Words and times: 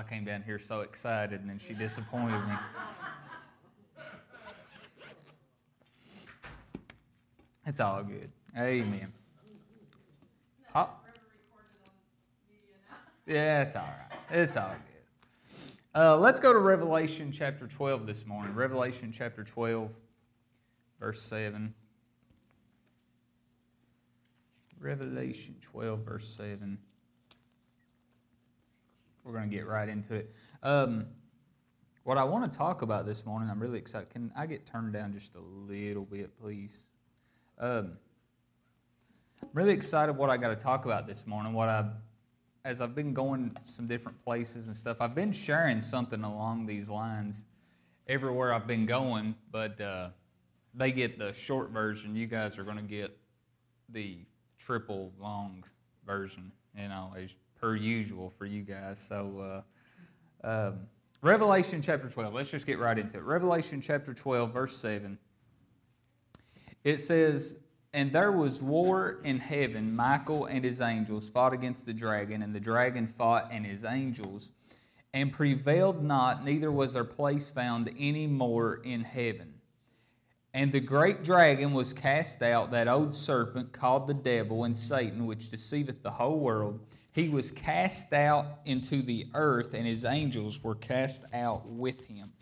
I 0.00 0.02
came 0.02 0.24
down 0.24 0.42
here 0.42 0.58
so 0.58 0.80
excited 0.80 1.42
and 1.42 1.50
then 1.50 1.58
she 1.58 1.74
disappointed 1.74 2.40
me. 2.48 2.54
It's 7.66 7.80
all 7.80 8.02
good. 8.02 8.30
Amen. 8.56 9.12
Oh. 10.74 10.88
Yeah, 13.26 13.60
it's 13.60 13.76
all 13.76 13.82
right. 13.82 14.18
It's 14.30 14.56
all 14.56 14.70
good. 14.70 16.00
Uh, 16.00 16.16
let's 16.16 16.40
go 16.40 16.54
to 16.54 16.58
Revelation 16.58 17.30
chapter 17.30 17.66
12 17.66 18.06
this 18.06 18.24
morning. 18.24 18.54
Revelation 18.54 19.12
chapter 19.12 19.44
12, 19.44 19.90
verse 20.98 21.20
7. 21.20 21.74
Revelation 24.80 25.56
12, 25.60 25.98
verse 26.00 26.26
7. 26.26 26.78
We're 29.24 29.32
going 29.32 29.50
to 29.50 29.54
get 29.54 29.66
right 29.66 29.88
into 29.88 30.14
it. 30.14 30.34
Um, 30.62 31.06
what 32.04 32.16
I 32.16 32.24
want 32.24 32.50
to 32.50 32.58
talk 32.58 32.82
about 32.82 33.06
this 33.06 33.26
morning, 33.26 33.50
I'm 33.50 33.60
really 33.60 33.78
excited. 33.78 34.10
Can 34.10 34.32
I 34.36 34.46
get 34.46 34.66
turned 34.66 34.92
down 34.92 35.12
just 35.12 35.34
a 35.34 35.40
little 35.40 36.04
bit, 36.04 36.30
please? 36.40 36.82
Um, 37.58 37.92
I'm 39.42 39.48
really 39.52 39.74
excited 39.74 40.16
what 40.16 40.30
I 40.30 40.36
got 40.36 40.48
to 40.48 40.56
talk 40.56 40.86
about 40.86 41.06
this 41.06 41.26
morning. 41.26 41.52
What 41.52 41.68
I, 41.68 41.90
as 42.64 42.80
I've 42.80 42.94
been 42.94 43.12
going 43.12 43.54
some 43.64 43.86
different 43.86 44.22
places 44.24 44.66
and 44.66 44.74
stuff, 44.74 44.96
I've 45.00 45.14
been 45.14 45.32
sharing 45.32 45.82
something 45.82 46.24
along 46.24 46.66
these 46.66 46.88
lines 46.88 47.44
everywhere 48.08 48.54
I've 48.54 48.66
been 48.66 48.86
going, 48.86 49.34
but 49.52 49.80
uh, 49.80 50.08
they 50.74 50.92
get 50.92 51.18
the 51.18 51.32
short 51.32 51.70
version. 51.70 52.16
You 52.16 52.26
guys 52.26 52.58
are 52.58 52.64
going 52.64 52.76
to 52.76 52.82
get 52.82 53.16
the 53.90 54.18
triple 54.58 55.12
long 55.20 55.64
version, 56.06 56.50
you 56.76 56.88
know, 56.88 57.12
as 57.16 57.30
per 57.60 57.76
usual 57.76 58.32
for 58.38 58.46
you 58.46 58.62
guys. 58.62 59.04
So, 59.06 59.62
uh, 60.44 60.48
um, 60.48 60.80
Revelation 61.22 61.82
chapter 61.82 62.08
12, 62.08 62.32
let's 62.32 62.48
just 62.48 62.66
get 62.66 62.78
right 62.78 62.98
into 62.98 63.18
it. 63.18 63.24
Revelation 63.24 63.80
chapter 63.80 64.14
12, 64.14 64.52
verse 64.52 64.76
7. 64.76 65.18
It 66.84 66.98
says, 66.98 67.56
And 67.92 68.10
there 68.10 68.32
was 68.32 68.62
war 68.62 69.20
in 69.24 69.38
heaven. 69.38 69.94
Michael 69.94 70.46
and 70.46 70.64
his 70.64 70.80
angels 70.80 71.28
fought 71.28 71.52
against 71.52 71.84
the 71.84 71.92
dragon, 71.92 72.42
and 72.42 72.54
the 72.54 72.60
dragon 72.60 73.06
fought 73.06 73.50
and 73.52 73.66
his 73.66 73.84
angels, 73.84 74.50
and 75.12 75.30
prevailed 75.30 76.02
not, 76.02 76.42
neither 76.42 76.72
was 76.72 76.94
their 76.94 77.04
place 77.04 77.50
found 77.50 77.90
any 77.98 78.26
more 78.26 78.76
in 78.84 79.02
heaven. 79.02 79.52
And 80.54 80.72
the 80.72 80.80
great 80.80 81.22
dragon 81.22 81.74
was 81.74 81.92
cast 81.92 82.42
out, 82.42 82.70
that 82.70 82.88
old 82.88 83.14
serpent 83.14 83.72
called 83.72 84.06
the 84.06 84.14
devil 84.14 84.64
and 84.64 84.76
Satan, 84.76 85.26
which 85.26 85.50
deceiveth 85.50 86.02
the 86.02 86.10
whole 86.10 86.38
world. 86.38 86.80
He 87.12 87.28
was 87.28 87.50
cast 87.50 88.12
out 88.12 88.60
into 88.64 89.02
the 89.02 89.26
earth, 89.34 89.74
and 89.74 89.86
his 89.86 90.04
angels 90.04 90.62
were 90.62 90.76
cast 90.76 91.24
out 91.32 91.66
with 91.66 92.06
him. 92.06 92.32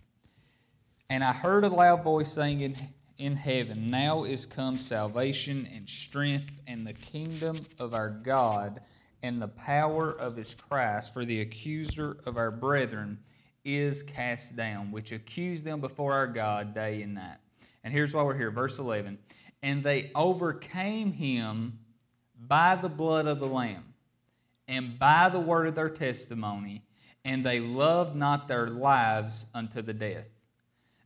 And 1.08 1.24
I 1.24 1.32
heard 1.32 1.64
a 1.64 1.68
loud 1.68 2.04
voice 2.04 2.30
saying 2.30 2.60
in, 2.60 2.76
in 3.16 3.34
heaven, 3.34 3.86
Now 3.86 4.24
is 4.24 4.44
come 4.44 4.76
salvation 4.76 5.66
and 5.74 5.88
strength 5.88 6.60
and 6.66 6.86
the 6.86 6.92
kingdom 6.92 7.64
of 7.78 7.94
our 7.94 8.10
God 8.10 8.80
and 9.22 9.40
the 9.40 9.48
power 9.48 10.12
of 10.12 10.36
his 10.36 10.54
Christ, 10.54 11.14
for 11.14 11.24
the 11.24 11.40
accuser 11.40 12.18
of 12.26 12.36
our 12.36 12.50
brethren 12.50 13.18
is 13.64 14.02
cast 14.02 14.54
down, 14.54 14.92
which 14.92 15.12
accused 15.12 15.64
them 15.64 15.80
before 15.80 16.12
our 16.12 16.26
God 16.26 16.74
day 16.74 17.02
and 17.02 17.14
night. 17.14 17.38
And 17.84 17.92
here's 17.92 18.14
why 18.14 18.22
we're 18.22 18.36
here, 18.36 18.50
verse 18.50 18.78
11. 18.78 19.18
And 19.62 19.82
they 19.82 20.10
overcame 20.14 21.10
him 21.10 21.78
by 22.38 22.76
the 22.76 22.88
blood 22.88 23.26
of 23.26 23.40
the 23.40 23.48
Lamb 23.48 23.87
and 24.68 24.98
by 24.98 25.28
the 25.28 25.40
word 25.40 25.66
of 25.66 25.74
their 25.74 25.88
testimony, 25.88 26.84
and 27.24 27.44
they 27.44 27.58
loved 27.58 28.14
not 28.14 28.46
their 28.46 28.68
lives 28.68 29.46
unto 29.54 29.82
the 29.82 29.94
death. 29.94 30.26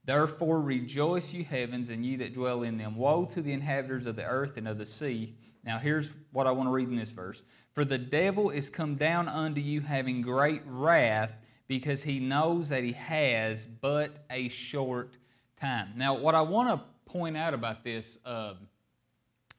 Therefore 0.05 0.61
rejoice, 0.61 1.33
ye 1.33 1.45
heavens, 1.45 1.89
and 1.89 2.05
ye 2.05 2.17
that 2.17 2.35
dwell 2.35 2.65
in 2.65 2.77
them. 2.77 2.97
Woe 2.97 3.25
to 3.27 3.41
the 3.41 3.53
inhabitants 3.53 4.07
of 4.07 4.17
the 4.17 4.27
earth 4.27 4.57
and 4.57 4.67
of 4.67 4.77
the 4.79 4.87
sea. 4.87 5.37
Now 5.65 5.79
here's 5.79 6.17
what 6.33 6.49
I 6.49 6.51
want 6.51 6.69
to 6.69 6.73
read 6.73 6.89
in 6.89 6.97
this 6.97 7.13
verse. 7.13 7.43
For 7.73 7.85
the 7.85 7.99
devil 7.99 8.51
is 8.51 8.69
come 8.69 8.97
down 8.97 9.29
unto 9.29 9.61
you 9.61 9.81
having 9.81 10.21
great 10.21 10.63
wrath, 10.67 11.37
because 11.69 12.03
he 12.03 12.21
knows 12.21 12.69
that 12.69 12.85
he 12.85 12.93
has 12.93 13.65
but 13.65 14.25
a 14.31 14.49
short 14.49 15.17
time. 15.59 15.93
Now, 15.97 16.15
what 16.15 16.35
I 16.35 16.43
want 16.43 16.69
to 16.69 17.11
point 17.11 17.37
out 17.37 17.55
about 17.55 17.85
this, 17.85 18.19
uh, 18.27 18.55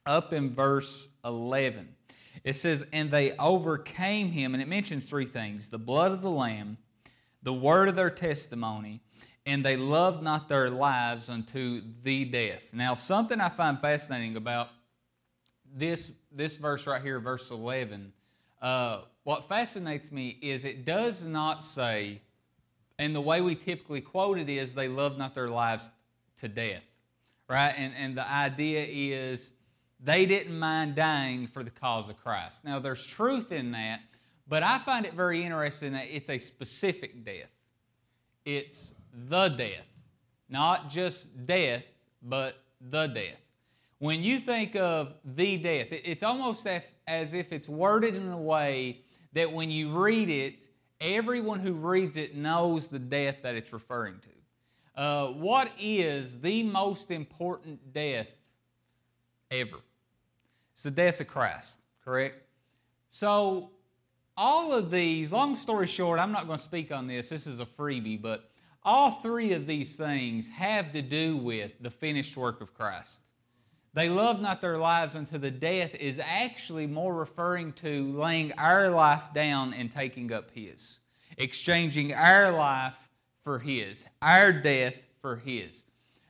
up 0.06 0.34
in 0.34 0.54
verse 0.54 1.08
11, 1.26 1.88
it 2.44 2.54
says, 2.54 2.86
And 2.92 3.12
they 3.12 3.38
overcame 3.38 4.32
him, 4.32 4.54
and 4.54 4.62
it 4.62 4.68
mentions 4.68 5.10
three 5.10 5.26
things 5.26 5.70
the 5.70 5.80
blood 5.80 6.12
of 6.12 6.22
the 6.22 6.30
Lamb, 6.30 6.78
the 7.42 7.54
word 7.54 7.90
of 7.90 7.96
their 7.96 8.10
testimony, 8.10 9.02
and 9.46 9.64
they 9.64 9.76
loved 9.76 10.24
not 10.24 10.48
their 10.48 10.70
lives 10.70 11.30
unto 11.30 11.82
the 12.04 12.26
death. 12.26 12.74
Now, 12.74 12.96
something 12.96 13.40
I 13.40 13.50
find 13.50 13.80
fascinating 13.80 14.38
about 14.38 14.70
this, 15.76 16.12
this 16.32 16.56
verse 16.56 16.88
right 16.88 17.02
here, 17.02 17.20
verse 17.20 17.52
11, 17.52 18.14
uh, 18.62 19.02
what 19.24 19.48
fascinates 19.48 20.12
me 20.12 20.38
is 20.42 20.66
it 20.66 20.86
does 20.86 21.24
not 21.24 21.64
say, 21.64 22.22
and 23.00 23.16
the 23.16 23.22
way 23.22 23.42
we 23.42 23.56
typically 23.56 24.02
quote 24.02 24.38
it 24.38 24.50
is, 24.50 24.74
they 24.74 24.88
loved 24.88 25.18
not 25.18 25.36
their 25.36 25.50
lives 25.50 25.90
to 26.38 26.48
death, 26.48 26.84
right? 27.50 27.74
And, 27.76 27.94
and 27.96 28.18
the 28.18 28.30
idea 28.30 28.86
is 28.86 29.52
they 30.04 30.26
didn't 30.26 30.58
mind 30.58 30.96
dying 30.96 31.48
for 31.48 31.64
the 31.64 31.70
cause 31.70 32.10
of 32.10 32.22
Christ. 32.22 32.66
Now, 32.66 32.78
there's 32.80 33.06
truth 33.06 33.52
in 33.52 33.72
that, 33.72 34.02
but 34.48 34.62
I 34.62 34.80
find 34.80 35.06
it 35.06 35.14
very 35.14 35.44
interesting 35.44 35.94
that 35.94 36.08
it's 36.14 36.30
a 36.30 36.38
specific 36.38 37.24
death. 37.24 37.50
It's 38.46 38.92
the 39.30 39.48
death, 39.48 39.88
not 40.50 40.90
just 40.90 41.46
death, 41.46 41.84
but 42.24 42.58
the 42.90 43.08
death. 43.08 43.40
When 44.00 44.22
you 44.22 44.40
think 44.40 44.76
of 44.76 45.14
the 45.24 45.56
death, 45.56 45.88
it's 45.92 46.24
almost 46.24 46.68
as 47.08 47.34
if 47.34 47.54
it's 47.54 47.70
worded 47.70 48.16
in 48.16 48.30
a 48.30 48.38
way 48.38 49.00
that 49.32 49.50
when 49.50 49.72
you 49.72 49.98
read 49.98 50.30
it, 50.30 50.56
everyone 51.00 51.60
who 51.60 51.72
reads 51.72 52.18
it 52.18 52.36
knows 52.36 52.90
the 52.90 53.00
death 53.00 53.38
that 53.44 53.56
it's 53.56 53.72
referring 53.72 54.20
to. 54.20 55.02
Uh, 55.02 55.28
what 55.28 55.72
is 55.80 56.40
the 56.42 56.64
most 56.64 57.12
important 57.12 57.94
death 57.94 58.28
ever? 59.50 59.78
It's 60.74 60.84
the 60.84 60.92
death 60.92 61.20
of 61.20 61.28
Christ, 61.28 61.80
correct? 62.04 62.42
So, 63.10 63.70
all 64.36 64.74
of 64.74 64.90
these, 64.90 65.32
long 65.32 65.56
story 65.56 65.86
short, 65.86 66.20
I'm 66.20 66.32
not 66.32 66.48
going 66.48 66.58
to 66.58 66.64
speak 66.64 66.92
on 66.92 67.08
this, 67.08 67.30
this 67.30 67.46
is 67.46 67.60
a 67.60 67.66
freebie, 67.66 68.22
but 68.22 68.50
all 68.84 69.12
three 69.12 69.54
of 69.54 69.68
these 69.68 69.96
things 69.96 70.50
have 70.50 70.92
to 70.94 71.02
do 71.02 71.38
with 71.38 71.72
the 71.82 71.90
finished 71.90 72.36
work 72.36 72.60
of 72.60 72.74
Christ. 72.74 73.22
They 73.94 74.10
love 74.10 74.42
not 74.42 74.60
their 74.60 74.78
lives 74.78 75.16
unto 75.16 75.38
the 75.38 75.52
death 75.52 75.94
is 75.94 76.20
actually 76.20 76.88
more 76.88 77.14
referring 77.14 77.74
to 77.74 78.12
laying 78.14 78.52
our 78.54 78.90
life 78.90 79.32
down 79.34 79.74
and 79.74 79.92
taking 79.92 80.34
up 80.34 80.50
His, 80.52 81.00
exchanging 81.38 82.14
our 82.14 82.52
life 82.52 82.98
for 83.44 83.60
His, 83.60 84.04
our 84.24 84.52
death 84.52 84.96
for 85.22 85.36
His. 85.36 85.84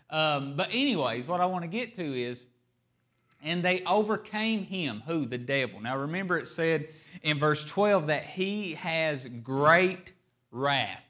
Um, 0.10 0.56
but, 0.58 0.68
anyways, 0.72 1.28
what 1.28 1.40
I 1.40 1.46
want 1.46 1.64
to 1.64 1.70
get 1.70 1.96
to 1.96 2.04
is 2.04 2.46
and 3.44 3.64
they 3.64 3.84
overcame 3.84 4.64
him. 4.64 5.04
Who? 5.06 5.26
The 5.26 5.38
devil. 5.38 5.80
Now 5.82 5.98
remember, 5.98 6.38
it 6.38 6.48
said 6.48 6.88
in 7.22 7.40
verse 7.40 7.64
12 7.66 8.08
that 8.08 8.26
he 8.26 8.74
has 8.74 9.28
great 9.44 10.14
wrath. 10.52 11.04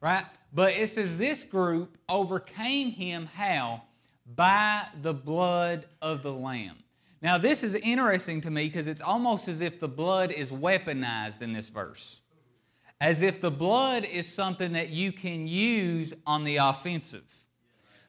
Right? 0.00 0.26
But 0.52 0.74
it 0.74 0.90
says 0.90 1.16
this 1.16 1.44
group 1.44 1.96
overcame 2.08 2.90
him 2.90 3.26
how? 3.26 3.82
By 4.34 4.86
the 5.02 5.14
blood 5.14 5.86
of 6.02 6.22
the 6.22 6.32
Lamb. 6.32 6.76
Now, 7.22 7.38
this 7.38 7.64
is 7.64 7.74
interesting 7.74 8.40
to 8.42 8.50
me 8.50 8.64
because 8.64 8.86
it's 8.86 9.02
almost 9.02 9.48
as 9.48 9.60
if 9.60 9.80
the 9.80 9.88
blood 9.88 10.30
is 10.30 10.50
weaponized 10.50 11.42
in 11.42 11.52
this 11.52 11.70
verse. 11.70 12.20
As 13.00 13.22
if 13.22 13.40
the 13.40 13.50
blood 13.50 14.04
is 14.04 14.32
something 14.32 14.72
that 14.72 14.90
you 14.90 15.12
can 15.12 15.46
use 15.46 16.12
on 16.26 16.44
the 16.44 16.56
offensive. 16.56 17.45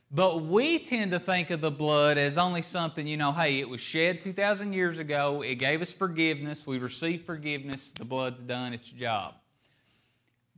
But 0.10 0.46
we 0.46 0.80
tend 0.80 1.12
to 1.12 1.20
think 1.20 1.50
of 1.50 1.60
the 1.60 1.72
blood 1.72 2.18
as 2.18 2.38
only 2.38 2.62
something, 2.62 3.06
you 3.06 3.18
know, 3.18 3.34
hey, 3.34 3.60
it 3.60 3.68
was 3.68 3.82
shed 3.82 4.22
2,000 4.22 4.72
years 4.72 5.00
ago. 5.00 5.42
It 5.42 5.56
gave 5.56 5.82
us 5.82 5.92
forgiveness. 5.94 6.66
We 6.66 6.78
received 6.78 7.26
forgiveness. 7.26 7.92
The 7.98 8.06
blood's 8.06 8.42
done 8.44 8.74
its 8.74 8.88
job. 8.88 9.36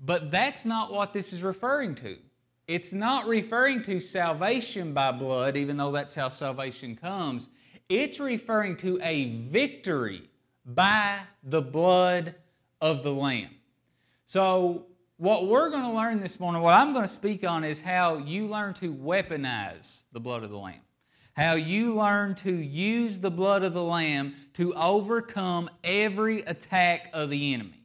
But 0.05 0.29
that's 0.29 0.65
not 0.65 0.93
what 0.93 1.13
this 1.13 1.33
is 1.33 1.41
referring 1.41 1.95
to. 1.95 2.17
It's 2.67 2.93
not 2.93 3.25
referring 3.25 3.81
to 3.83 3.99
salvation 3.99 4.93
by 4.93 5.11
blood, 5.11 5.57
even 5.57 5.75
though 5.77 5.91
that's 5.91 6.13
how 6.13 6.29
salvation 6.29 6.95
comes. 6.95 7.49
It's 7.89 8.19
referring 8.19 8.77
to 8.77 8.99
a 9.01 9.39
victory 9.49 10.29
by 10.63 11.21
the 11.43 11.61
blood 11.61 12.35
of 12.81 13.01
the 13.01 13.11
Lamb. 13.11 13.49
So 14.27 14.85
what 15.19 15.47
we're 15.47 15.69
going 15.69 15.83
to 15.83 15.91
learn 15.91 16.21
this 16.21 16.39
morning, 16.39 16.61
what 16.61 16.73
I'm 16.73 16.93
going 16.93 17.03
to 17.03 17.13
speak 17.13 17.45
on, 17.45 17.65
is 17.65 17.81
how 17.81 18.19
you 18.19 18.47
learn 18.47 18.73
to 18.75 18.93
weaponize 18.93 20.03
the 20.13 20.19
blood 20.19 20.43
of 20.43 20.49
the 20.49 20.57
Lamb. 20.57 20.79
How 21.33 21.55
you 21.55 21.93
learn 21.93 22.35
to 22.35 22.53
use 22.53 23.19
the 23.19 23.29
blood 23.29 23.63
of 23.63 23.73
the 23.73 23.83
Lamb 23.83 24.33
to 24.53 24.73
overcome 24.75 25.69
every 25.83 26.41
attack 26.43 27.09
of 27.11 27.29
the 27.29 27.53
enemy. 27.53 27.83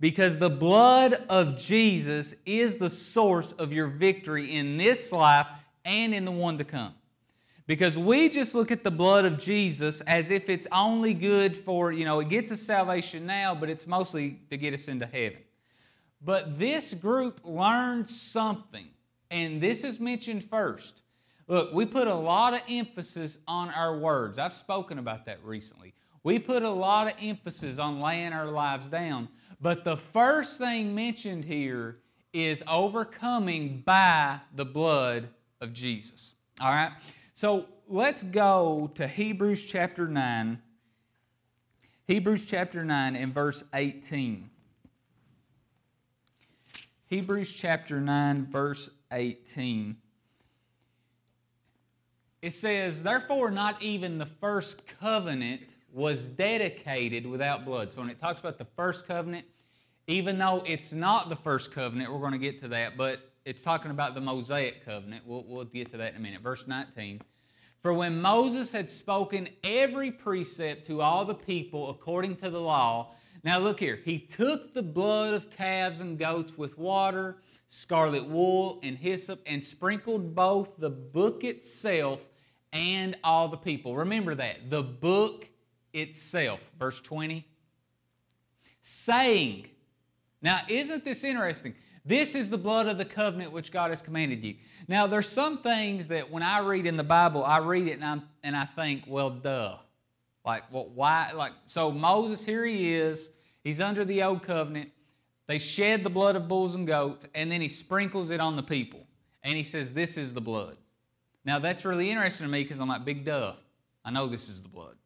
because 0.00 0.38
the 0.38 0.50
blood 0.50 1.12
of 1.28 1.58
Jesus 1.58 2.34
is 2.46 2.76
the 2.76 2.90
source 2.90 3.52
of 3.52 3.72
your 3.72 3.86
victory 3.86 4.56
in 4.56 4.78
this 4.78 5.12
life 5.12 5.46
and 5.84 6.14
in 6.14 6.24
the 6.24 6.30
one 6.30 6.58
to 6.58 6.64
come. 6.64 6.94
Because 7.66 7.96
we 7.96 8.28
just 8.28 8.54
look 8.54 8.72
at 8.72 8.82
the 8.82 8.90
blood 8.90 9.26
of 9.26 9.38
Jesus 9.38 10.00
as 10.02 10.30
if 10.30 10.48
it's 10.48 10.66
only 10.72 11.14
good 11.14 11.56
for, 11.56 11.92
you 11.92 12.04
know, 12.04 12.18
it 12.18 12.28
gets 12.28 12.50
us 12.50 12.60
salvation 12.60 13.26
now, 13.26 13.54
but 13.54 13.68
it's 13.70 13.86
mostly 13.86 14.40
to 14.48 14.56
get 14.56 14.74
us 14.74 14.88
into 14.88 15.06
heaven. 15.06 15.38
But 16.22 16.58
this 16.58 16.94
group 16.94 17.40
learned 17.44 18.06
something, 18.08 18.88
and 19.30 19.60
this 19.60 19.84
is 19.84 19.98
mentioned 19.98 20.44
first. 20.44 21.02
Look, 21.48 21.72
we 21.72 21.86
put 21.86 22.06
a 22.06 22.14
lot 22.14 22.54
of 22.54 22.60
emphasis 22.68 23.38
on 23.48 23.70
our 23.70 23.98
words. 23.98 24.38
I've 24.38 24.54
spoken 24.54 24.98
about 24.98 25.24
that 25.26 25.42
recently. 25.42 25.94
We 26.22 26.38
put 26.38 26.62
a 26.62 26.70
lot 26.70 27.06
of 27.06 27.14
emphasis 27.20 27.78
on 27.78 28.00
laying 28.00 28.32
our 28.32 28.46
lives 28.46 28.88
down. 28.88 29.28
But 29.60 29.84
the 29.84 29.96
first 29.96 30.58
thing 30.58 30.94
mentioned 30.94 31.44
here 31.44 31.98
is 32.32 32.62
overcoming 32.68 33.82
by 33.84 34.38
the 34.54 34.64
blood 34.64 35.28
of 35.60 35.72
Jesus. 35.72 36.34
All 36.60 36.70
right? 36.70 36.92
So 37.34 37.66
let's 37.88 38.22
go 38.22 38.90
to 38.94 39.08
Hebrews 39.08 39.64
chapter 39.64 40.06
9. 40.06 40.60
Hebrews 42.06 42.44
chapter 42.46 42.84
9 42.84 43.16
and 43.16 43.32
verse 43.32 43.64
18. 43.74 44.49
Hebrews 47.10 47.50
chapter 47.50 48.00
9, 48.00 48.46
verse 48.46 48.88
18. 49.10 49.96
It 52.40 52.52
says, 52.52 53.02
Therefore, 53.02 53.50
not 53.50 53.82
even 53.82 54.16
the 54.16 54.26
first 54.26 54.82
covenant 55.00 55.62
was 55.92 56.28
dedicated 56.28 57.26
without 57.26 57.64
blood. 57.64 57.92
So 57.92 58.00
when 58.00 58.10
it 58.10 58.20
talks 58.20 58.38
about 58.38 58.58
the 58.58 58.66
first 58.76 59.08
covenant, 59.08 59.44
even 60.06 60.38
though 60.38 60.62
it's 60.64 60.92
not 60.92 61.28
the 61.28 61.34
first 61.34 61.72
covenant, 61.72 62.12
we're 62.12 62.20
going 62.20 62.30
to 62.30 62.38
get 62.38 62.60
to 62.60 62.68
that, 62.68 62.96
but 62.96 63.32
it's 63.44 63.64
talking 63.64 63.90
about 63.90 64.14
the 64.14 64.20
Mosaic 64.20 64.84
covenant. 64.84 65.26
We'll, 65.26 65.42
we'll 65.48 65.64
get 65.64 65.90
to 65.90 65.96
that 65.96 66.12
in 66.12 66.16
a 66.16 66.20
minute. 66.20 66.42
Verse 66.42 66.68
19. 66.68 67.22
For 67.82 67.92
when 67.92 68.22
Moses 68.22 68.70
had 68.70 68.88
spoken 68.88 69.48
every 69.64 70.12
precept 70.12 70.86
to 70.86 71.02
all 71.02 71.24
the 71.24 71.34
people 71.34 71.90
according 71.90 72.36
to 72.36 72.50
the 72.50 72.60
law, 72.60 73.14
now 73.42 73.58
look 73.58 73.80
here, 73.80 73.98
he 74.04 74.18
took 74.18 74.74
the 74.74 74.82
blood 74.82 75.34
of 75.34 75.50
calves 75.50 76.00
and 76.00 76.18
goats 76.18 76.56
with 76.58 76.76
water, 76.76 77.38
scarlet 77.68 78.24
wool, 78.24 78.80
and 78.82 78.96
hyssop, 78.96 79.40
and 79.46 79.64
sprinkled 79.64 80.34
both 80.34 80.76
the 80.78 80.90
book 80.90 81.44
itself 81.44 82.20
and 82.72 83.16
all 83.24 83.48
the 83.48 83.56
people. 83.56 83.96
Remember 83.96 84.34
that, 84.34 84.70
the 84.70 84.82
book 84.82 85.48
itself. 85.92 86.60
Verse 86.78 87.00
20. 87.00 87.46
Saying, 88.82 89.68
now 90.42 90.60
isn't 90.68 91.04
this 91.04 91.24
interesting? 91.24 91.74
This 92.04 92.34
is 92.34 92.48
the 92.48 92.58
blood 92.58 92.86
of 92.86 92.98
the 92.98 93.04
covenant 93.04 93.52
which 93.52 93.70
God 93.70 93.90
has 93.90 94.00
commanded 94.00 94.42
you. 94.42 94.56
Now, 94.88 95.06
there's 95.06 95.28
some 95.28 95.58
things 95.58 96.08
that 96.08 96.30
when 96.30 96.42
I 96.42 96.60
read 96.60 96.86
in 96.86 96.96
the 96.96 97.04
Bible, 97.04 97.44
I 97.44 97.58
read 97.58 97.86
it 97.86 97.92
and, 97.92 98.04
i 98.04 98.18
and 98.42 98.56
I 98.56 98.64
think, 98.64 99.04
well, 99.06 99.30
duh. 99.30 99.76
Like, 100.50 100.64
well, 100.72 100.90
why? 100.96 101.30
Like, 101.32 101.52
so 101.68 101.92
Moses, 101.92 102.44
here 102.44 102.64
he 102.64 102.92
is. 102.92 103.30
He's 103.62 103.80
under 103.80 104.04
the 104.04 104.24
old 104.24 104.42
covenant. 104.42 104.90
They 105.46 105.60
shed 105.60 106.02
the 106.02 106.10
blood 106.10 106.34
of 106.34 106.48
bulls 106.48 106.74
and 106.74 106.88
goats, 106.88 107.24
and 107.36 107.52
then 107.52 107.60
he 107.60 107.68
sprinkles 107.68 108.30
it 108.30 108.40
on 108.40 108.56
the 108.56 108.62
people. 108.64 109.06
And 109.44 109.56
he 109.56 109.62
says, 109.62 109.92
This 109.92 110.16
is 110.16 110.34
the 110.34 110.40
blood. 110.40 110.76
Now, 111.44 111.60
that's 111.60 111.84
really 111.84 112.10
interesting 112.10 112.46
to 112.46 112.50
me 112.50 112.64
because 112.64 112.80
I'm 112.80 112.88
like, 112.88 113.04
big 113.04 113.24
duh. 113.24 113.52
I 114.04 114.10
know 114.10 114.26
this 114.26 114.48
is 114.48 114.60
the 114.60 114.68
blood. 114.68 114.96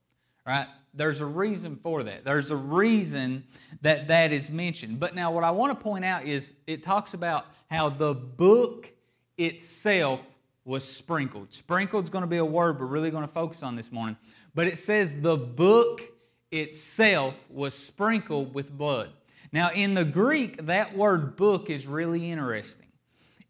Right? 0.47 0.67
There's 0.95 1.21
a 1.21 1.27
reason 1.27 1.77
for 1.77 2.03
that. 2.05 2.25
There's 2.25 2.51
a 2.51 2.57
reason 2.57 3.45
that 3.83 4.09
that 4.09 4.33
is 4.33 4.51
mentioned. 4.51 4.99
But 4.99 5.15
now, 5.15 5.31
what 5.31 5.45
I 5.45 5.51
want 5.51 5.79
to 5.79 5.83
point 5.83 6.07
out 6.07 6.25
is 6.25 6.53
it 6.67 6.83
talks 6.83 7.13
about 7.13 7.45
how 7.71 7.91
the 7.91 8.15
book 8.15 8.89
itself 9.37 10.23
was 10.65 10.85
sprinkled. 10.85 11.53
Sprinkled 11.53 12.05
is 12.05 12.11
going 12.11 12.23
to 12.23 12.29
be 12.29 12.39
a 12.39 12.45
word 12.45 12.81
we're 12.81 12.87
really 12.87 13.11
going 13.11 13.27
to 13.27 13.33
focus 13.33 13.63
on 13.63 13.77
this 13.77 13.93
morning. 13.93 14.17
But 14.55 14.67
it 14.69 14.79
says 14.79 15.21
the 15.21 15.37
book 15.37 16.03
itself 16.51 17.35
was 17.51 17.75
sprinkled 17.75 18.55
with 18.55 18.71
blood. 18.71 19.11
Now, 19.53 19.71
in 19.73 19.95
the 19.95 20.05
Greek, 20.05 20.67
that 20.67 20.97
word 20.97 21.37
book 21.37 21.71
is 21.71 21.87
really 21.87 22.31
interesting. 22.31 22.87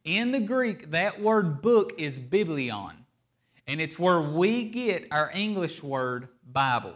In 0.05 0.33
the 0.33 0.41
Greek, 0.41 0.91
that 0.91 1.21
word 1.21 1.63
book 1.63 1.95
is 1.99 2.19
biblion, 2.19 2.93
and 3.67 3.81
it's 3.81 3.99
where 3.99 4.21
we 4.21 4.65
get 4.65 5.07
our 5.11 5.31
English 5.35 5.83
word 5.83 6.29
Bible. 6.53 6.95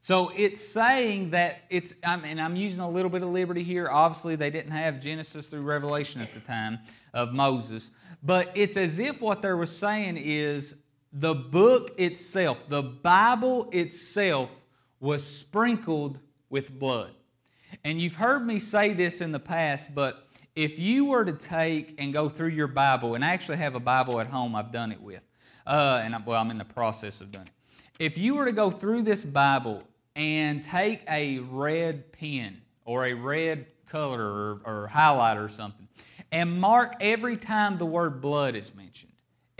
So 0.00 0.32
it's 0.34 0.62
saying 0.66 1.30
that 1.30 1.60
it's, 1.68 1.92
I 2.02 2.16
mean, 2.16 2.40
I'm 2.40 2.56
using 2.56 2.80
a 2.80 2.88
little 2.88 3.10
bit 3.10 3.22
of 3.22 3.28
liberty 3.28 3.62
here. 3.62 3.90
Obviously, 3.90 4.36
they 4.36 4.48
didn't 4.48 4.72
have 4.72 5.00
Genesis 5.00 5.48
through 5.48 5.60
Revelation 5.60 6.22
at 6.22 6.32
the 6.32 6.40
time 6.40 6.78
of 7.12 7.34
Moses, 7.34 7.90
but 8.22 8.50
it's 8.54 8.78
as 8.78 8.98
if 8.98 9.20
what 9.20 9.42
they 9.42 9.52
were 9.52 9.66
saying 9.66 10.16
is 10.16 10.74
the 11.12 11.34
book 11.34 11.92
itself, 11.98 12.68
the 12.68 12.82
Bible 12.82 13.68
itself, 13.72 14.54
was 15.00 15.26
sprinkled 15.26 16.18
with 16.50 16.78
blood. 16.78 17.12
And 17.84 18.00
you've 18.00 18.16
heard 18.16 18.46
me 18.46 18.58
say 18.58 18.92
this 18.92 19.20
in 19.20 19.32
the 19.32 19.40
past, 19.40 19.94
but 19.94 20.28
if 20.54 20.78
you 20.78 21.06
were 21.06 21.24
to 21.24 21.32
take 21.32 21.94
and 21.98 22.12
go 22.12 22.28
through 22.28 22.48
your 22.48 22.66
Bible, 22.66 23.14
and 23.14 23.24
I 23.24 23.28
actually 23.28 23.58
have 23.58 23.74
a 23.74 23.80
Bible 23.80 24.20
at 24.20 24.26
home 24.26 24.54
I've 24.54 24.72
done 24.72 24.92
it 24.92 25.00
with, 25.00 25.22
uh, 25.66 26.00
and 26.02 26.14
I, 26.14 26.18
well, 26.24 26.40
I'm 26.40 26.50
in 26.50 26.58
the 26.58 26.64
process 26.64 27.20
of 27.20 27.32
doing 27.32 27.46
it. 27.46 27.52
If 27.98 28.18
you 28.18 28.34
were 28.34 28.44
to 28.44 28.52
go 28.52 28.70
through 28.70 29.02
this 29.02 29.24
Bible 29.24 29.82
and 30.16 30.62
take 30.62 31.02
a 31.08 31.38
red 31.38 32.12
pen 32.12 32.60
or 32.84 33.06
a 33.06 33.14
red 33.14 33.66
color 33.86 34.20
or, 34.20 34.60
or 34.64 34.90
highlighter 34.92 35.44
or 35.44 35.48
something 35.48 35.88
and 36.32 36.60
mark 36.60 36.94
every 37.00 37.36
time 37.36 37.78
the 37.78 37.86
word 37.86 38.20
blood 38.20 38.54
is 38.54 38.74
mentioned, 38.74 39.09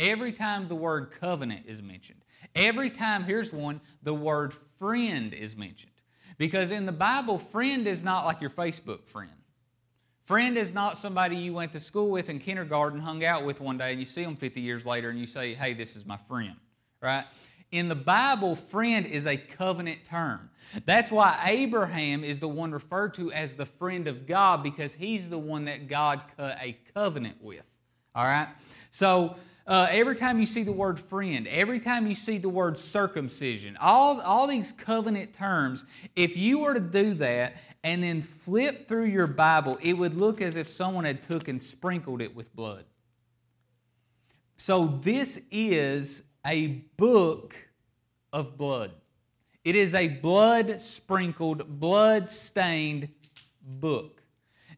every 0.00 0.32
time 0.32 0.67
the 0.67 0.75
word 0.75 1.12
covenant 1.20 1.67
is 1.69 1.81
mentioned, 1.82 2.25
every 2.56 2.91
time, 2.91 3.23
here's 3.23 3.52
one, 3.52 3.81
the 4.02 4.14
word 4.14 4.52
friend 4.79 5.32
is 5.32 5.55
mentioned. 5.55 5.93
Because 6.38 6.70
in 6.70 6.87
the 6.87 6.93
Bible, 6.93 7.38
friend 7.38 7.87
is 7.87 8.02
not 8.02 8.25
like 8.25 8.41
your 8.41 8.50
Facebook 8.50 9.05
friend. 9.05 9.31
Friend 10.25 10.56
is 10.56 10.73
not 10.73 10.97
somebody 10.97 11.37
you 11.37 11.52
went 11.52 11.73
to 11.73 11.81
school 11.81 12.11
with 12.11 12.31
in 12.31 12.38
kindergarten, 12.38 12.99
hung 12.99 13.25
out 13.25 13.44
with 13.44 13.61
one 13.61 13.76
day, 13.76 13.91
and 13.91 13.99
you 13.99 14.06
see 14.06 14.25
them 14.25 14.37
50 14.37 14.61
years 14.61 14.87
later 14.87 15.11
and 15.11 15.19
you 15.19 15.26
say, 15.26 15.55
hey, 15.55 15.75
this 15.75 15.97
is 15.97 16.06
my 16.06 16.17
friend, 16.29 16.56
right? 17.02 17.25
In 17.73 17.88
the 17.88 17.94
Bible, 17.94 18.56
friend 18.56 19.06
is 19.06 19.26
a 19.26 19.37
covenant 19.37 20.05
term. 20.05 20.49
That's 20.87 21.11
why 21.11 21.41
Abraham 21.47 22.25
is 22.25 22.41
the 22.41 22.49
one 22.49 22.73
referred 22.73 23.14
to 23.14 23.32
as 23.32 23.55
the 23.55 23.67
friend 23.67 24.08
of 24.08 24.26
God 24.26 24.62
because 24.62 24.94
he's 24.94 25.29
the 25.29 25.38
one 25.38 25.67
that 25.67 25.88
God 25.88 26.23
cut 26.37 26.56
a 26.61 26.76
covenant 26.94 27.37
with. 27.43 27.69
All 28.14 28.25
right? 28.25 28.49
So, 28.90 29.37
uh, 29.70 29.86
every 29.88 30.16
time 30.16 30.40
you 30.40 30.46
see 30.46 30.64
the 30.64 30.72
word 30.72 30.98
friend, 30.98 31.46
every 31.46 31.78
time 31.78 32.08
you 32.08 32.14
see 32.16 32.38
the 32.38 32.48
word 32.48 32.76
circumcision, 32.76 33.76
all, 33.80 34.20
all 34.20 34.48
these 34.48 34.72
covenant 34.72 35.32
terms, 35.36 35.84
if 36.16 36.36
you 36.36 36.58
were 36.58 36.74
to 36.74 36.80
do 36.80 37.14
that 37.14 37.54
and 37.84 38.02
then 38.02 38.20
flip 38.20 38.88
through 38.88 39.06
your 39.06 39.28
Bible, 39.28 39.78
it 39.80 39.92
would 39.94 40.16
look 40.16 40.42
as 40.42 40.56
if 40.56 40.66
someone 40.66 41.04
had 41.04 41.22
took 41.22 41.46
and 41.46 41.62
sprinkled 41.62 42.20
it 42.20 42.34
with 42.34 42.54
blood. 42.56 42.84
So 44.56 44.98
this 45.02 45.40
is 45.52 46.24
a 46.44 46.66
book 46.96 47.54
of 48.32 48.58
blood. 48.58 48.90
It 49.62 49.76
is 49.76 49.94
a 49.94 50.08
blood 50.08 50.80
sprinkled, 50.80 51.78
blood 51.78 52.28
stained 52.28 53.08
book. 53.62 54.20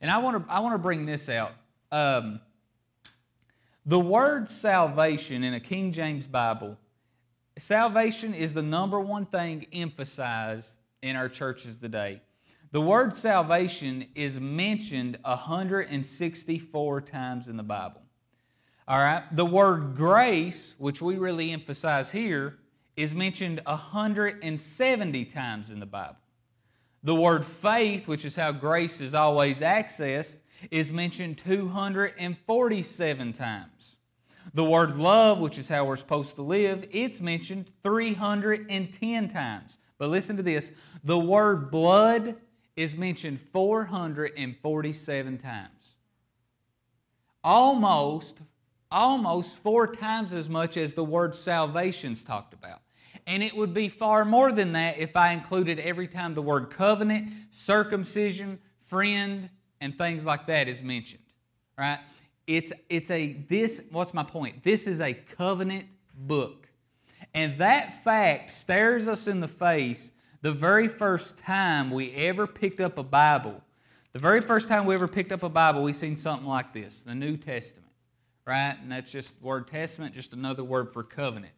And 0.02 0.10
I 0.10 0.18
want 0.18 0.46
to 0.46 0.52
I 0.52 0.60
want 0.60 0.74
to 0.74 0.78
bring 0.78 1.06
this 1.06 1.28
out. 1.28 1.52
Um, 1.90 2.40
the 3.84 3.98
word 3.98 4.48
salvation 4.48 5.42
in 5.42 5.54
a 5.54 5.60
King 5.60 5.92
James 5.92 6.26
Bible, 6.26 6.78
salvation 7.58 8.32
is 8.34 8.54
the 8.54 8.62
number 8.62 9.00
one 9.00 9.26
thing 9.26 9.66
emphasized 9.72 10.76
in 11.02 11.16
our 11.16 11.28
churches 11.28 11.78
today. 11.78 12.22
The 12.70 12.80
word 12.80 13.12
salvation 13.14 14.06
is 14.14 14.40
mentioned 14.40 15.18
164 15.24 17.00
times 17.02 17.48
in 17.48 17.56
the 17.56 17.62
Bible. 17.62 18.00
All 18.88 18.98
right? 18.98 19.24
The 19.32 19.44
word 19.44 19.94
grace, 19.96 20.74
which 20.78 21.02
we 21.02 21.16
really 21.16 21.50
emphasize 21.50 22.10
here, 22.10 22.58
is 22.96 23.12
mentioned 23.14 23.60
170 23.66 25.24
times 25.26 25.70
in 25.70 25.80
the 25.80 25.86
Bible. 25.86 26.16
The 27.02 27.14
word 27.14 27.44
faith, 27.44 28.06
which 28.06 28.24
is 28.24 28.36
how 28.36 28.52
grace 28.52 29.00
is 29.00 29.14
always 29.14 29.58
accessed, 29.58 30.36
is 30.70 30.92
mentioned 30.92 31.38
247 31.38 33.32
times. 33.32 33.71
The 34.54 34.64
word 34.64 34.96
love, 34.96 35.38
which 35.38 35.58
is 35.58 35.68
how 35.68 35.84
we're 35.84 35.96
supposed 35.96 36.34
to 36.36 36.42
live, 36.42 36.86
it's 36.90 37.20
mentioned 37.20 37.70
310 37.82 39.28
times. 39.28 39.78
But 39.98 40.10
listen 40.10 40.36
to 40.36 40.42
this 40.42 40.72
the 41.04 41.18
word 41.18 41.70
blood 41.70 42.36
is 42.76 42.96
mentioned 42.96 43.40
447 43.40 45.38
times. 45.38 45.68
Almost, 47.44 48.42
almost 48.90 49.58
four 49.58 49.86
times 49.86 50.32
as 50.32 50.48
much 50.48 50.76
as 50.76 50.94
the 50.94 51.04
word 51.04 51.34
salvation's 51.34 52.22
talked 52.22 52.54
about. 52.54 52.80
And 53.26 53.42
it 53.42 53.56
would 53.56 53.72
be 53.72 53.88
far 53.88 54.24
more 54.24 54.52
than 54.52 54.72
that 54.72 54.98
if 54.98 55.16
I 55.16 55.32
included 55.32 55.78
every 55.78 56.08
time 56.08 56.34
the 56.34 56.42
word 56.42 56.70
covenant, 56.70 57.32
circumcision, 57.50 58.58
friend, 58.86 59.48
and 59.80 59.96
things 59.96 60.26
like 60.26 60.46
that 60.46 60.68
is 60.68 60.82
mentioned. 60.82 61.22
Right? 61.78 61.98
It's 62.46 62.72
it's 62.88 63.10
a 63.10 63.34
this 63.48 63.80
what's 63.90 64.12
my 64.14 64.24
point? 64.24 64.62
This 64.62 64.86
is 64.86 65.00
a 65.00 65.14
covenant 65.14 65.86
book. 66.14 66.68
And 67.34 67.56
that 67.58 68.02
fact 68.04 68.50
stares 68.50 69.08
us 69.08 69.26
in 69.26 69.40
the 69.40 69.48
face 69.48 70.10
the 70.42 70.52
very 70.52 70.88
first 70.88 71.38
time 71.38 71.90
we 71.90 72.12
ever 72.14 72.46
picked 72.46 72.80
up 72.80 72.98
a 72.98 73.02
Bible. 73.02 73.62
The 74.12 74.18
very 74.18 74.40
first 74.40 74.68
time 74.68 74.84
we 74.84 74.94
ever 74.94 75.08
picked 75.08 75.32
up 75.32 75.42
a 75.42 75.48
Bible, 75.48 75.82
we 75.82 75.92
seen 75.92 76.16
something 76.16 76.46
like 76.46 76.74
this, 76.74 77.02
the 77.02 77.14
New 77.14 77.36
Testament. 77.36 77.88
Right? 78.44 78.76
And 78.82 78.90
that's 78.90 79.10
just 79.10 79.38
the 79.40 79.46
word 79.46 79.68
testament, 79.68 80.14
just 80.14 80.32
another 80.34 80.64
word 80.64 80.92
for 80.92 81.04
covenant. 81.04 81.52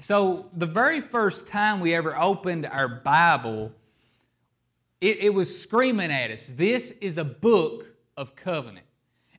So 0.00 0.50
the 0.54 0.66
very 0.66 1.00
first 1.00 1.46
time 1.46 1.78
we 1.78 1.94
ever 1.94 2.18
opened 2.18 2.66
our 2.66 2.88
Bible, 2.88 3.72
it, 5.00 5.18
it 5.18 5.30
was 5.32 5.56
screaming 5.56 6.10
at 6.10 6.32
us, 6.32 6.50
this 6.56 6.92
is 7.00 7.18
a 7.18 7.24
book 7.24 7.86
of 8.16 8.34
covenant. 8.34 8.86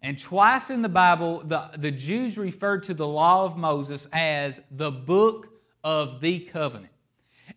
And 0.06 0.20
twice 0.20 0.70
in 0.70 0.84
the 0.84 0.88
Bible, 0.88 1.42
the, 1.44 1.68
the 1.80 1.90
Jews 1.90 2.38
referred 2.38 2.84
to 2.84 2.94
the 2.94 3.08
law 3.08 3.44
of 3.44 3.58
Moses 3.58 4.08
as 4.14 4.62
the 4.70 4.92
book 4.92 5.48
of 5.84 6.22
the 6.22 6.42
covenant. 6.42 6.94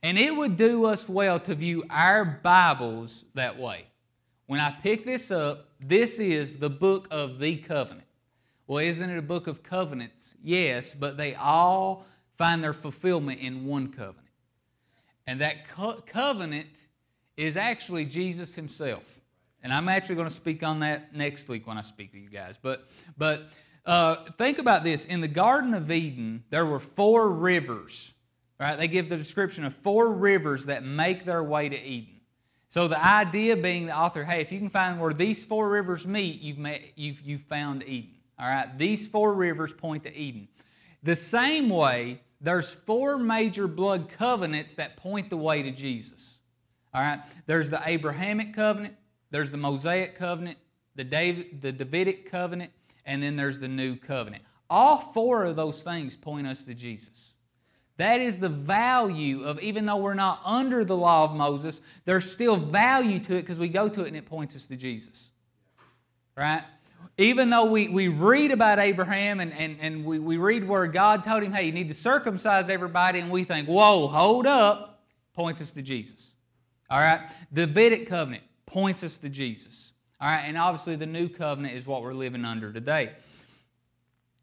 And 0.03 0.19
it 0.19 0.35
would 0.35 0.57
do 0.57 0.87
us 0.87 1.11
well 1.11 1.39
to 1.41 1.55
view 1.55 1.85
our 1.91 2.25
Bibles 2.25 3.27
that 3.35 3.59
way. 3.59 3.85
When 4.47 4.61
I 4.61 4.71
pick 4.71 5.05
this 5.05 5.31
up, 5.31 5.69
this 5.79 6.19
is 6.19 6.57
the 6.57 6.71
book 6.71 7.07
of 7.11 7.39
the 7.39 7.59
covenant. 7.59 8.07
Well, 8.67 8.79
isn't 8.79 9.11
it 9.11 9.19
a 9.19 9.23
book 9.23 9.47
of 9.47 9.63
covenants? 9.63 10.33
Yes, 10.43 10.95
but 10.95 11.19
they 11.19 11.35
all 11.35 12.07
find 12.39 12.65
their 12.65 12.73
fulfillment 12.73 13.41
in 13.41 13.67
one 13.67 13.89
covenant. 13.89 14.25
And 15.27 15.39
that 15.43 15.69
co- 15.69 16.03
covenant 16.07 16.71
is 17.37 17.59
actually 17.59 18.07
Jesus 18.07 18.55
Himself. 18.55 19.18
And 19.63 19.73
I'm 19.73 19.89
actually 19.89 20.17
going 20.17 20.29
to 20.29 20.35
speak 20.35 20.63
on 20.63 20.81
that 20.81 21.15
next 21.15 21.49
week 21.49 21.67
when 21.67 21.79
I 21.79 21.83
speak 21.83 22.13
to 22.13 22.19
you 22.19 22.29
guys. 22.29 22.59
But, 22.61 22.89
but 23.17 23.51
uh, 23.85 24.17
think 24.37 24.59
about 24.59 24.85
this. 24.85 25.05
In 25.05 25.21
the 25.21 25.29
Garden 25.29 25.75
of 25.75 25.91
Eden, 25.91 26.45
there 26.51 26.67
were 26.67 26.79
four 26.79 27.29
rivers. 27.31 28.15
Right? 28.61 28.77
They 28.77 28.89
give 28.89 29.09
the 29.09 29.17
description 29.17 29.65
of 29.65 29.75
four 29.75 30.13
rivers 30.13 30.67
that 30.67 30.83
make 30.85 31.25
their 31.25 31.43
way 31.43 31.69
to 31.69 31.81
Eden. 31.81 32.21
So 32.71 32.87
the 32.87 33.03
idea 33.03 33.57
being 33.57 33.87
the 33.87 33.97
author, 33.97 34.25
hey, 34.25 34.41
if 34.41 34.53
you 34.53 34.59
can 34.59 34.69
find 34.69 35.01
where 35.01 35.13
these 35.13 35.45
four 35.45 35.69
rivers 35.69 36.07
meet, 36.07 36.41
you've, 36.41 36.59
met, 36.59 36.83
you've, 36.97 37.21
you've 37.23 37.43
found 37.43 37.83
Eden. 37.85 38.11
All 38.39 38.49
right? 38.49 38.77
These 38.77 39.09
four 39.09 39.33
rivers 39.33 39.73
point 39.73 40.05
to 40.05 40.15
Eden. 40.15 40.49
The 41.03 41.17
same 41.17 41.71
way, 41.71 42.21
there's 42.41 42.69
four 42.69 43.17
major 43.17 43.69
blood 43.69 44.09
covenants 44.11 44.75
that 44.75 44.97
point 44.97 45.31
the 45.31 45.37
way 45.37 45.63
to 45.63 45.71
Jesus. 45.71 46.35
All 46.93 47.01
right? 47.01 47.21
There's 47.47 47.71
the 47.71 47.81
Abrahamic 47.85 48.55
covenant, 48.55 48.95
there's 49.31 49.51
the 49.51 49.57
Mosaic 49.57 50.17
covenant, 50.17 50.59
the, 50.95 51.05
David, 51.05 51.61
the 51.61 51.73
Davidic 51.73 52.31
covenant, 52.31 52.73
and 53.05 53.23
then 53.23 53.37
there's 53.37 53.59
the 53.59 53.69
new 53.69 53.97
covenant. 53.97 54.43
All 54.71 54.99
four 54.99 55.45
of 55.45 55.57
those 55.57 55.83
things 55.83 56.17
point 56.17 56.47
us 56.47 56.65
to 56.65 56.75
Jesus. 56.75 57.35
That 57.97 58.21
is 58.21 58.39
the 58.39 58.49
value 58.49 59.45
of, 59.45 59.61
even 59.61 59.87
though 59.87 59.97
we're 59.97 60.15
not 60.15 60.41
under 60.45 60.85
the 60.85 60.97
law 60.97 61.25
of 61.25 61.35
Moses, 61.35 61.81
there's 62.05 62.31
still 62.31 62.57
value 62.57 63.19
to 63.21 63.37
it 63.37 63.43
because 63.43 63.59
we 63.59 63.69
go 63.69 63.89
to 63.89 64.05
it 64.05 64.09
and 64.09 64.17
it 64.17 64.27
points 64.27 64.55
us 64.55 64.67
to 64.67 64.77
Jesus. 64.77 65.31
Right? 66.37 66.63
Even 67.17 67.51
though 67.51 67.65
we, 67.65 67.89
we 67.89 68.07
read 68.07 68.53
about 68.53 68.79
Abraham 68.79 69.41
and, 69.41 69.53
and, 69.53 69.77
and 69.81 70.05
we, 70.05 70.21
we 70.21 70.37
read 70.37 70.67
where 70.67 70.87
God 70.87 71.25
told 71.25 71.43
him, 71.43 71.53
hey, 71.53 71.65
you 71.65 71.73
need 71.73 71.89
to 71.89 71.95
circumcise 71.95 72.69
everybody, 72.69 73.19
and 73.19 73.31
we 73.31 73.43
think, 73.43 73.67
whoa, 73.67 74.07
hold 74.07 74.47
up, 74.47 75.03
points 75.35 75.61
us 75.61 75.73
to 75.73 75.83
Jesus. 75.83 76.31
All 76.89 77.01
right? 77.01 77.29
The 77.51 77.67
Davidic 77.67 78.07
covenant 78.07 78.45
points 78.69 79.03
us 79.03 79.19
to 79.19 79.29
Jesus. 79.29 79.93
All 80.21 80.29
right, 80.29 80.43
and 80.43 80.57
obviously 80.57 80.97
the 80.97 81.07
new 81.07 81.29
covenant 81.29 81.75
is 81.75 81.87
what 81.87 82.03
we're 82.03 82.15
living 82.15 82.45
under 82.45 82.73
today. 82.73 83.13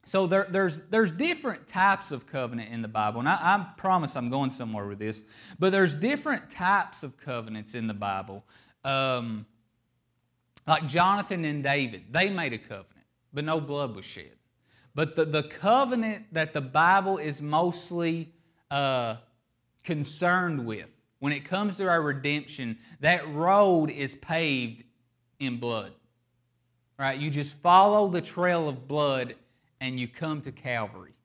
So 0.05 0.27
there, 0.27 0.47
there's, 0.49 0.79
there's 0.89 1.11
different 1.11 1.67
types 1.67 2.11
of 2.11 2.27
covenant 2.27 2.71
in 2.71 2.81
the 2.81 2.87
Bible, 2.87 3.19
and 3.19 3.29
I, 3.29 3.33
I, 3.41 3.65
promise 3.75 4.15
I'm 4.15 4.29
going 4.29 4.51
somewhere 4.51 4.85
with 4.85 4.99
this, 4.99 5.21
but 5.57 5.71
there's 5.71 5.95
different 5.95 6.49
types 6.49 7.01
of 7.01 7.17
covenants 7.17 7.73
in 7.73 7.87
the 7.87 7.93
Bible. 7.93 8.43
Um, 8.83 9.47
like 10.67 10.87
Jonathan 10.87 11.43
and 11.43 11.63
David, 11.63 12.05
they 12.11 12.29
made 12.29 12.53
a 12.53 12.59
covenant, 12.59 13.05
but 13.33 13.45
no 13.45 13.59
blood 13.59 13.95
was 13.95 14.05
shed. 14.05 14.31
But 14.93 15.15
the, 15.15 15.25
the 15.25 15.43
covenant 15.43 16.25
that 16.33 16.53
the 16.53 16.61
Bible 16.61 17.17
is 17.17 17.41
mostly 17.41 18.31
uh, 18.71 19.15
concerned 19.83 20.65
with 20.65 20.94
when 21.25 21.33
it 21.33 21.43
comes 21.43 21.75
to 21.75 21.89
our 21.89 22.03
redemption, 22.03 22.77
that 22.99 23.27
road 23.33 23.89
is 23.89 24.13
paved 24.13 24.83
in 25.39 25.57
blood. 25.57 25.91
Right? 26.99 27.19
You 27.19 27.31
just 27.31 27.57
follow 27.63 28.07
the 28.07 28.21
trail 28.21 28.69
of 28.69 28.87
blood 28.87 29.33
and 29.81 29.99
you 29.99 30.07
come 30.07 30.39
to 30.41 30.51
Calvary. 30.51 31.15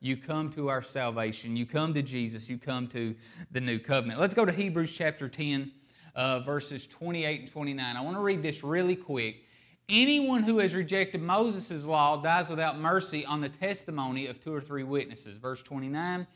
You 0.00 0.16
come 0.16 0.50
to 0.54 0.70
our 0.70 0.82
salvation. 0.82 1.58
You 1.58 1.66
come 1.66 1.92
to 1.92 2.00
Jesus. 2.00 2.48
You 2.48 2.56
come 2.56 2.88
to 2.88 3.14
the 3.50 3.60
new 3.60 3.78
covenant. 3.78 4.18
Let's 4.18 4.32
go 4.32 4.46
to 4.46 4.52
Hebrews 4.52 4.94
chapter 4.96 5.28
10, 5.28 5.70
uh, 6.14 6.40
verses 6.40 6.86
28 6.86 7.40
and 7.40 7.52
29. 7.52 7.96
I 7.98 8.00
want 8.00 8.16
to 8.16 8.22
read 8.22 8.42
this 8.42 8.64
really 8.64 8.96
quick. 8.96 9.44
Anyone 9.90 10.42
who 10.42 10.56
has 10.60 10.74
rejected 10.74 11.20
Moses' 11.20 11.84
law 11.84 12.16
dies 12.16 12.48
without 12.48 12.78
mercy 12.78 13.26
on 13.26 13.42
the 13.42 13.50
testimony 13.50 14.26
of 14.26 14.42
two 14.42 14.54
or 14.54 14.62
three 14.62 14.84
witnesses. 14.84 15.36
Verse 15.36 15.62
29. 15.62 16.26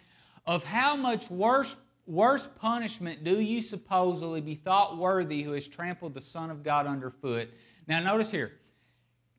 Of 0.44 0.62
how 0.62 0.94
much 0.94 1.30
worse 1.30 1.74
worse 2.06 2.48
punishment 2.56 3.24
do 3.24 3.40
you 3.40 3.62
supposedly 3.62 4.40
be 4.40 4.54
thought 4.54 4.98
worthy 4.98 5.42
who 5.42 5.52
has 5.52 5.66
trampled 5.66 6.14
the 6.14 6.20
Son 6.20 6.50
of 6.50 6.62
God 6.62 6.86
underfoot? 6.86 7.48
Now, 7.86 8.00
notice 8.00 8.30
here. 8.30 8.52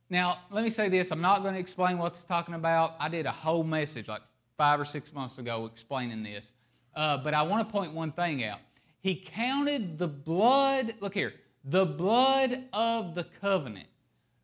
Now, 0.10 0.39
let 0.51 0.63
me 0.63 0.69
say 0.69 0.89
this. 0.89 1.12
I'm 1.12 1.22
not 1.22 1.41
going 1.41 1.55
to 1.55 1.60
explain 1.60 1.98
what 1.98 2.13
it's 2.13 2.24
talking 2.24 2.55
about. 2.55 2.95
I 3.00 3.10
did 3.10 3.25
a 3.25 3.31
whole 3.31 3.63
message 3.63 4.07
like 4.07 4.22
five 4.57 4.79
or 4.79 4.86
six 4.86 5.13
months 5.13 5.39
ago 5.39 5.65
explaining 5.65 6.24
this. 6.24 6.51
Uh, 6.95 7.17
but 7.17 7.34
I 7.34 7.41
want 7.41 7.67
to 7.67 7.72
point 7.72 7.93
one 7.93 8.12
thing 8.12 8.43
out. 8.43 8.60
He 9.01 9.15
counted 9.15 9.98
the 9.98 10.07
blood, 10.07 10.95
look 11.00 11.13
here, 11.13 11.34
the 11.65 11.86
blood 11.86 12.65
of 12.74 13.15
the 13.15 13.25
covenant. 13.41 13.88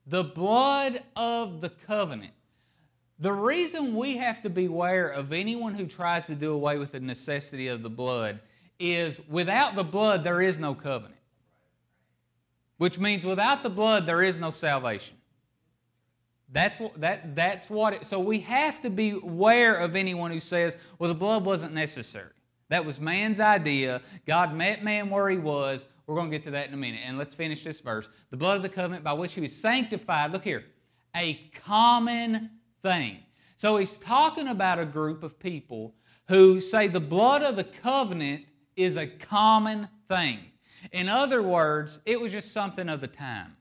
The 0.07 0.23
blood 0.23 1.03
of 1.15 1.61
the 1.61 1.69
covenant 1.69 2.33
the 3.21 3.31
reason 3.31 3.95
we 3.95 4.17
have 4.17 4.41
to 4.41 4.49
beware 4.49 5.07
of 5.07 5.31
anyone 5.31 5.75
who 5.75 5.85
tries 5.85 6.25
to 6.25 6.33
do 6.33 6.53
away 6.53 6.79
with 6.79 6.91
the 6.91 6.99
necessity 6.99 7.67
of 7.67 7.83
the 7.83 7.89
blood 7.89 8.39
is 8.79 9.21
without 9.29 9.75
the 9.75 9.83
blood, 9.83 10.23
there 10.23 10.41
is 10.41 10.57
no 10.57 10.73
covenant. 10.73 11.19
Which 12.77 12.97
means 12.97 13.23
without 13.23 13.61
the 13.61 13.69
blood, 13.69 14.07
there 14.07 14.23
is 14.23 14.37
no 14.37 14.49
salvation. 14.49 15.17
That's 16.51 16.79
what, 16.79 16.99
that, 16.99 17.35
that's 17.35 17.69
what 17.69 17.93
it, 17.93 18.07
so 18.07 18.19
we 18.19 18.39
have 18.39 18.81
to 18.81 18.89
be 18.89 19.11
aware 19.11 19.75
of 19.75 19.95
anyone 19.95 20.31
who 20.31 20.39
says, 20.39 20.75
well, 20.97 21.07
the 21.07 21.15
blood 21.15 21.45
wasn't 21.45 21.75
necessary. 21.75 22.31
That 22.69 22.83
was 22.83 22.99
man's 22.99 23.39
idea. 23.39 24.01
God 24.25 24.55
met 24.55 24.83
man 24.83 25.11
where 25.11 25.29
he 25.29 25.37
was. 25.37 25.85
We're 26.07 26.15
going 26.15 26.31
to 26.31 26.35
get 26.35 26.43
to 26.45 26.51
that 26.51 26.67
in 26.67 26.73
a 26.73 26.77
minute. 26.77 27.01
And 27.05 27.19
let's 27.19 27.35
finish 27.35 27.63
this 27.63 27.81
verse. 27.81 28.09
The 28.31 28.37
blood 28.37 28.57
of 28.57 28.63
the 28.63 28.69
covenant 28.69 29.03
by 29.03 29.13
which 29.13 29.33
he 29.33 29.41
was 29.41 29.55
sanctified, 29.55 30.31
look 30.31 30.43
here, 30.43 30.63
a 31.15 31.35
common 31.63 32.49
thing. 32.81 33.19
So 33.57 33.77
he's 33.77 33.97
talking 33.97 34.47
about 34.47 34.79
a 34.79 34.85
group 34.85 35.23
of 35.23 35.39
people 35.39 35.93
who 36.27 36.59
say 36.59 36.87
the 36.87 36.99
blood 36.99 37.43
of 37.43 37.55
the 37.55 37.63
covenant 37.63 38.45
is 38.75 38.97
a 38.97 39.07
common 39.07 39.87
thing. 40.09 40.39
In 40.91 41.07
other 41.07 41.43
words, 41.43 41.99
it 42.05 42.19
was 42.19 42.31
just 42.31 42.51
something 42.51 42.89
of 42.89 43.01
the 43.01 43.07
time. 43.07 43.55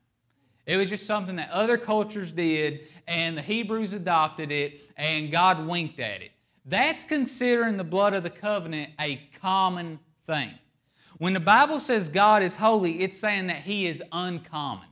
It 0.66 0.76
was 0.76 0.88
just 0.88 1.06
something 1.06 1.36
that 1.36 1.50
other 1.50 1.76
cultures 1.76 2.32
did, 2.32 2.82
and 3.08 3.36
the 3.36 3.42
Hebrews 3.42 3.92
adopted 3.92 4.52
it, 4.52 4.82
and 4.96 5.30
God 5.30 5.66
winked 5.66 6.00
at 6.00 6.22
it. 6.22 6.30
That's 6.64 7.02
considering 7.04 7.76
the 7.76 7.84
blood 7.84 8.14
of 8.14 8.22
the 8.22 8.30
covenant 8.30 8.90
a 9.00 9.16
common 9.40 9.98
thing. 10.26 10.52
When 11.18 11.32
the 11.32 11.40
Bible 11.40 11.80
says 11.80 12.08
God 12.08 12.42
is 12.42 12.54
holy, 12.54 13.00
it's 13.00 13.18
saying 13.18 13.48
that 13.48 13.62
He 13.62 13.86
is 13.86 14.02
uncommon. 14.12 14.88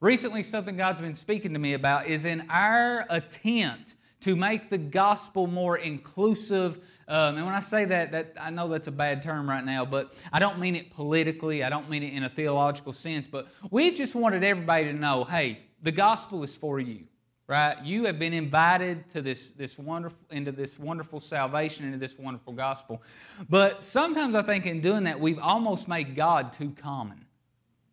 Recently, 0.00 0.44
something 0.44 0.76
God's 0.76 1.00
been 1.00 1.16
speaking 1.16 1.52
to 1.54 1.58
me 1.58 1.74
about 1.74 2.06
is 2.06 2.24
in 2.24 2.44
our 2.50 3.04
attempt 3.10 3.96
to 4.20 4.36
make 4.36 4.70
the 4.70 4.78
gospel 4.78 5.48
more 5.48 5.78
inclusive. 5.78 6.78
Um, 7.08 7.36
and 7.36 7.44
when 7.44 7.54
I 7.54 7.60
say 7.60 7.84
that, 7.84 8.12
that, 8.12 8.34
I 8.40 8.50
know 8.50 8.68
that's 8.68 8.86
a 8.86 8.92
bad 8.92 9.22
term 9.22 9.48
right 9.48 9.64
now, 9.64 9.84
but 9.84 10.14
I 10.32 10.38
don't 10.38 10.60
mean 10.60 10.76
it 10.76 10.92
politically. 10.92 11.64
I 11.64 11.70
don't 11.70 11.90
mean 11.90 12.04
it 12.04 12.12
in 12.12 12.24
a 12.24 12.28
theological 12.28 12.92
sense. 12.92 13.26
But 13.26 13.48
we 13.70 13.90
just 13.90 14.14
wanted 14.14 14.44
everybody 14.44 14.84
to 14.84 14.92
know, 14.92 15.24
hey, 15.24 15.60
the 15.82 15.92
gospel 15.92 16.44
is 16.44 16.54
for 16.54 16.78
you, 16.78 17.04
right? 17.48 17.76
You 17.84 18.04
have 18.04 18.20
been 18.20 18.34
invited 18.34 19.08
to 19.10 19.20
this, 19.20 19.48
this 19.56 19.78
wonderful 19.78 20.18
into 20.30 20.52
this 20.52 20.78
wonderful 20.78 21.20
salvation, 21.20 21.86
into 21.86 21.98
this 21.98 22.16
wonderful 22.16 22.52
gospel. 22.52 23.02
But 23.48 23.82
sometimes 23.82 24.36
I 24.36 24.42
think 24.42 24.64
in 24.66 24.80
doing 24.80 25.02
that, 25.04 25.18
we've 25.18 25.40
almost 25.40 25.88
made 25.88 26.14
God 26.14 26.52
too 26.52 26.72
common. 26.80 27.24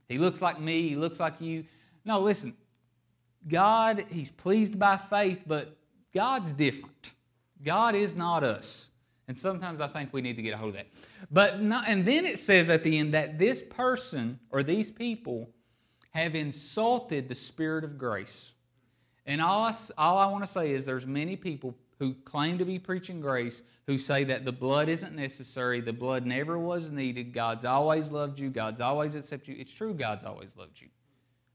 He 0.07 0.19
looks 0.19 0.41
like 0.41 0.59
me. 0.59 0.87
He 0.89 0.95
looks 0.95 1.19
like 1.19 1.41
you. 1.41 1.65
No, 2.05 2.21
listen. 2.21 2.55
God, 3.47 4.05
He's 4.09 4.31
pleased 4.31 4.79
by 4.79 4.97
faith, 4.97 5.43
but 5.45 5.75
God's 6.13 6.53
different. 6.53 7.11
God 7.63 7.95
is 7.95 8.15
not 8.15 8.43
us. 8.43 8.89
And 9.27 9.37
sometimes 9.37 9.81
I 9.81 9.87
think 9.87 10.13
we 10.13 10.21
need 10.21 10.35
to 10.35 10.43
get 10.43 10.53
a 10.53 10.57
hold 10.57 10.69
of 10.69 10.75
that. 10.75 10.87
But 11.31 11.61
not, 11.61 11.85
and 11.87 12.05
then 12.05 12.25
it 12.25 12.39
says 12.39 12.69
at 12.69 12.83
the 12.83 12.97
end 12.97 13.13
that 13.15 13.39
this 13.39 13.61
person 13.61 14.39
or 14.51 14.61
these 14.61 14.91
people 14.91 15.49
have 16.11 16.35
insulted 16.35 17.27
the 17.27 17.35
Spirit 17.35 17.83
of 17.83 17.97
grace. 17.97 18.53
And 19.25 19.41
all 19.41 19.63
I, 19.63 19.75
all 19.97 20.17
I 20.17 20.27
want 20.27 20.43
to 20.43 20.49
say 20.49 20.71
is 20.71 20.85
there's 20.85 21.07
many 21.07 21.35
people 21.35 21.75
who 21.97 22.13
claim 22.25 22.57
to 22.59 22.65
be 22.65 22.77
preaching 22.77 23.19
grace 23.19 23.63
who 23.87 23.97
say 23.97 24.23
that 24.25 24.45
the 24.45 24.51
blood 24.51 24.89
isn't 24.89 25.15
necessary, 25.15 25.81
the 25.81 25.93
blood 25.93 26.25
never 26.25 26.59
was 26.59 26.91
needed, 26.91 27.33
God's 27.33 27.65
always 27.65 28.11
loved 28.11 28.39
you, 28.39 28.49
God's 28.49 28.81
always 28.81 29.15
accepted 29.15 29.53
you. 29.53 29.55
It's 29.59 29.71
true, 29.71 29.93
God's 29.93 30.23
always 30.23 30.55
loved 30.55 30.79
you. 30.79 30.87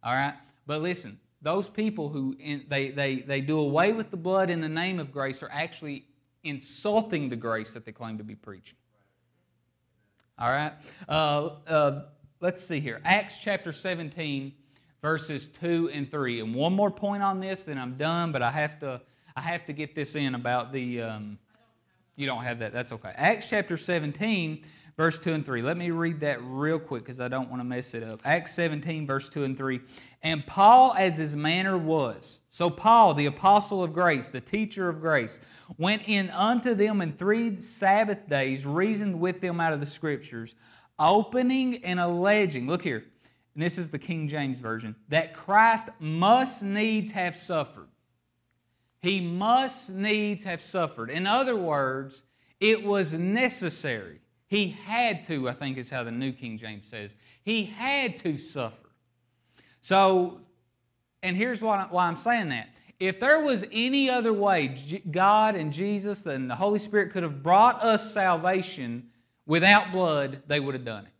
All 0.03 0.15
right? 0.15 0.35
But 0.67 0.83
listen, 0.83 1.19
those 1.43 1.69
people 1.69 2.09
who 2.09 2.37
in, 2.39 2.65
they, 2.69 2.91
they, 2.91 3.17
they 3.17 3.41
do 3.41 3.59
away 3.59 3.93
with 3.93 4.11
the 4.11 4.17
blood 4.17 4.51
in 4.51 4.61
the 4.61 4.69
name 4.69 4.99
of 4.99 5.13
grace 5.13 5.43
are 5.43 5.51
actually 5.53 6.05
insulting 6.45 7.29
the 7.29 7.37
grace 7.37 7.73
that 7.75 7.85
they 7.85 7.93
claim 7.93 8.19
to 8.19 8.25
be 8.25 8.35
preaching. 8.35 8.77
All 10.39 10.51
right? 10.51 10.73
Uh, 11.09 11.51
uh, 11.67 12.03
let's 12.41 12.65
see 12.65 12.81
here. 12.81 13.01
Acts 13.05 13.35
chapter 13.43 13.73
17, 13.73 14.53
verses 15.03 15.49
2 15.49 15.91
and 15.93 16.11
3. 16.11 16.41
And 16.41 16.55
one 16.55 16.73
more 16.73 16.91
point 16.91 17.23
on 17.23 17.41
this, 17.41 17.65
then 17.65 17.79
I'm 17.79 17.97
done, 17.97 18.33
but 18.33 18.43
I 18.43 18.51
have 18.51 18.81
to, 18.81 19.01
I 19.37 19.43
have 19.43 19.67
to 19.67 19.73
get 19.73 19.95
this 19.95 20.15
in 20.17 20.35
about 20.35 20.73
the. 20.73 21.03
Um, 21.03 21.39
you 22.17 22.27
don't 22.27 22.45
have 22.45 22.59
that. 22.59 22.75
That's 22.75 22.93
okay. 22.93 23.13
Acts 23.17 23.49
chapter 23.49 23.79
17, 23.79 24.63
verse 24.97 25.19
2 25.21 25.33
and 25.33 25.45
3. 25.45 25.63
Let 25.63 25.77
me 25.77 25.91
read 25.91 26.21
that 26.21 26.39
real 26.43 26.79
quick 26.79 27.05
because 27.05 27.21
I 27.21 27.29
don't 27.29 27.49
want 27.49 27.61
to 27.61 27.65
mess 27.65 27.95
it 27.95 28.03
up. 28.03 28.21
Acts 28.25 28.55
17, 28.55 29.07
verse 29.07 29.29
2 29.29 29.45
and 29.45 29.57
3. 29.57 29.81
And 30.23 30.47
Paul, 30.47 30.95
as 30.99 31.17
his 31.17 31.35
manner 31.35 31.79
was, 31.79 32.41
so 32.51 32.69
Paul, 32.69 33.15
the 33.15 33.27
apostle 33.27 33.83
of 33.83 33.93
grace, 33.93 34.29
the 34.29 34.41
teacher 34.41 34.89
of 34.89 35.01
grace, 35.01 35.41
went 35.79 36.03
in 36.07 36.31
unto 36.31 36.75
them 36.75 37.01
in 37.01 37.13
three 37.13 37.57
Sabbath 37.57 38.29
days, 38.29 38.67
reasoned 38.67 39.19
with 39.19 39.41
them 39.41 39.61
out 39.61 39.73
of 39.73 39.81
the 39.81 39.87
scriptures, 39.87 40.55
opening 40.99 41.83
and 41.85 41.99
alleging, 41.99 42.67
look 42.67 42.83
here, 42.83 43.05
and 43.55 43.63
this 43.63 43.79
is 43.79 43.91
the 43.91 43.99
King 43.99 44.29
James 44.29 44.61
Version, 44.61 44.95
that 45.09 45.35
Christ 45.35 45.89
must 45.99 46.63
needs 46.63 47.11
have 47.13 47.37
suffered. 47.37 47.89
He 49.01 49.21
must 49.21 49.91
needs 49.91 50.45
have 50.45 50.61
suffered. 50.61 51.11
In 51.11 51.27
other 51.27 51.57
words, 51.57 52.23
it 52.61 52.83
was 52.83 53.15
necessary. 53.15 54.21
He 54.51 54.71
had 54.85 55.23
to, 55.29 55.49
I 55.49 55.53
think 55.53 55.79
is 55.79 55.91
how 55.91 56.03
the 56.03 56.11
New 56.11 56.33
King 56.33 56.59
James 56.59 56.89
says. 56.89 57.15
He 57.45 57.63
had 57.63 58.17
to 58.19 58.37
suffer. 58.37 58.91
So, 59.81 60.41
and 61.23 61.37
here's 61.37 61.63
why, 61.63 61.87
I'm 61.93 62.17
saying 62.17 62.49
that. 62.49 62.69
If 62.99 63.21
there 63.21 63.41
was 63.41 63.65
any 63.71 64.11
other 64.11 64.33
way 64.33 64.77
God 65.09 65.55
and 65.55 65.73
Jesus 65.73 66.27
and 66.27 66.51
the 66.51 66.57
Holy 66.57 66.81
Spirit 66.81 67.13
could 67.13 67.23
have 67.23 67.45
brought 67.45 67.81
us 67.85 68.13
salvation 68.13 69.09
without 69.47 69.93
blood, 69.93 70.43
they 70.49 70.59
would 70.59 70.75
have 70.75 70.85
done 70.85 71.07
it. 71.07 71.13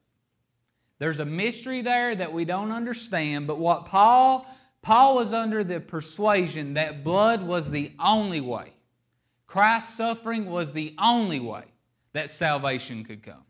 There's 0.99 1.21
a 1.21 1.25
mystery 1.25 1.83
there 1.83 2.17
that 2.17 2.33
we 2.33 2.45
don't 2.45 2.73
understand, 2.73 3.47
but 3.47 3.59
what 3.59 3.87
Paul 3.87 4.45
Paul 4.83 5.15
was 5.15 5.33
under 5.33 5.63
the 5.63 5.79
persuasion 5.79 6.75
that 6.75 7.05
blood 7.05 7.43
was 7.43 7.71
the 7.71 7.93
only 8.01 8.41
way. 8.41 8.73
Christ's 9.47 9.95
suffering 9.95 10.47
was 10.47 10.73
the 10.73 10.95
only 10.99 11.39
way 11.39 11.65
that 12.13 12.31
salvation 12.31 13.05
could 13.05 13.23
come. 13.23 13.45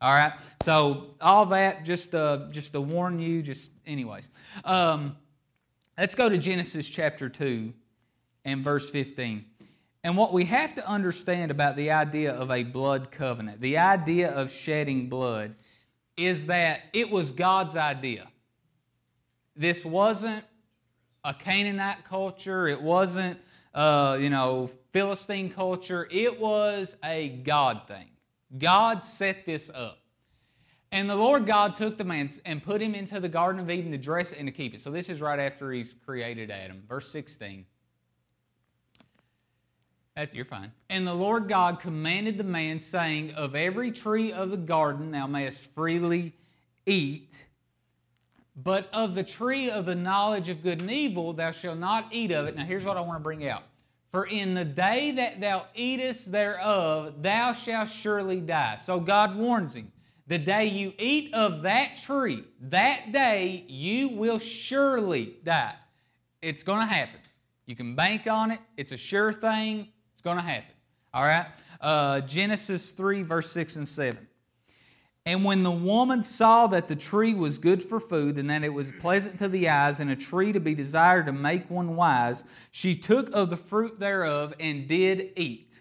All 0.00 0.14
right. 0.14 0.32
So 0.62 1.14
all 1.20 1.46
that 1.46 1.84
just 1.84 2.14
uh, 2.14 2.48
just 2.50 2.72
to 2.74 2.80
warn 2.80 3.18
you. 3.18 3.42
Just 3.42 3.70
anyways. 3.86 4.28
Um, 4.64 5.16
let's 5.96 6.14
go 6.14 6.28
to 6.28 6.38
Genesis 6.38 6.86
chapter 6.88 7.28
two 7.28 7.72
and 8.44 8.62
verse 8.62 8.90
fifteen. 8.90 9.46
And 10.04 10.16
what 10.16 10.32
we 10.32 10.44
have 10.44 10.74
to 10.76 10.86
understand 10.86 11.50
about 11.50 11.74
the 11.74 11.90
idea 11.90 12.32
of 12.32 12.50
a 12.52 12.62
blood 12.62 13.10
covenant, 13.10 13.60
the 13.60 13.78
idea 13.78 14.30
of 14.30 14.52
shedding 14.52 15.08
blood, 15.08 15.56
is 16.16 16.46
that 16.46 16.82
it 16.92 17.10
was 17.10 17.32
God's 17.32 17.74
idea. 17.74 18.28
This 19.56 19.84
wasn't 19.84 20.44
a 21.24 21.34
Canaanite 21.34 22.04
culture. 22.04 22.68
It 22.68 22.80
wasn't, 22.80 23.40
uh, 23.76 24.16
you 24.18 24.30
know, 24.30 24.68
Philistine 24.92 25.50
culture. 25.50 26.08
It 26.10 26.40
was 26.40 26.96
a 27.04 27.28
God 27.44 27.82
thing. 27.86 28.08
God 28.58 29.04
set 29.04 29.44
this 29.44 29.70
up. 29.72 29.98
And 30.92 31.10
the 31.10 31.14
Lord 31.14 31.46
God 31.46 31.74
took 31.74 31.98
the 31.98 32.04
man 32.04 32.30
and 32.46 32.62
put 32.62 32.80
him 32.80 32.94
into 32.94 33.20
the 33.20 33.28
Garden 33.28 33.60
of 33.60 33.70
Eden 33.70 33.90
to 33.92 33.98
dress 33.98 34.32
it 34.32 34.38
and 34.38 34.48
to 34.48 34.52
keep 34.52 34.74
it. 34.74 34.80
So 34.80 34.90
this 34.90 35.10
is 35.10 35.20
right 35.20 35.38
after 35.38 35.70
he's 35.72 35.94
created 36.04 36.50
Adam. 36.50 36.82
Verse 36.88 37.10
16. 37.10 37.66
You're 40.32 40.46
fine. 40.46 40.72
And 40.88 41.06
the 41.06 41.12
Lord 41.12 41.46
God 41.46 41.78
commanded 41.78 42.38
the 42.38 42.44
man, 42.44 42.80
saying, 42.80 43.32
Of 43.32 43.54
every 43.54 43.92
tree 43.92 44.32
of 44.32 44.50
the 44.50 44.56
garden 44.56 45.10
thou 45.10 45.26
mayest 45.26 45.66
freely 45.74 46.32
eat, 46.86 47.44
but 48.56 48.88
of 48.92 49.14
the 49.14 49.22
tree 49.22 49.70
of 49.70 49.86
the 49.86 49.94
knowledge 49.94 50.48
of 50.48 50.62
good 50.62 50.80
and 50.80 50.90
evil 50.90 51.32
thou 51.32 51.50
shalt 51.50 51.78
not 51.78 52.08
eat 52.10 52.32
of 52.32 52.46
it. 52.46 52.56
Now 52.56 52.64
here's 52.64 52.84
what 52.84 52.96
I 52.96 53.00
want 53.00 53.18
to 53.18 53.22
bring 53.22 53.46
out. 53.48 53.64
For 54.12 54.26
in 54.26 54.54
the 54.54 54.64
day 54.64 55.10
that 55.12 55.40
thou 55.40 55.66
eatest 55.74 56.32
thereof, 56.32 57.22
thou 57.22 57.52
shalt 57.52 57.90
surely 57.90 58.40
die. 58.40 58.78
So 58.82 58.98
God 58.98 59.36
warns 59.36 59.74
him. 59.74 59.92
The 60.28 60.38
day 60.38 60.66
you 60.66 60.92
eat 60.98 61.32
of 61.34 61.62
that 61.62 61.98
tree, 61.98 62.44
that 62.62 63.12
day 63.12 63.64
you 63.68 64.08
will 64.08 64.38
surely 64.38 65.36
die. 65.44 65.74
It's 66.42 66.62
going 66.62 66.80
to 66.80 66.86
happen. 66.86 67.20
You 67.66 67.76
can 67.76 67.94
bank 67.94 68.26
on 68.26 68.50
it. 68.50 68.60
It's 68.76 68.92
a 68.92 68.96
sure 68.96 69.32
thing. 69.32 69.88
It's 70.14 70.22
going 70.22 70.36
to 70.36 70.42
happen. 70.42 70.74
All 71.12 71.22
right? 71.22 71.46
Uh, 71.80 72.20
Genesis 72.22 72.92
3, 72.92 73.22
verse 73.22 73.50
6 73.52 73.76
and 73.76 73.86
7. 73.86 74.26
And 75.26 75.44
when 75.44 75.64
the 75.64 75.72
woman 75.72 76.22
saw 76.22 76.68
that 76.68 76.86
the 76.86 76.94
tree 76.94 77.34
was 77.34 77.58
good 77.58 77.82
for 77.82 77.98
food, 77.98 78.38
and 78.38 78.48
that 78.48 78.62
it 78.62 78.72
was 78.72 78.92
pleasant 78.92 79.40
to 79.40 79.48
the 79.48 79.68
eyes, 79.68 79.98
and 79.98 80.08
a 80.08 80.16
tree 80.16 80.52
to 80.52 80.60
be 80.60 80.72
desired 80.72 81.26
to 81.26 81.32
make 81.32 81.68
one 81.68 81.96
wise, 81.96 82.44
she 82.70 82.94
took 82.94 83.34
of 83.34 83.50
the 83.50 83.56
fruit 83.56 83.98
thereof 83.98 84.54
and 84.60 84.86
did 84.86 85.32
eat. 85.36 85.80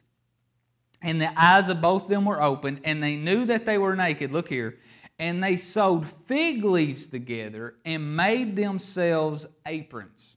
And 1.04 1.22
the 1.22 1.32
eyes 1.40 1.70
of 1.70 1.80
both 1.80 2.08
them 2.08 2.26
were 2.26 2.42
opened, 2.42 2.82
and 2.84 3.04
they 3.04 3.18
knew 3.18 3.46
that 3.46 3.68
they 3.68 3.78
were 3.78 3.96
naked. 3.96 4.32
Look 4.32 4.50
here. 4.50 4.80
And 5.20 5.42
they 5.42 5.58
sewed 5.58 6.08
fig 6.08 6.66
leaves 6.66 7.08
together 7.08 7.76
and 7.86 8.18
made 8.18 8.56
themselves 8.56 9.46
aprons. 9.68 10.36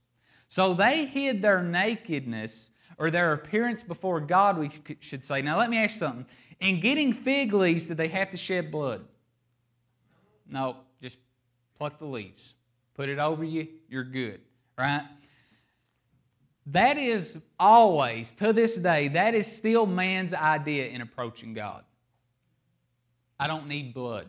So 0.49 0.75
they 0.75 1.07
hid 1.07 1.41
their 1.41 1.63
nakedness 1.63 2.69
or 2.99 3.11
their 3.11 3.33
appearance 3.33 3.83
before 3.83 4.21
God, 4.21 4.59
we 4.59 4.71
should 5.01 5.25
say. 5.25 5.41
Now, 5.41 5.59
let 5.59 5.71
me 5.71 5.79
ask 5.79 5.95
you 5.95 5.99
something. 5.99 6.27
In 6.61 6.81
getting 6.81 7.13
fig 7.13 7.53
leaves, 7.53 7.89
did 7.89 7.97
they 7.97 8.09
have 8.09 8.31
to 8.31 8.37
shed 8.37 8.71
blood? 8.71 9.05
No, 10.49 10.77
just 11.01 11.19
pluck 11.77 11.99
the 11.99 12.07
leaves. 12.07 12.55
Put 12.95 13.09
it 13.09 13.19
over 13.19 13.45
you, 13.45 13.69
you're 13.89 14.03
good, 14.03 14.41
right? 14.77 15.05
That 16.67 16.99
is 16.99 17.39
always, 17.59 18.33
to 18.33 18.53
this 18.53 18.77
day, 18.77 19.09
that 19.09 19.35
is 19.35 19.47
still 19.47 19.87
man's 19.87 20.35
idea 20.35 20.89
in 20.89 21.01
approaching 21.01 21.55
God. 21.55 21.85
I 23.39 23.47
don't 23.47 23.69
need 23.69 23.95
blood, 23.95 24.27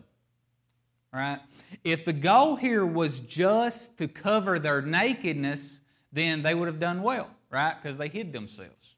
right? 1.12 1.40
If 1.82 2.04
the 2.04 2.12
goal 2.12 2.54
here 2.54 2.86
was 2.86 3.20
just 3.20 3.98
to 3.98 4.06
cover 4.06 4.58
their 4.58 4.80
nakedness, 4.80 5.80
then 6.12 6.42
they 6.42 6.54
would 6.54 6.68
have 6.68 6.78
done 6.78 7.02
well, 7.02 7.28
right? 7.50 7.74
Because 7.74 7.98
they 7.98 8.08
hid 8.08 8.32
themselves. 8.32 8.94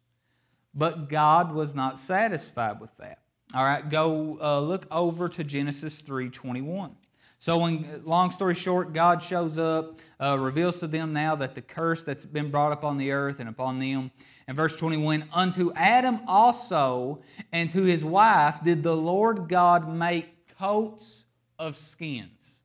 But 0.75 1.09
God 1.09 1.53
was 1.53 1.75
not 1.75 1.99
satisfied 1.99 2.79
with 2.79 2.95
that. 2.99 3.22
All 3.55 3.65
right, 3.65 3.87
go 3.87 4.39
uh, 4.41 4.61
look 4.61 4.87
over 4.91 5.29
to 5.29 5.45
Genesis 5.45 6.01
3:21. 6.01 6.93
So, 7.39 7.59
when, 7.59 8.03
long 8.05 8.31
story 8.31 8.55
short, 8.55 8.93
God 8.95 9.23
shows 9.23 9.59
up, 9.59 9.99
uh, 10.21 10.39
reveals 10.39 10.79
to 10.79 10.87
them 10.87 11.13
now 11.13 11.35
that 11.35 11.55
the 11.55 11.61
curse 11.61 12.03
that's 12.03 12.25
been 12.25 12.51
brought 12.51 12.73
upon 12.73 12.97
the 12.97 13.11
earth 13.11 13.41
and 13.41 13.49
upon 13.49 13.79
them. 13.79 14.11
And 14.47 14.57
verse 14.57 14.77
21 14.77 15.29
Unto 15.33 15.73
Adam 15.75 16.21
also 16.27 17.23
and 17.53 17.69
to 17.73 17.83
his 17.83 18.05
wife 18.05 18.63
did 18.63 18.83
the 18.83 18.97
Lord 18.97 19.49
God 19.49 19.93
make 19.93 20.57
coats 20.57 21.25
of 21.59 21.77
skins. 21.77 22.61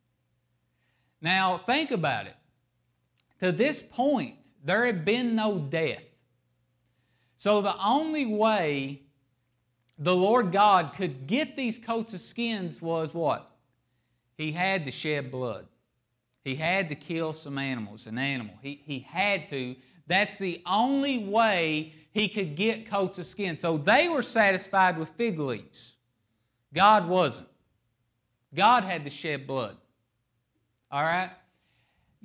Now, 1.20 1.58
think 1.58 1.90
about 1.90 2.26
it. 2.26 2.36
To 3.40 3.52
this 3.52 3.82
point, 3.82 4.36
there 4.64 4.86
had 4.86 5.04
been 5.04 5.34
no 5.34 5.58
death. 5.58 6.04
So, 7.36 7.60
the 7.60 7.76
only 7.76 8.24
way 8.24 9.02
the 9.98 10.14
Lord 10.14 10.52
God 10.52 10.92
could 10.94 11.26
get 11.26 11.56
these 11.56 11.78
coats 11.78 12.14
of 12.14 12.20
skins 12.20 12.80
was 12.80 13.12
what? 13.12 13.50
He 14.36 14.52
had 14.52 14.86
to 14.86 14.92
shed 14.92 15.30
blood. 15.30 15.66
He 16.44 16.54
had 16.54 16.88
to 16.90 16.94
kill 16.94 17.32
some 17.32 17.58
animals, 17.58 18.06
an 18.06 18.16
animal. 18.16 18.54
He, 18.62 18.80
he 18.84 19.00
had 19.00 19.48
to. 19.48 19.74
That's 20.06 20.38
the 20.38 20.62
only 20.64 21.18
way 21.24 21.92
he 22.12 22.28
could 22.28 22.54
get 22.54 22.88
coats 22.88 23.18
of 23.18 23.26
skin. 23.26 23.58
So 23.58 23.76
they 23.76 24.08
were 24.08 24.22
satisfied 24.22 24.96
with 24.96 25.10
fig 25.10 25.38
leaves. 25.38 25.96
God 26.72 27.08
wasn't. 27.08 27.48
God 28.54 28.84
had 28.84 29.04
to 29.04 29.10
shed 29.10 29.46
blood. 29.46 29.76
All 30.90 31.02
right? 31.02 31.30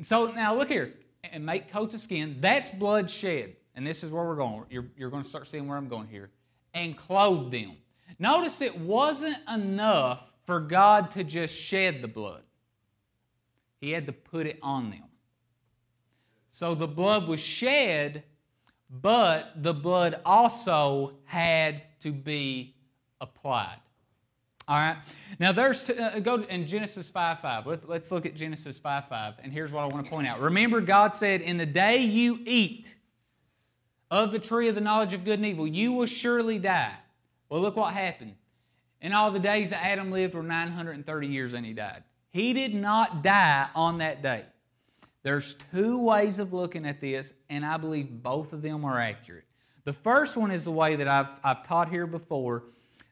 So 0.04 0.28
now 0.28 0.56
look 0.56 0.70
here 0.70 0.94
and 1.24 1.46
make 1.46 1.70
coats 1.70 1.96
of 1.96 2.00
skin. 2.00 2.38
That's 2.40 2.70
blood 2.72 3.10
shed. 3.10 3.56
And 3.76 3.86
this 3.86 4.04
is 4.04 4.12
where 4.12 4.24
we're 4.24 4.36
going. 4.36 4.64
You're, 4.70 4.86
you're 4.96 5.10
going 5.10 5.24
to 5.24 5.30
start 5.30 5.48
seeing 5.48 5.68
where 5.68 5.78
I'm 5.78 5.90
going 5.90 6.08
here 6.08 6.30
and 6.74 6.98
clothed 6.98 7.52
them. 7.52 7.78
Notice 8.20 8.62
it 8.62 8.78
wasn't 8.78 9.38
enough 9.54 10.24
for 10.46 10.60
God 10.60 11.12
to 11.12 11.24
just 11.24 11.54
shed 11.54 12.02
the 12.02 12.08
blood. 12.08 12.44
He 13.80 13.92
had 13.92 14.06
to 14.08 14.14
put 14.14 14.48
it 14.48 14.60
on 14.62 14.90
them. 14.90 15.04
So 16.52 16.76
the 16.76 16.88
blood 16.88 17.28
was 17.28 17.40
shed, 17.40 18.24
but 19.02 19.54
the 19.64 19.74
blood 19.74 20.22
also 20.26 21.14
had 21.26 21.82
to 22.02 22.12
be 22.12 22.76
applied. 23.20 23.80
All 24.68 24.78
right. 24.78 24.98
Now 25.40 25.52
there's 25.52 25.90
uh, 25.90 26.20
go 26.24 26.44
in 26.44 26.66
Genesis 26.66 27.10
5 27.10 27.40
5. 27.40 27.68
Let, 27.68 27.90
let's 27.90 28.12
look 28.12 28.26
at 28.26 28.36
Genesis 28.36 28.80
5 28.80 29.10
5. 29.10 29.34
And 29.44 29.52
here's 29.52 29.72
what 29.72 29.84
I 29.84 29.88
want 29.88 30.06
to 30.06 30.10
point 30.10 30.28
out. 30.28 30.40
Remember, 30.40 30.80
God 30.80 31.16
said, 31.16 31.42
In 31.42 31.58
the 31.58 31.66
day 31.66 31.98
you 31.98 32.40
eat 32.46 32.96
of 34.14 34.32
the 34.32 34.38
tree 34.38 34.68
of 34.68 34.76
the 34.76 34.82
knowledge 34.82 35.16
of 35.16 35.26
good 35.26 35.40
and 35.40 35.46
evil, 35.48 35.66
you 35.66 35.92
will 35.92 36.06
surely 36.06 36.60
die. 36.60 36.94
Well, 37.50 37.62
look 37.62 37.76
what 37.76 37.96
happened. 37.96 38.36
In 39.02 39.12
all 39.12 39.32
the 39.32 39.40
days 39.40 39.72
that 39.72 39.84
Adam 39.84 40.12
lived 40.12 40.36
were 40.36 40.44
930 40.44 41.28
years 41.28 41.54
and 41.54 41.66
he 41.66 41.74
died. 41.74 42.04
He 42.30 42.54
did 42.54 42.76
not 42.76 43.24
die 43.24 43.68
on 43.74 43.98
that 43.98 44.22
day. 44.22 44.46
There's 45.24 45.56
two 45.74 46.00
ways 46.00 46.38
of 46.38 46.54
looking 46.54 46.86
at 46.86 47.02
this, 47.02 47.34
and 47.50 47.66
I 47.66 47.78
believe 47.78 48.22
both 48.22 48.54
of 48.54 48.62
them 48.62 48.86
are 48.86 49.00
accurate. 49.00 49.46
The 49.84 49.94
first 49.94 50.38
one 50.38 50.52
is 50.52 50.64
the 50.66 50.72
way 50.72 50.96
that 50.96 51.08
I've, 51.08 51.40
I've 51.44 51.66
taught 51.66 51.90
here 51.90 52.06
before 52.06 52.66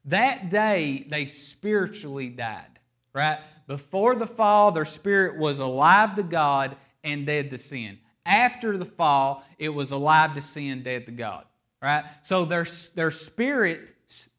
that 0.06 0.52
day, 0.52 1.08
they 1.10 1.26
spiritually 1.26 2.30
died, 2.30 2.80
right? 3.14 3.40
Before 3.66 4.16
the 4.16 4.28
fall, 4.28 4.72
their 4.72 4.86
spirit 4.86 5.38
was 5.38 5.58
alive 5.58 6.16
to 6.16 6.24
God 6.24 6.76
and 7.04 7.26
dead 7.26 7.50
to 7.50 7.58
sin. 7.58 7.98
After 8.25 8.77
the 8.77 8.86
fall, 8.86 9.43
it 9.57 9.69
was 9.69 9.91
alive 9.91 10.36
to 10.36 10.41
sin, 10.41 10.84
dead 10.84 11.05
to 11.07 11.12
God, 11.12 11.45
right? 11.81 12.03
So 12.23 12.45
their, 12.45 12.67
their 12.95 13.12
spirit, 13.12 13.95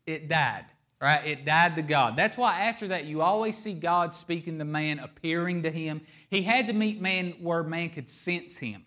it 0.07 0.29
died, 0.29 0.67
right? 1.01 1.27
It 1.27 1.45
died 1.45 1.75
to 1.77 1.83
God. 1.83 2.17
That's 2.17 2.37
why 2.37 2.61
after 2.61 2.89
that, 2.89 3.05
you 3.07 3.23
always 3.23 3.59
see 3.59 3.75
God 3.75 4.15
speaking 4.15 4.59
to 4.59 4.65
man, 4.65 5.01
appearing 5.01 5.63
to 5.65 5.71
him. 5.71 6.01
He 6.31 6.43
had 6.43 6.67
to 6.69 6.73
meet 6.73 7.01
man 7.01 7.35
where 7.41 7.65
man 7.65 7.91
could 7.91 8.09
sense 8.09 8.57
him, 8.57 8.87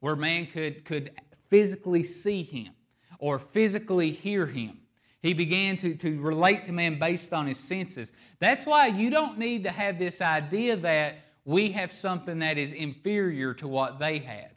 where 0.00 0.16
man 0.16 0.46
could, 0.46 0.84
could 0.84 1.12
physically 1.48 2.02
see 2.02 2.42
him 2.42 2.74
or 3.18 3.38
physically 3.38 4.10
hear 4.10 4.46
him. 4.46 4.78
He 5.22 5.32
began 5.32 5.76
to, 5.78 5.94
to 5.96 6.20
relate 6.20 6.66
to 6.66 6.72
man 6.72 6.98
based 6.98 7.32
on 7.32 7.46
his 7.46 7.58
senses. 7.58 8.12
That's 8.38 8.66
why 8.66 8.86
you 8.88 9.10
don't 9.10 9.38
need 9.38 9.64
to 9.64 9.70
have 9.70 9.98
this 9.98 10.20
idea 10.20 10.76
that 10.76 11.16
we 11.46 11.70
have 11.70 11.92
something 11.92 12.40
that 12.40 12.58
is 12.58 12.72
inferior 12.72 13.54
to 13.54 13.68
what 13.68 13.98
they 13.98 14.18
had. 14.18 14.50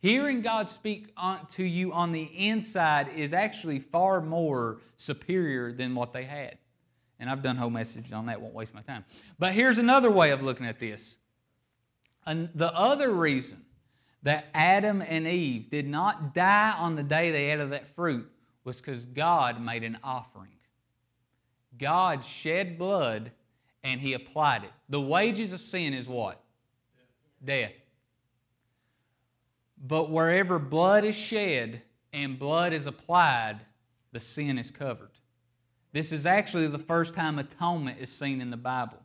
Hearing 0.00 0.42
God 0.42 0.68
speak 0.68 1.12
on, 1.16 1.46
to 1.52 1.64
you 1.64 1.92
on 1.92 2.12
the 2.12 2.24
inside 2.24 3.08
is 3.16 3.32
actually 3.32 3.78
far 3.78 4.20
more 4.20 4.80
superior 4.96 5.72
than 5.72 5.94
what 5.94 6.12
they 6.12 6.24
had. 6.24 6.58
And 7.18 7.30
I've 7.30 7.42
done 7.42 7.56
whole 7.56 7.70
messages 7.70 8.12
on 8.12 8.26
that, 8.26 8.40
won't 8.40 8.52
waste 8.52 8.74
my 8.74 8.82
time. 8.82 9.04
But 9.38 9.52
here's 9.52 9.78
another 9.78 10.10
way 10.10 10.32
of 10.32 10.42
looking 10.42 10.66
at 10.66 10.78
this. 10.78 11.16
And 12.26 12.50
the 12.54 12.74
other 12.74 13.12
reason 13.12 13.64
that 14.24 14.46
Adam 14.52 15.02
and 15.02 15.26
Eve 15.28 15.70
did 15.70 15.86
not 15.86 16.34
die 16.34 16.74
on 16.76 16.96
the 16.96 17.04
day 17.04 17.30
they 17.30 17.52
ate 17.52 17.60
of 17.60 17.70
that 17.70 17.94
fruit 17.94 18.28
was 18.64 18.80
because 18.80 19.06
God 19.06 19.60
made 19.60 19.84
an 19.84 19.96
offering. 20.02 20.50
God 21.78 22.24
shed 22.24 22.78
blood 22.78 23.30
and 23.86 24.00
he 24.00 24.14
applied 24.14 24.64
it. 24.64 24.72
The 24.88 25.00
wages 25.00 25.52
of 25.52 25.60
sin 25.60 25.94
is 25.94 26.08
what? 26.08 26.40
Death. 27.44 27.70
But 29.86 30.10
wherever 30.10 30.58
blood 30.58 31.04
is 31.04 31.14
shed 31.14 31.82
and 32.12 32.36
blood 32.36 32.72
is 32.72 32.86
applied, 32.86 33.58
the 34.10 34.18
sin 34.18 34.58
is 34.58 34.72
covered. 34.72 35.12
This 35.92 36.10
is 36.10 36.26
actually 36.26 36.66
the 36.66 36.80
first 36.80 37.14
time 37.14 37.38
atonement 37.38 38.00
is 38.00 38.10
seen 38.10 38.40
in 38.40 38.50
the 38.50 38.56
Bible. 38.56 38.98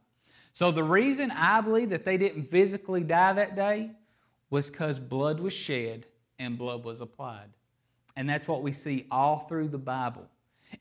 So 0.54 0.72
the 0.72 0.84
reason 0.84 1.30
I 1.30 1.62
believe 1.62 1.92
that 1.92 2.04
they 2.04 2.18
didn't 2.18 2.50
physically 2.50 3.04
die 3.04 3.34
that 3.34 3.56
day 3.56 3.92
was 4.50 4.72
because 4.72 4.98
blood 4.98 5.40
was 5.40 5.54
shed 5.54 6.08
and 6.40 6.58
blood 6.58 6.84
was 6.84 7.02
applied. 7.02 7.50
And 8.16 8.28
that's 8.28 8.48
what 8.48 8.64
we 8.64 8.72
see 8.72 9.06
all 9.12 9.40
through 9.42 9.68
the 9.68 9.78
Bible. 9.78 10.26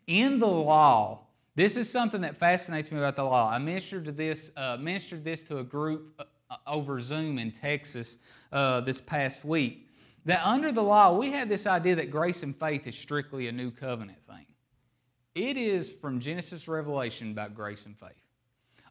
In 0.06 0.38
the 0.38 0.48
law, 0.48 1.26
this 1.56 1.76
is 1.76 1.90
something 1.90 2.20
that 2.20 2.36
fascinates 2.36 2.92
me 2.92 2.98
about 2.98 3.16
the 3.16 3.24
law. 3.24 3.50
I 3.50 3.58
ministered 3.58 4.04
to 4.04 4.12
this, 4.12 4.50
uh, 4.56 4.76
ministered 4.78 5.24
this 5.24 5.42
to 5.44 5.58
a 5.58 5.64
group 5.64 6.14
uh, 6.18 6.24
uh, 6.50 6.56
over 6.66 7.00
Zoom 7.00 7.38
in 7.38 7.52
Texas 7.52 8.18
uh, 8.52 8.80
this 8.80 9.00
past 9.00 9.44
week. 9.44 9.88
That 10.26 10.44
under 10.44 10.70
the 10.70 10.82
law, 10.82 11.16
we 11.16 11.30
have 11.30 11.48
this 11.48 11.66
idea 11.66 11.94
that 11.96 12.10
grace 12.10 12.42
and 12.42 12.54
faith 12.56 12.86
is 12.86 12.96
strictly 12.96 13.48
a 13.48 13.52
new 13.52 13.70
covenant 13.70 14.18
thing. 14.26 14.46
It 15.34 15.56
is 15.56 15.90
from 15.90 16.20
Genesis 16.20 16.68
Revelation 16.68 17.30
about 17.30 17.54
grace 17.54 17.86
and 17.86 17.98
faith. 17.98 18.10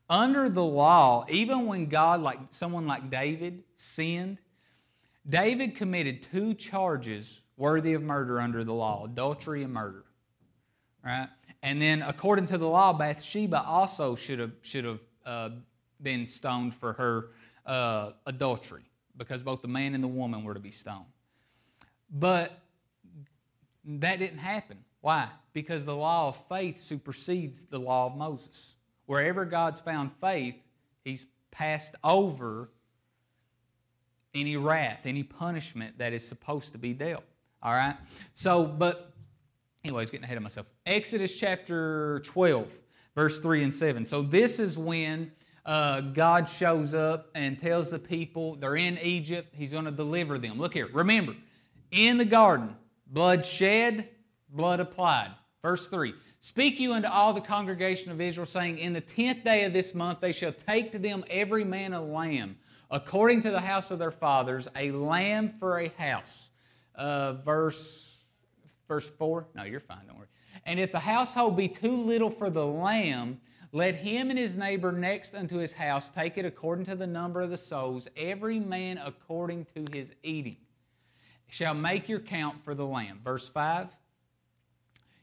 Under 0.10 0.50
the 0.50 0.64
law, 0.64 1.26
even 1.30 1.68
when 1.68 1.86
God, 1.86 2.22
like 2.22 2.40
someone 2.50 2.88
like 2.88 3.12
David, 3.12 3.64
sinned, 3.76 4.40
David 5.28 5.76
committed 5.76 6.24
two 6.24 6.56
charges 6.56 7.42
worthy 7.58 7.94
of 7.94 8.02
murder 8.02 8.40
under 8.40 8.64
the 8.64 8.74
law 8.74 9.06
adultery 9.06 9.64
and 9.64 9.74
murder. 9.74 10.06
Right? 11.06 11.28
And 11.62 11.82
then, 11.82 12.02
according 12.02 12.46
to 12.48 12.58
the 12.58 12.68
law, 12.68 12.94
Bathsheba 12.94 13.64
also 13.64 14.16
should 14.16 14.40
have, 14.40 14.54
should 14.62 14.86
have 14.86 15.00
uh, 15.26 15.50
been 16.02 16.26
stoned 16.26 16.76
for 16.76 16.94
her 16.94 17.28
uh, 17.66 18.12
adultery 18.26 18.84
because 19.18 19.44
both 19.44 19.62
the 19.62 19.68
man 19.68 19.94
and 19.94 20.04
the 20.04 20.08
woman 20.08 20.44
were 20.44 20.54
to 20.54 20.60
be 20.60 20.72
stoned. 20.72 21.06
But 22.10 22.58
that 23.86 24.20
didn't 24.20 24.40
happen. 24.40 24.78
Why? 25.02 25.28
Because 25.54 25.86
the 25.86 25.96
law 25.96 26.30
of 26.30 26.38
faith 26.48 26.82
supersedes 26.82 27.66
the 27.66 27.80
law 27.80 28.08
of 28.08 28.16
Moses. 28.16 28.76
Wherever 29.06 29.46
God's 29.46 29.80
found 29.80 30.12
faith, 30.22 30.56
He's 31.04 31.26
passed 31.52 31.96
over 32.04 32.70
any 34.36 34.58
wrath, 34.58 35.06
any 35.06 35.24
punishment 35.24 35.98
that 35.98 36.14
is 36.14 36.28
supposed 36.28 36.72
to 36.74 36.78
be 36.78 36.94
dealt. 36.94 37.24
All 37.64 37.74
right? 37.74 37.96
So, 38.34 38.66
but, 38.66 39.09
anyways, 39.90 40.12
getting 40.12 40.24
ahead 40.24 40.38
of 40.38 40.44
myself. 40.44 40.70
Exodus 40.86 41.36
chapter 41.36 42.22
12, 42.26 42.80
verse 43.16 43.40
3 43.40 43.64
and 43.64 43.74
7. 43.74 44.06
So, 44.06 44.22
this 44.22 44.60
is 44.60 44.78
when 44.78 45.32
uh, 45.66 46.02
God 46.02 46.48
shows 46.48 46.94
up 46.94 47.30
and 47.34 47.60
tells 47.60 47.90
the 47.90 47.98
people 47.98 48.56
they're 48.56 48.76
in 48.76 49.00
Egypt, 49.00 49.56
He's 49.56 49.72
going 49.72 49.86
to 49.86 49.92
deliver 49.92 50.38
them. 50.38 50.60
Look 50.60 50.76
here, 50.76 50.90
remember, 50.94 51.36
in 51.92 52.18
the 52.18 52.26
garden, 52.26 52.76
blood 53.08 53.44
shed, 53.44 54.10
blood 54.52 54.80
applied. 54.80 55.32
Verse 55.64 55.88
3 55.88 56.14
Speak 56.40 56.80
you 56.80 56.94
unto 56.94 57.08
all 57.08 57.34
the 57.34 57.42
congregation 57.42 58.12
of 58.12 58.22
Israel, 58.22 58.46
saying, 58.46 58.78
In 58.78 58.94
the 58.94 59.02
tenth 59.02 59.44
day 59.44 59.64
of 59.64 59.74
this 59.74 59.96
month 59.96 60.20
they 60.22 60.32
shall 60.32 60.54
take 60.54 60.92
to 60.92 61.00
them 61.00 61.26
every 61.32 61.64
man 61.64 61.94
a 61.94 62.02
lamb, 62.02 62.56
according 62.92 63.42
to 63.42 63.50
the 63.50 63.60
house 63.60 63.90
of 63.90 63.98
their 63.98 64.12
fathers, 64.12 64.68
a 64.76 64.92
lamb 64.92 65.56
for 65.60 65.80
a 65.80 65.92
house 65.98 66.50
uh, 66.94 67.34
verse, 67.34 68.09
verse 68.90 69.10
4. 69.10 69.48
No, 69.56 69.64
you're 69.64 69.80
fine, 69.80 70.06
don't 70.08 70.18
worry. 70.18 70.28
And 70.66 70.78
if 70.78 70.92
the 70.92 71.00
household 71.00 71.56
be 71.56 71.70
too 71.70 71.96
little 71.96 72.30
for 72.30 72.50
the 72.50 72.66
lamb, 72.66 73.40
let 73.72 73.96
him 73.96 74.30
and 74.30 74.38
his 74.38 74.56
neighbor 74.56 74.92
next 74.92 75.36
unto 75.36 75.58
his 75.58 75.72
house 75.72 76.10
take 76.10 76.38
it 76.38 76.44
according 76.44 76.86
to 76.86 76.96
the 76.96 77.08
number 77.08 77.40
of 77.40 77.52
the 77.52 77.58
souls, 77.58 78.08
every 78.18 78.60
man 78.60 78.98
according 78.98 79.66
to 79.76 79.86
his 79.94 80.12
eating. 80.24 80.58
Shall 81.48 81.74
make 81.74 82.10
your 82.10 82.20
count 82.20 82.64
for 82.64 82.76
the 82.76 82.86
lamb. 82.86 83.22
Verse 83.24 83.48
5. 83.48 83.88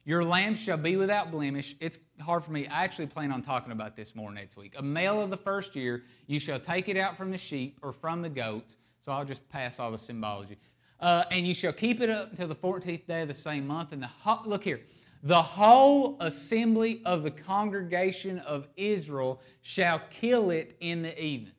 Your 0.04 0.24
lamb 0.24 0.54
shall 0.54 0.76
be 0.76 0.96
without 0.96 1.32
blemish. 1.32 1.74
It's 1.80 1.98
hard 2.20 2.44
for 2.44 2.52
me. 2.52 2.68
I 2.68 2.84
actually 2.84 3.08
plan 3.08 3.32
on 3.32 3.42
talking 3.42 3.72
about 3.72 3.96
this 3.96 4.14
more 4.14 4.32
next 4.32 4.56
week. 4.56 4.74
A 4.78 4.82
male 4.82 5.20
of 5.20 5.30
the 5.30 5.36
first 5.36 5.74
year, 5.74 6.04
you 6.28 6.38
shall 6.38 6.60
take 6.60 6.88
it 6.88 6.96
out 6.96 7.16
from 7.16 7.32
the 7.32 7.38
sheep 7.38 7.80
or 7.82 7.92
from 7.92 8.22
the 8.22 8.28
goats. 8.28 8.76
So 9.04 9.10
I'll 9.10 9.24
just 9.24 9.48
pass 9.48 9.80
all 9.80 9.90
the 9.90 9.98
symbology. 9.98 10.58
Uh, 11.00 11.24
and 11.30 11.46
you 11.46 11.54
shall 11.54 11.72
keep 11.72 12.00
it 12.00 12.08
up 12.08 12.30
until 12.30 12.48
the 12.48 12.54
14th 12.54 13.06
day 13.06 13.22
of 13.22 13.28
the 13.28 13.34
same 13.34 13.66
month. 13.66 13.92
And 13.92 14.02
the 14.02 14.06
ho- 14.06 14.40
look 14.46 14.64
here, 14.64 14.80
the 15.22 15.42
whole 15.42 16.16
assembly 16.20 17.02
of 17.04 17.22
the 17.22 17.30
congregation 17.30 18.38
of 18.40 18.68
Israel 18.76 19.40
shall 19.62 20.00
kill 20.10 20.50
it 20.50 20.76
in 20.80 21.02
the 21.02 21.20
evening. 21.22 21.52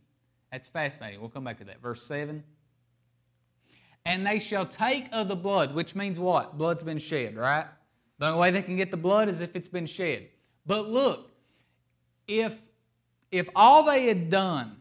That's 0.52 0.68
fascinating. 0.68 1.20
We'll 1.20 1.30
come 1.30 1.44
back 1.44 1.58
to 1.60 1.66
that. 1.66 1.82
Verse 1.82 2.02
7. 2.04 2.44
And 4.06 4.26
they 4.26 4.40
shall 4.40 4.66
take 4.66 5.10
of 5.12 5.28
the 5.28 5.36
blood, 5.36 5.76
which 5.76 5.94
means 5.94 6.18
what? 6.18 6.58
Blood's 6.58 6.84
been 6.84 6.98
shed, 6.98 7.36
right? 7.36 7.66
The 8.20 8.28
only 8.28 8.40
way 8.40 8.52
they 8.52 8.62
can 8.62 8.78
get 8.78 8.90
the 8.90 8.98
blood 8.98 9.28
is 9.28 9.42
if 9.42 9.56
it's 9.56 9.68
been 9.68 9.86
shed. 9.86 10.30
But 10.66 10.90
look, 10.90 11.30
if 12.28 12.58
if 13.32 13.50
all 13.56 13.84
they 13.84 14.06
had 14.06 14.30
done 14.30 14.78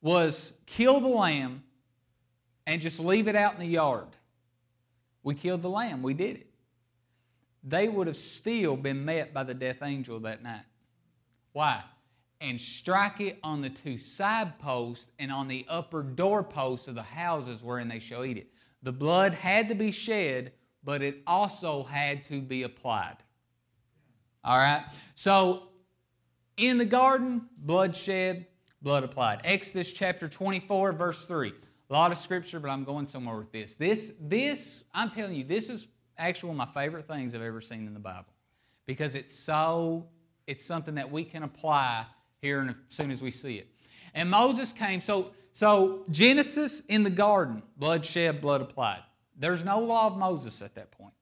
was 0.00 0.54
kill 0.66 1.00
the 1.00 1.08
lamb 1.08 1.62
and 2.66 2.80
just 2.80 3.00
leave 3.00 3.28
it 3.28 3.36
out 3.36 3.54
in 3.54 3.60
the 3.60 3.66
yard. 3.66 4.08
We 5.22 5.34
killed 5.34 5.62
the 5.62 5.70
lamb, 5.70 6.02
we 6.02 6.14
did 6.14 6.36
it. 6.36 6.46
They 7.62 7.88
would 7.88 8.06
have 8.06 8.16
still 8.16 8.76
been 8.76 9.04
met 9.04 9.34
by 9.34 9.44
the 9.44 9.54
death 9.54 9.82
angel 9.82 10.18
that 10.20 10.42
night. 10.42 10.64
Why? 11.52 11.82
And 12.40 12.58
strike 12.58 13.20
it 13.20 13.38
on 13.42 13.60
the 13.60 13.68
two 13.68 13.98
side 13.98 14.58
posts 14.58 15.08
and 15.18 15.30
on 15.30 15.46
the 15.46 15.66
upper 15.68 16.02
door 16.02 16.42
posts 16.42 16.88
of 16.88 16.94
the 16.94 17.02
houses 17.02 17.62
wherein 17.62 17.88
they 17.88 17.98
shall 17.98 18.24
eat 18.24 18.38
it. 18.38 18.50
The 18.82 18.92
blood 18.92 19.34
had 19.34 19.68
to 19.68 19.74
be 19.74 19.90
shed, 19.90 20.52
but 20.84 21.02
it 21.02 21.18
also 21.26 21.82
had 21.84 22.24
to 22.26 22.40
be 22.40 22.62
applied. 22.62 23.16
All 24.42 24.56
right? 24.56 24.84
So, 25.16 25.64
in 26.56 26.78
the 26.78 26.86
garden, 26.86 27.42
blood 27.58 27.94
shed, 27.94 28.46
blood 28.80 29.04
applied. 29.04 29.42
Exodus 29.44 29.92
chapter 29.92 30.28
24, 30.28 30.92
verse 30.92 31.26
3. 31.26 31.52
A 31.90 31.92
lot 31.92 32.12
of 32.12 32.18
scripture, 32.18 32.60
but 32.60 32.70
I'm 32.70 32.84
going 32.84 33.04
somewhere 33.04 33.36
with 33.36 33.50
this. 33.50 33.74
This, 33.74 34.12
this, 34.20 34.84
I'm 34.94 35.10
telling 35.10 35.34
you, 35.34 35.42
this 35.42 35.68
is 35.68 35.88
actually 36.18 36.50
one 36.50 36.60
of 36.60 36.74
my 36.74 36.82
favorite 36.82 37.08
things 37.08 37.34
I've 37.34 37.42
ever 37.42 37.60
seen 37.60 37.88
in 37.88 37.94
the 37.94 38.00
Bible 38.00 38.32
because 38.86 39.16
it's 39.16 39.34
so, 39.34 40.06
it's 40.46 40.64
something 40.64 40.94
that 40.94 41.10
we 41.10 41.24
can 41.24 41.42
apply 41.42 42.06
here 42.40 42.60
and 42.60 42.70
as 42.70 42.76
soon 42.88 43.10
as 43.10 43.22
we 43.22 43.32
see 43.32 43.56
it. 43.56 43.66
And 44.14 44.30
Moses 44.30 44.72
came, 44.72 45.00
so, 45.00 45.32
so 45.52 46.04
Genesis 46.10 46.82
in 46.88 47.02
the 47.02 47.10
garden, 47.10 47.60
blood 47.76 48.06
shed, 48.06 48.40
blood 48.40 48.60
applied. 48.60 49.02
There's 49.36 49.64
no 49.64 49.80
law 49.80 50.06
of 50.06 50.16
Moses 50.16 50.62
at 50.62 50.76
that 50.76 50.92
point. 50.92 51.14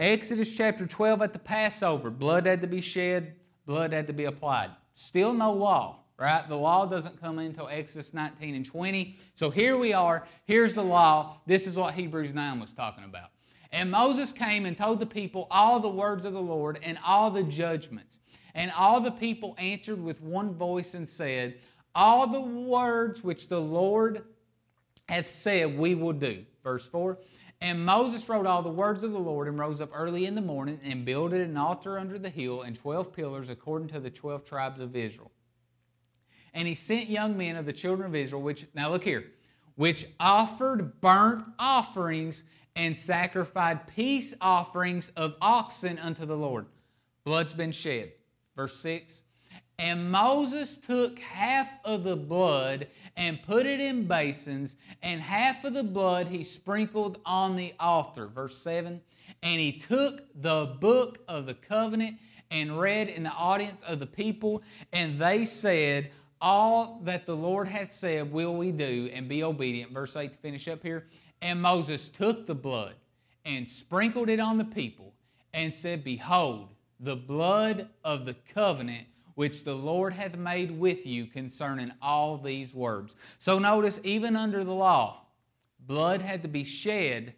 Exodus 0.00 0.54
chapter 0.54 0.86
12 0.86 1.20
at 1.20 1.32
the 1.34 1.38
Passover, 1.38 2.10
blood 2.10 2.46
had 2.46 2.62
to 2.62 2.66
be 2.66 2.80
shed, 2.80 3.34
blood 3.66 3.92
had 3.92 4.06
to 4.06 4.14
be 4.14 4.24
applied. 4.24 4.70
Still 4.94 5.34
no 5.34 5.52
law 5.52 6.00
right? 6.18 6.48
The 6.48 6.56
law 6.56 6.86
doesn't 6.86 7.20
come 7.20 7.38
until 7.38 7.68
Exodus 7.68 8.12
19 8.12 8.54
and 8.54 8.66
20. 8.66 9.16
So 9.34 9.50
here 9.50 9.76
we 9.76 9.92
are. 9.92 10.26
Here's 10.44 10.74
the 10.74 10.82
law. 10.82 11.40
This 11.46 11.66
is 11.66 11.76
what 11.76 11.94
Hebrews 11.94 12.34
9 12.34 12.60
was 12.60 12.72
talking 12.72 13.04
about. 13.04 13.30
And 13.70 13.90
Moses 13.90 14.32
came 14.32 14.66
and 14.66 14.76
told 14.76 14.98
the 14.98 15.06
people 15.06 15.46
all 15.50 15.78
the 15.78 15.88
words 15.88 16.24
of 16.24 16.32
the 16.32 16.40
Lord 16.40 16.80
and 16.82 16.98
all 17.04 17.30
the 17.30 17.42
judgments. 17.42 18.18
And 18.54 18.72
all 18.72 19.00
the 19.00 19.10
people 19.10 19.54
answered 19.58 20.02
with 20.02 20.20
one 20.20 20.54
voice 20.54 20.94
and 20.94 21.08
said, 21.08 21.58
All 21.94 22.26
the 22.26 22.40
words 22.40 23.22
which 23.22 23.48
the 23.48 23.60
Lord 23.60 24.24
hath 25.08 25.30
said 25.30 25.78
we 25.78 25.94
will 25.94 26.12
do. 26.12 26.44
Verse 26.64 26.86
4. 26.86 27.18
And 27.60 27.84
Moses 27.84 28.28
wrote 28.28 28.46
all 28.46 28.62
the 28.62 28.70
words 28.70 29.02
of 29.02 29.12
the 29.12 29.18
Lord 29.18 29.48
and 29.48 29.58
rose 29.58 29.80
up 29.80 29.90
early 29.92 30.26
in 30.26 30.34
the 30.34 30.40
morning 30.40 30.80
and 30.84 31.04
builded 31.04 31.40
an 31.40 31.56
altar 31.56 31.98
under 31.98 32.18
the 32.18 32.30
hill 32.30 32.62
and 32.62 32.76
twelve 32.76 33.12
pillars 33.12 33.50
according 33.50 33.88
to 33.88 34.00
the 34.00 34.10
twelve 34.10 34.44
tribes 34.44 34.80
of 34.80 34.94
Israel. 34.94 35.32
And 36.54 36.66
he 36.66 36.74
sent 36.74 37.08
young 37.08 37.36
men 37.36 37.56
of 37.56 37.66
the 37.66 37.72
children 37.72 38.08
of 38.08 38.14
Israel, 38.14 38.42
which, 38.42 38.66
now 38.74 38.90
look 38.90 39.04
here, 39.04 39.24
which 39.76 40.06
offered 40.18 41.00
burnt 41.00 41.44
offerings 41.58 42.44
and 42.76 42.96
sacrificed 42.96 43.86
peace 43.94 44.34
offerings 44.40 45.10
of 45.16 45.34
oxen 45.40 45.98
unto 45.98 46.24
the 46.24 46.36
Lord. 46.36 46.66
Blood's 47.24 47.52
been 47.52 47.72
shed. 47.72 48.12
Verse 48.56 48.78
6 48.80 49.22
And 49.78 50.10
Moses 50.10 50.78
took 50.78 51.18
half 51.18 51.68
of 51.84 52.04
the 52.04 52.16
blood 52.16 52.86
and 53.16 53.42
put 53.42 53.66
it 53.66 53.80
in 53.80 54.06
basins, 54.06 54.76
and 55.02 55.20
half 55.20 55.64
of 55.64 55.74
the 55.74 55.82
blood 55.82 56.28
he 56.28 56.42
sprinkled 56.42 57.18
on 57.26 57.56
the 57.56 57.74
altar. 57.80 58.28
Verse 58.28 58.56
7 58.58 59.00
And 59.42 59.60
he 59.60 59.72
took 59.72 60.22
the 60.40 60.76
book 60.80 61.18
of 61.28 61.46
the 61.46 61.54
covenant 61.54 62.16
and 62.50 62.80
read 62.80 63.08
in 63.08 63.24
the 63.24 63.32
audience 63.32 63.82
of 63.86 63.98
the 63.98 64.06
people, 64.06 64.62
and 64.92 65.20
they 65.20 65.44
said, 65.44 66.10
all 66.40 67.00
that 67.04 67.26
the 67.26 67.36
Lord 67.36 67.68
hath 67.68 67.92
said 67.92 68.32
will 68.32 68.56
we 68.56 68.72
do 68.72 69.10
and 69.12 69.28
be 69.28 69.42
obedient. 69.42 69.92
Verse 69.92 70.16
8 70.16 70.32
to 70.32 70.38
finish 70.38 70.68
up 70.68 70.82
here. 70.82 71.06
And 71.42 71.60
Moses 71.60 72.08
took 72.08 72.46
the 72.46 72.54
blood 72.54 72.94
and 73.44 73.68
sprinkled 73.68 74.28
it 74.28 74.40
on 74.40 74.58
the 74.58 74.64
people 74.64 75.14
and 75.54 75.74
said, 75.74 76.04
Behold, 76.04 76.68
the 77.00 77.16
blood 77.16 77.88
of 78.04 78.24
the 78.24 78.34
covenant 78.52 79.06
which 79.34 79.62
the 79.62 79.74
Lord 79.74 80.12
hath 80.12 80.36
made 80.36 80.70
with 80.70 81.06
you 81.06 81.26
concerning 81.26 81.92
all 82.02 82.38
these 82.38 82.74
words. 82.74 83.14
So 83.38 83.60
notice, 83.60 84.00
even 84.02 84.34
under 84.34 84.64
the 84.64 84.72
law, 84.72 85.26
blood 85.86 86.20
had 86.20 86.42
to 86.42 86.48
be 86.48 86.64
shed, 86.64 87.34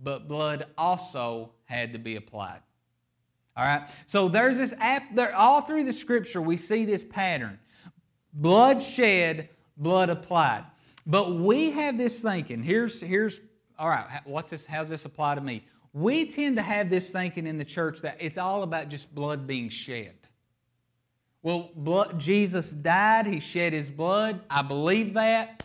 but 0.00 0.26
blood 0.26 0.66
also 0.76 1.52
had 1.66 1.92
to 1.92 1.98
be 2.00 2.16
applied. 2.16 2.60
All 3.56 3.64
right? 3.64 3.88
So 4.06 4.28
there's 4.28 4.56
this 4.56 4.74
app, 4.80 5.14
there, 5.14 5.34
all 5.36 5.60
through 5.60 5.84
the 5.84 5.92
scripture, 5.92 6.42
we 6.42 6.56
see 6.56 6.84
this 6.84 7.04
pattern 7.04 7.60
blood 8.34 8.82
shed, 8.82 9.48
blood 9.76 10.10
applied. 10.10 10.64
But 11.06 11.36
we 11.36 11.70
have 11.70 11.96
this 11.96 12.20
thinking. 12.20 12.62
Here's, 12.62 13.00
here's 13.00 13.40
all 13.78 13.88
right, 13.88 14.20
what's 14.24 14.50
this, 14.50 14.64
how's 14.64 14.88
this 14.88 15.04
apply 15.04 15.34
to 15.34 15.40
me? 15.40 15.64
We 15.92 16.30
tend 16.30 16.56
to 16.56 16.62
have 16.62 16.90
this 16.90 17.10
thinking 17.10 17.46
in 17.46 17.58
the 17.58 17.64
church 17.64 18.00
that 18.00 18.16
it's 18.20 18.38
all 18.38 18.62
about 18.62 18.88
just 18.88 19.14
blood 19.14 19.46
being 19.46 19.68
shed. 19.68 20.14
Well, 21.42 21.70
blood, 21.76 22.18
Jesus 22.18 22.70
died, 22.70 23.26
he 23.26 23.38
shed 23.38 23.72
his 23.72 23.90
blood. 23.90 24.40
I 24.48 24.62
believe 24.62 25.14
that. 25.14 25.62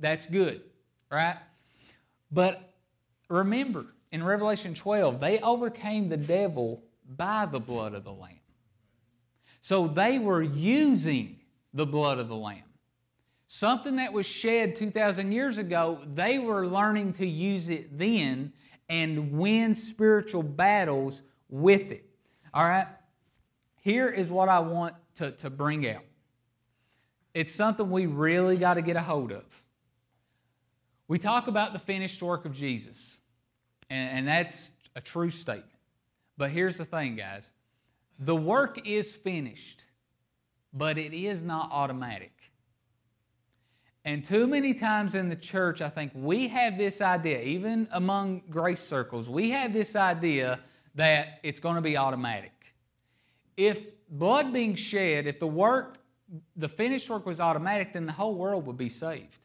That's 0.00 0.26
good, 0.26 0.62
right? 1.10 1.36
But 2.32 2.74
remember, 3.28 3.86
in 4.12 4.24
Revelation 4.24 4.74
12, 4.74 5.20
they 5.20 5.38
overcame 5.40 6.08
the 6.08 6.16
devil 6.16 6.82
by 7.16 7.46
the 7.46 7.60
blood 7.60 7.94
of 7.94 8.04
the 8.04 8.12
Lamb. 8.12 8.40
So 9.60 9.88
they 9.88 10.18
were 10.18 10.42
using 10.42 11.38
the 11.74 11.84
blood 11.84 12.18
of 12.18 12.28
the 12.28 12.36
Lamb. 12.36 12.62
Something 13.48 13.96
that 13.96 14.12
was 14.12 14.24
shed 14.24 14.74
2,000 14.76 15.32
years 15.32 15.58
ago, 15.58 16.00
they 16.14 16.38
were 16.38 16.66
learning 16.66 17.12
to 17.14 17.26
use 17.26 17.68
it 17.68 17.98
then 17.98 18.52
and 18.88 19.32
win 19.32 19.74
spiritual 19.74 20.42
battles 20.42 21.22
with 21.48 21.92
it. 21.92 22.08
All 22.54 22.64
right? 22.64 22.86
Here 23.82 24.08
is 24.08 24.30
what 24.30 24.48
I 24.48 24.60
want 24.60 24.94
to, 25.16 25.32
to 25.32 25.50
bring 25.50 25.88
out 25.88 26.04
it's 27.34 27.52
something 27.52 27.90
we 27.90 28.06
really 28.06 28.56
got 28.56 28.74
to 28.74 28.82
get 28.82 28.96
a 28.96 29.02
hold 29.02 29.32
of. 29.32 29.44
We 31.08 31.18
talk 31.18 31.48
about 31.48 31.72
the 31.72 31.80
finished 31.80 32.22
work 32.22 32.44
of 32.44 32.54
Jesus, 32.54 33.18
and, 33.90 34.18
and 34.18 34.28
that's 34.28 34.70
a 34.94 35.00
true 35.00 35.30
statement. 35.30 35.68
But 36.38 36.50
here's 36.50 36.78
the 36.78 36.84
thing, 36.84 37.16
guys 37.16 37.50
the 38.20 38.36
work 38.36 38.86
is 38.86 39.14
finished 39.14 39.84
but 40.74 40.98
it 40.98 41.14
is 41.14 41.42
not 41.42 41.70
automatic. 41.70 42.32
And 44.04 44.22
too 44.22 44.46
many 44.46 44.74
times 44.74 45.14
in 45.14 45.30
the 45.30 45.36
church, 45.36 45.80
I 45.80 45.88
think 45.88 46.12
we 46.14 46.48
have 46.48 46.76
this 46.76 47.00
idea, 47.00 47.40
even 47.40 47.88
among 47.92 48.42
grace 48.50 48.82
circles, 48.82 49.30
we 49.30 49.50
have 49.50 49.72
this 49.72 49.96
idea 49.96 50.60
that 50.94 51.38
it's 51.42 51.58
going 51.58 51.76
to 51.76 51.80
be 51.80 51.96
automatic. 51.96 52.74
If 53.56 53.80
blood 54.10 54.52
being 54.52 54.74
shed, 54.74 55.26
if 55.26 55.40
the 55.40 55.46
work, 55.46 55.98
the 56.56 56.68
finished 56.68 57.08
work 57.08 57.24
was 57.24 57.40
automatic, 57.40 57.94
then 57.94 58.04
the 58.04 58.12
whole 58.12 58.34
world 58.34 58.66
would 58.66 58.76
be 58.76 58.90
saved. 58.90 59.38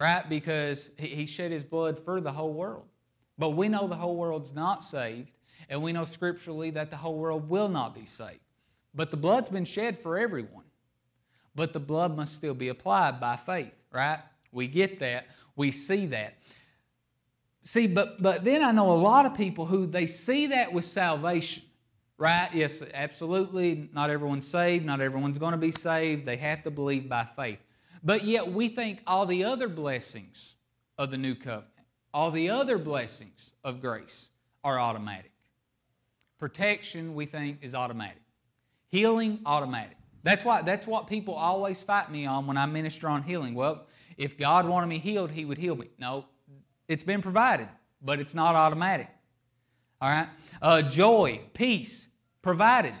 Right? 0.00 0.28
Because 0.28 0.90
he 0.98 1.26
shed 1.26 1.50
his 1.50 1.64
blood 1.64 1.98
for 2.04 2.20
the 2.20 2.30
whole 2.30 2.52
world. 2.52 2.84
But 3.38 3.50
we 3.50 3.68
know 3.68 3.88
the 3.88 3.96
whole 3.96 4.16
world's 4.16 4.52
not 4.52 4.84
saved, 4.84 5.32
and 5.68 5.82
we 5.82 5.92
know 5.92 6.04
scripturally 6.04 6.70
that 6.70 6.90
the 6.90 6.96
whole 6.96 7.16
world 7.16 7.48
will 7.48 7.68
not 7.68 7.94
be 7.94 8.04
saved. 8.04 8.38
But 8.94 9.10
the 9.10 9.16
blood's 9.16 9.48
been 9.48 9.64
shed 9.64 9.98
for 9.98 10.18
everyone. 10.18 10.64
But 11.54 11.72
the 11.72 11.80
blood 11.80 12.16
must 12.16 12.34
still 12.34 12.54
be 12.54 12.68
applied 12.68 13.20
by 13.20 13.36
faith, 13.36 13.72
right? 13.92 14.20
We 14.52 14.66
get 14.66 14.98
that. 15.00 15.26
We 15.56 15.70
see 15.70 16.06
that. 16.06 16.34
See, 17.62 17.86
but, 17.86 18.20
but 18.20 18.44
then 18.44 18.62
I 18.62 18.72
know 18.72 18.90
a 18.90 18.98
lot 18.98 19.24
of 19.24 19.34
people 19.34 19.64
who 19.64 19.86
they 19.86 20.06
see 20.06 20.48
that 20.48 20.72
with 20.72 20.84
salvation, 20.84 21.64
right? 22.18 22.48
Yes, 22.52 22.82
absolutely. 22.92 23.88
Not 23.92 24.10
everyone's 24.10 24.46
saved. 24.46 24.84
Not 24.84 25.00
everyone's 25.00 25.38
going 25.38 25.52
to 25.52 25.58
be 25.58 25.70
saved. 25.70 26.26
They 26.26 26.36
have 26.36 26.62
to 26.64 26.70
believe 26.70 27.08
by 27.08 27.26
faith. 27.36 27.58
But 28.02 28.24
yet 28.24 28.50
we 28.50 28.68
think 28.68 29.02
all 29.06 29.24
the 29.24 29.44
other 29.44 29.68
blessings 29.68 30.54
of 30.98 31.10
the 31.10 31.16
new 31.16 31.34
covenant, 31.34 31.70
all 32.12 32.30
the 32.30 32.50
other 32.50 32.78
blessings 32.78 33.52
of 33.64 33.80
grace 33.80 34.26
are 34.62 34.78
automatic. 34.78 35.32
Protection, 36.38 37.14
we 37.14 37.26
think, 37.26 37.58
is 37.62 37.74
automatic. 37.74 38.23
Healing, 38.94 39.40
automatic. 39.44 39.96
That's 40.22 40.44
why 40.44 40.62
that's 40.62 40.86
what 40.86 41.08
people 41.08 41.34
always 41.34 41.82
fight 41.82 42.12
me 42.12 42.26
on 42.26 42.46
when 42.46 42.56
I 42.56 42.66
minister 42.66 43.08
on 43.08 43.24
healing. 43.24 43.56
Well, 43.56 43.88
if 44.16 44.38
God 44.38 44.68
wanted 44.68 44.86
me 44.86 45.00
healed, 45.00 45.32
He 45.32 45.44
would 45.44 45.58
heal 45.58 45.74
me. 45.74 45.88
No, 45.98 46.26
it's 46.86 47.02
been 47.02 47.20
provided, 47.20 47.68
but 48.00 48.20
it's 48.20 48.34
not 48.34 48.54
automatic. 48.54 49.08
All 50.00 50.08
right? 50.08 50.28
Uh, 50.62 50.80
joy, 50.82 51.40
peace, 51.54 52.06
provided, 52.40 52.94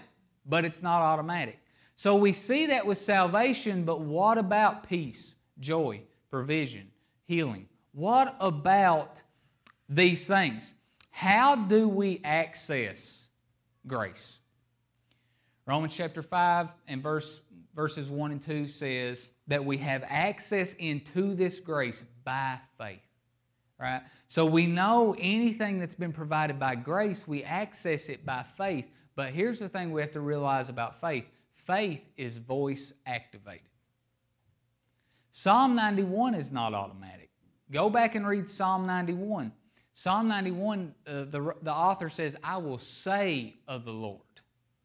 but 0.44 0.64
it's 0.64 0.82
not 0.82 1.00
automatic. 1.00 1.60
So 1.94 2.16
we 2.16 2.32
see 2.32 2.66
that 2.66 2.84
with 2.84 2.98
salvation, 2.98 3.84
but 3.84 4.00
what 4.00 4.36
about 4.36 4.88
peace, 4.88 5.36
joy, 5.60 6.00
provision, 6.28 6.90
healing? 7.26 7.68
What 7.92 8.34
about 8.40 9.22
these 9.88 10.26
things? 10.26 10.74
How 11.12 11.54
do 11.54 11.88
we 11.88 12.20
access 12.24 13.28
grace? 13.86 14.40
Romans 15.66 15.94
chapter 15.94 16.22
5 16.22 16.68
and 16.88 17.02
verse, 17.02 17.40
verses 17.74 18.10
1 18.10 18.32
and 18.32 18.42
2 18.42 18.66
says 18.66 19.30
that 19.46 19.64
we 19.64 19.78
have 19.78 20.04
access 20.08 20.74
into 20.74 21.34
this 21.34 21.58
grace 21.58 22.04
by 22.24 22.58
faith. 22.78 23.00
Right? 23.80 24.02
So 24.28 24.46
we 24.46 24.66
know 24.66 25.16
anything 25.18 25.78
that's 25.78 25.94
been 25.94 26.12
provided 26.12 26.58
by 26.58 26.74
grace, 26.74 27.26
we 27.26 27.42
access 27.44 28.08
it 28.08 28.24
by 28.24 28.44
faith. 28.56 28.86
But 29.16 29.30
here's 29.30 29.58
the 29.58 29.68
thing 29.68 29.92
we 29.92 30.00
have 30.00 30.12
to 30.12 30.20
realize 30.20 30.68
about 30.68 31.00
faith 31.00 31.24
faith 31.66 32.02
is 32.16 32.36
voice 32.36 32.92
activated. 33.06 33.62
Psalm 35.30 35.74
91 35.74 36.34
is 36.34 36.52
not 36.52 36.74
automatic. 36.74 37.30
Go 37.72 37.88
back 37.90 38.14
and 38.14 38.26
read 38.26 38.48
Psalm 38.48 38.86
91. 38.86 39.50
Psalm 39.94 40.28
91, 40.28 40.94
uh, 41.06 41.24
the, 41.24 41.54
the 41.62 41.72
author 41.72 42.08
says, 42.08 42.36
I 42.44 42.58
will 42.58 42.78
say 42.78 43.56
of 43.66 43.84
the 43.84 43.92
Lord. 43.92 44.20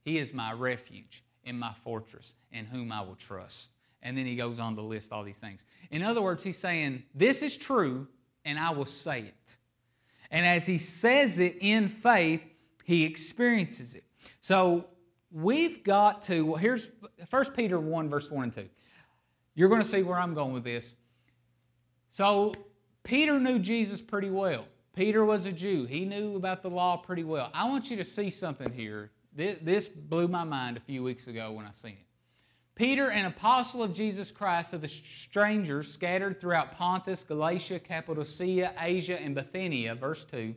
He 0.10 0.18
is 0.18 0.34
my 0.34 0.52
refuge 0.54 1.24
and 1.46 1.60
my 1.60 1.72
fortress, 1.84 2.34
in 2.52 2.66
whom 2.66 2.92
I 2.92 3.00
will 3.02 3.14
trust. 3.14 3.70
And 4.02 4.18
then 4.18 4.26
he 4.26 4.36
goes 4.36 4.60
on 4.60 4.76
to 4.76 4.82
list 4.82 5.12
all 5.12 5.24
these 5.24 5.38
things. 5.38 5.66
In 5.92 6.02
other 6.02 6.20
words, 6.20 6.42
he's 6.42 6.58
saying, 6.58 7.04
This 7.14 7.44
is 7.44 7.56
true, 7.56 8.08
and 8.44 8.58
I 8.58 8.72
will 8.72 8.88
say 8.88 9.20
it. 9.20 9.58
And 10.32 10.48
as 10.48 10.66
he 10.66 10.80
says 10.80 11.38
it 11.38 11.58
in 11.62 11.88
faith, 11.88 12.42
he 12.86 13.06
experiences 13.06 13.94
it. 13.94 14.04
So 14.42 14.86
we've 15.32 15.84
got 15.84 16.24
to, 16.24 16.44
well, 16.44 16.58
here's 16.58 16.88
1 17.30 17.46
Peter 17.52 17.80
1, 17.80 18.10
verse 18.10 18.32
1 18.32 18.46
and 18.46 18.54
2. 18.54 18.68
You're 19.54 19.70
going 19.70 19.82
to 19.82 19.88
see 19.88 20.02
where 20.02 20.18
I'm 20.18 20.34
going 20.34 20.54
with 20.54 20.64
this. 20.64 20.96
So 22.14 22.52
Peter 23.04 23.40
knew 23.40 23.60
Jesus 23.60 24.02
pretty 24.02 24.32
well. 24.32 24.66
Peter 24.96 25.24
was 25.24 25.46
a 25.46 25.52
Jew. 25.52 25.86
He 25.86 26.04
knew 26.04 26.36
about 26.36 26.64
the 26.64 26.70
law 26.72 26.98
pretty 26.98 27.26
well. 27.26 27.52
I 27.54 27.70
want 27.70 27.92
you 27.92 27.98
to 27.98 28.04
see 28.04 28.32
something 28.32 28.74
here. 28.74 29.12
This 29.36 29.88
blew 29.88 30.28
my 30.28 30.44
mind 30.44 30.78
a 30.78 30.82
few 30.82 31.04
weeks 31.04 31.28
ago 31.28 31.52
when 31.52 31.66
I 31.66 31.72
seen 31.72 31.94
it. 31.94 32.06
Peter, 32.76 33.12
an 33.12 33.26
apostle 33.26 33.84
of 33.84 33.94
Jesus 33.94 34.32
Christ, 34.32 34.74
of 34.74 34.82
the 34.82 34.88
strangers 34.88 35.92
scattered 35.92 36.40
throughout 36.40 36.74
Pontus, 36.74 37.24
Galatia, 37.24 37.80
Cappadocia, 37.80 38.74
Asia, 38.80 39.22
and 39.22 39.36
Bithynia, 39.36 39.96
verse 39.96 40.26
2, 40.32 40.56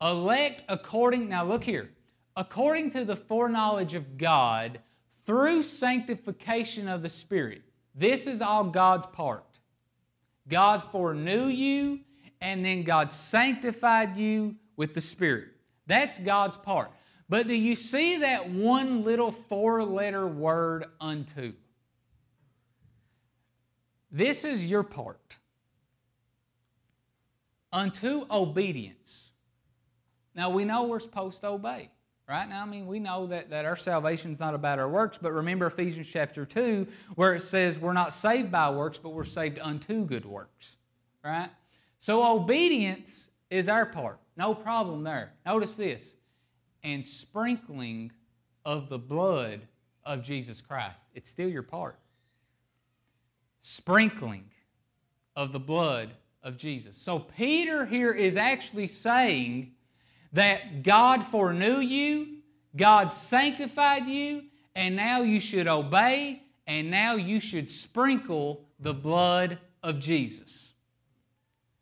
elect 0.00 0.62
according, 0.68 1.28
now 1.28 1.44
look 1.44 1.62
here, 1.62 1.90
according 2.36 2.90
to 2.92 3.04
the 3.04 3.14
foreknowledge 3.14 3.94
of 3.94 4.16
God 4.16 4.80
through 5.26 5.62
sanctification 5.62 6.88
of 6.88 7.02
the 7.02 7.10
Spirit. 7.10 7.62
This 7.94 8.26
is 8.26 8.40
all 8.40 8.64
God's 8.64 9.06
part. 9.06 9.44
God 10.48 10.82
foreknew 10.90 11.46
you, 11.46 12.00
and 12.40 12.64
then 12.64 12.82
God 12.82 13.12
sanctified 13.12 14.16
you 14.16 14.56
with 14.76 14.94
the 14.94 15.00
Spirit. 15.00 15.48
That's 15.86 16.18
God's 16.18 16.56
part. 16.56 16.90
But 17.34 17.48
do 17.48 17.54
you 17.56 17.74
see 17.74 18.18
that 18.18 18.48
one 18.48 19.02
little 19.02 19.32
four 19.32 19.82
letter 19.82 20.24
word, 20.24 20.84
unto? 21.00 21.52
This 24.12 24.44
is 24.44 24.64
your 24.64 24.84
part. 24.84 25.36
Unto 27.72 28.24
obedience. 28.30 29.32
Now, 30.36 30.48
we 30.48 30.64
know 30.64 30.84
we're 30.84 31.00
supposed 31.00 31.40
to 31.40 31.48
obey, 31.48 31.90
right? 32.28 32.48
Now, 32.48 32.62
I 32.62 32.66
mean, 32.66 32.86
we 32.86 33.00
know 33.00 33.26
that, 33.26 33.50
that 33.50 33.64
our 33.64 33.74
salvation 33.74 34.30
is 34.30 34.38
not 34.38 34.54
about 34.54 34.78
our 34.78 34.88
works, 34.88 35.18
but 35.20 35.32
remember 35.32 35.66
Ephesians 35.66 36.06
chapter 36.08 36.46
2, 36.46 36.86
where 37.16 37.34
it 37.34 37.42
says 37.42 37.80
we're 37.80 37.94
not 37.94 38.14
saved 38.14 38.52
by 38.52 38.70
works, 38.70 38.98
but 38.98 39.08
we're 39.08 39.24
saved 39.24 39.58
unto 39.58 40.04
good 40.04 40.24
works, 40.24 40.76
right? 41.24 41.50
So, 41.98 42.24
obedience 42.24 43.26
is 43.50 43.68
our 43.68 43.86
part. 43.86 44.20
No 44.36 44.54
problem 44.54 45.02
there. 45.02 45.32
Notice 45.44 45.74
this 45.74 46.14
and 46.84 47.04
sprinkling 47.04 48.12
of 48.64 48.88
the 48.88 48.98
blood 48.98 49.62
of 50.04 50.22
Jesus 50.22 50.60
Christ. 50.60 51.00
It's 51.14 51.30
still 51.30 51.48
your 51.48 51.62
part. 51.62 51.98
Sprinkling 53.62 54.44
of 55.34 55.52
the 55.52 55.58
blood 55.58 56.10
of 56.42 56.56
Jesus. 56.58 56.96
So 56.96 57.18
Peter 57.18 57.86
here 57.86 58.12
is 58.12 58.36
actually 58.36 58.86
saying 58.86 59.72
that 60.34 60.82
God 60.82 61.24
foreknew 61.24 61.78
you, 61.78 62.38
God 62.76 63.14
sanctified 63.14 64.06
you, 64.06 64.42
and 64.76 64.94
now 64.94 65.22
you 65.22 65.40
should 65.40 65.66
obey, 65.66 66.42
and 66.66 66.90
now 66.90 67.14
you 67.14 67.40
should 67.40 67.70
sprinkle 67.70 68.64
the 68.80 68.92
blood 68.92 69.58
of 69.82 69.98
Jesus. 70.00 70.73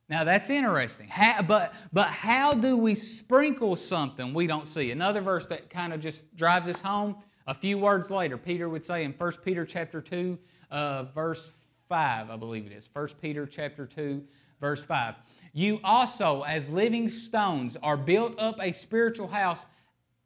Now 0.08 0.24
that's 0.24 0.50
interesting. 0.50 1.08
How, 1.08 1.42
but, 1.42 1.74
but 1.92 2.08
how 2.08 2.52
do 2.52 2.76
we 2.76 2.94
sprinkle 2.94 3.76
something 3.76 4.34
we 4.34 4.46
don't 4.46 4.68
see? 4.68 4.90
Another 4.90 5.20
verse 5.20 5.46
that 5.46 5.70
kind 5.70 5.92
of 5.92 6.00
just 6.00 6.36
drives 6.36 6.68
us 6.68 6.80
home. 6.80 7.16
A 7.46 7.54
few 7.54 7.78
words 7.78 8.10
later, 8.10 8.36
Peter 8.36 8.68
would 8.68 8.84
say 8.84 9.04
in 9.04 9.12
1 9.12 9.32
Peter 9.44 9.64
chapter 9.64 10.00
2, 10.00 10.38
uh, 10.70 11.04
verse 11.14 11.52
5, 11.88 12.30
I 12.30 12.36
believe 12.36 12.66
it 12.66 12.72
is. 12.72 12.88
1 12.92 13.08
Peter 13.20 13.46
chapter 13.46 13.86
2, 13.86 14.22
verse 14.60 14.84
5. 14.84 15.14
You 15.52 15.80
also, 15.84 16.42
as 16.42 16.68
living 16.68 17.08
stones, 17.08 17.76
are 17.82 17.96
built 17.96 18.38
up 18.38 18.58
a 18.60 18.72
spiritual 18.72 19.28
house 19.28 19.66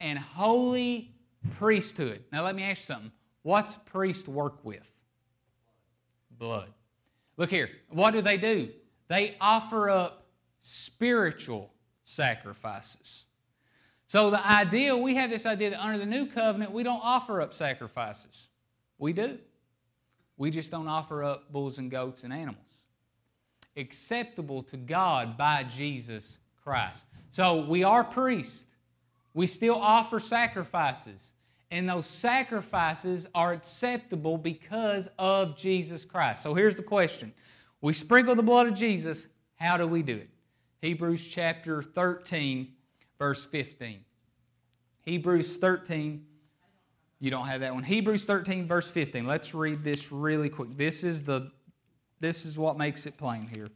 and 0.01 0.19
holy 0.19 1.11
priesthood. 1.59 2.23
Now 2.33 2.45
let 2.45 2.55
me 2.55 2.63
ask 2.63 2.81
you 2.81 2.95
something. 2.95 3.13
What's 3.43 3.77
priest 3.77 4.29
work 4.29 4.65
with? 4.65 4.91
Blood. 6.39 6.69
Look 7.37 7.51
here. 7.51 7.71
What 7.91 8.13
do 8.13 8.21
they 8.21 8.37
do? 8.37 8.69
They 9.09 9.37
offer 9.41 9.89
up 9.91 10.27
spiritual 10.61 11.73
sacrifices. 12.05 13.25
So 14.09 14.31
the 14.31 14.45
idea, 14.47 14.97
we 14.97 15.15
have 15.17 15.31
this 15.31 15.47
idea 15.47 15.71
that 15.71 15.83
under 15.83 15.99
the 15.99 16.07
new 16.07 16.27
covenant, 16.27 16.73
we 16.73 16.83
don't 16.83 17.01
offer 17.03 17.41
up 17.41 17.53
sacrifices. 17.53 18.49
We 18.99 19.13
do. 19.13 19.39
We 20.37 20.51
just 20.51 20.71
don't 20.71 20.89
offer 20.89 21.25
up 21.25 21.53
bulls 21.53 21.79
and 21.79 21.91
goats 21.91 22.25
and 22.25 22.33
animals. 22.33 22.63
Acceptable 23.77 24.63
to 24.65 24.77
God 24.77 25.37
by 25.37 25.65
Jesus 25.65 26.39
Christ. 26.63 27.05
So 27.31 27.67
we 27.67 27.85
are 27.85 28.05
priests. 28.05 28.67
We 29.35 29.47
still 29.47 29.75
offer 29.75 30.21
sacrifices. 30.21 31.33
And 31.71 31.89
those 31.89 32.07
sacrifices 32.07 33.27
are 33.35 33.53
acceptable 33.53 34.39
because 34.39 35.09
of 35.19 35.57
Jesus 35.57 36.05
Christ. 36.05 36.43
So 36.43 36.55
here's 36.55 36.77
the 36.77 36.83
question 36.83 37.33
we 37.81 37.93
sprinkle 37.93 38.35
the 38.35 38.43
blood 38.43 38.67
of 38.67 38.75
Jesus. 38.75 39.27
How 39.57 39.77
do 39.77 39.87
we 39.87 40.03
do 40.03 40.17
it? 40.17 40.31
Hebrews 40.83 41.27
chapter 41.27 41.83
13, 41.83 42.73
verse 43.19 43.47
15. 43.47 44.05
Hebrews 45.03 45.57
13, 45.57 46.25
you 47.21 47.31
don't 47.31 47.47
have 47.47 47.61
that 47.61 47.73
one. 47.75 47.83
Hebrews 47.83 48.25
13, 48.25 48.67
verse 48.67 48.91
15. 48.91 49.27
Let's 49.27 49.55
read 49.55 49.83
this 49.83 50.13
really 50.13 50.49
quick. 50.49 50.77
This 50.77 51.05
is 51.05 51.23
the 51.23 51.51
this 52.19 52.47
is 52.47 52.57
what 52.57 52.79
makes 52.79 53.07
it 53.07 53.19
plain 53.19 53.47
here. 53.47 53.67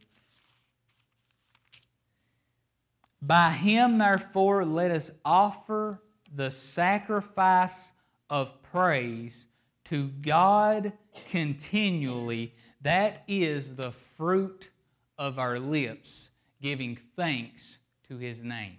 By 3.21 3.51
him, 3.51 3.99
therefore, 3.99 4.65
let 4.65 4.89
us 4.89 5.11
offer 5.23 6.01
the 6.33 6.49
sacrifice 6.49 7.91
of 8.29 8.63
praise 8.63 9.45
to 9.85 10.07
God 10.07 10.93
continually. 11.29 12.55
That 12.81 13.23
is 13.27 13.75
the 13.75 13.91
fruit 13.91 14.69
of 15.17 15.37
our 15.37 15.59
lips, 15.59 16.29
giving 16.61 16.97
thanks 17.15 17.77
to 18.07 18.17
His 18.17 18.43
name. 18.43 18.77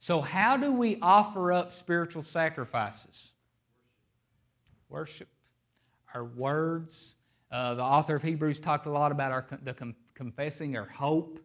So, 0.00 0.20
how 0.20 0.56
do 0.56 0.72
we 0.72 0.98
offer 1.00 1.52
up 1.52 1.72
spiritual 1.72 2.22
sacrifices? 2.22 3.32
Worship. 4.88 5.28
Our 6.14 6.24
words. 6.24 7.14
Uh, 7.52 7.74
the 7.74 7.82
author 7.82 8.16
of 8.16 8.22
Hebrews 8.22 8.60
talked 8.60 8.86
a 8.86 8.90
lot 8.90 9.12
about 9.12 9.32
our 9.32 9.46
the 9.62 9.94
confessing 10.14 10.76
our 10.76 10.86
hope, 10.86 11.40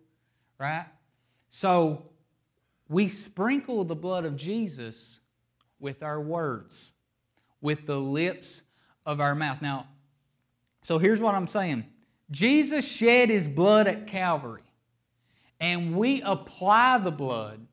right? 0.60 0.86
So, 1.50 2.10
we 2.88 3.08
sprinkle 3.08 3.84
the 3.84 3.96
blood 3.96 4.26
of 4.26 4.36
Jesus 4.36 5.20
with 5.80 6.02
our 6.02 6.22
words, 6.22 6.91
with 7.62 7.86
the 7.86 7.98
lips 7.98 8.62
of 9.06 9.20
our 9.20 9.36
mouth. 9.36 9.62
Now, 9.62 9.88
so 10.86 11.00
here's 11.00 11.19
what 11.19 11.34
I'm 11.34 11.48
saying 11.48 11.84
Jesus 12.30 12.88
shed 12.88 13.32
his 13.32 13.48
blood 13.48 13.88
at 13.88 14.06
Calvary, 14.06 14.62
and 15.60 15.98
we 15.98 16.21
apply 16.21 17.00
the 17.00 17.10
blood 17.10 17.65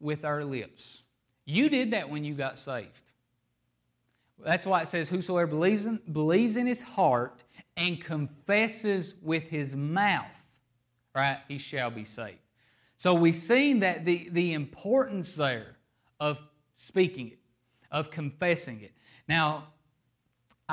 with 0.00 0.24
our 0.24 0.42
lips. 0.42 1.02
You 1.44 1.68
did 1.68 1.90
that 1.90 2.08
when 2.08 2.24
you 2.24 2.32
got 2.32 2.58
saved. 2.58 3.02
That's 4.42 4.64
why 4.64 4.80
it 4.80 4.88
says, 4.88 5.10
Whosoever 5.10 5.46
believes 5.46 5.84
in, 5.84 6.00
believes 6.10 6.56
in 6.56 6.66
his 6.66 6.80
heart 6.80 7.44
and 7.76 8.02
confesses 8.02 9.14
with 9.20 9.42
his 9.50 9.76
mouth, 9.76 10.46
right, 11.14 11.40
he 11.46 11.58
shall 11.58 11.90
be 11.90 12.04
saved. 12.04 12.38
So 12.96 13.12
we've 13.12 13.36
seen 13.36 13.80
that 13.80 14.06
the, 14.06 14.30
the 14.32 14.54
importance 14.54 15.34
there 15.34 15.76
of 16.18 16.38
speaking 16.74 17.32
it, 17.32 17.38
of 17.90 18.10
confessing 18.10 18.80
it. 18.80 18.92
Now, 19.28 19.66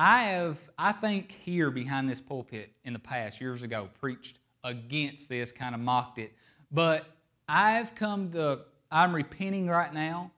I 0.01 0.23
have, 0.23 0.61
I 0.77 0.93
think, 0.93 1.29
here 1.29 1.69
behind 1.69 2.09
this 2.09 2.21
pulpit 2.21 2.71
in 2.85 2.93
the 2.93 2.99
past, 2.99 3.41
years 3.41 3.63
ago, 3.63 3.89
preached 3.99 4.39
against 4.63 5.27
this, 5.27 5.51
kind 5.51 5.75
of 5.75 5.81
mocked 5.81 6.19
it. 6.19 6.31
But 6.71 7.05
I've 7.49 7.93
come 7.95 8.31
to, 8.31 8.59
I'm 8.89 9.13
repenting 9.13 9.67
right 9.67 9.93
now. 9.93 10.31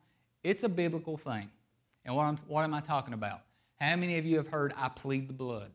It's 0.43 0.63
a 0.63 0.69
biblical 0.69 1.15
thing. 1.15 1.47
And 2.05 2.15
what, 2.15 2.23
I'm, 2.23 2.39
what 2.47 2.63
am 2.63 2.73
I 2.73 2.81
talking 2.81 3.13
about? 3.13 3.41
How 3.79 3.95
many 3.95 4.17
of 4.17 4.25
you 4.25 4.37
have 4.37 4.47
heard, 4.47 4.73
I 4.75 4.89
plead 4.89 5.29
the 5.29 5.33
blood? 5.33 5.69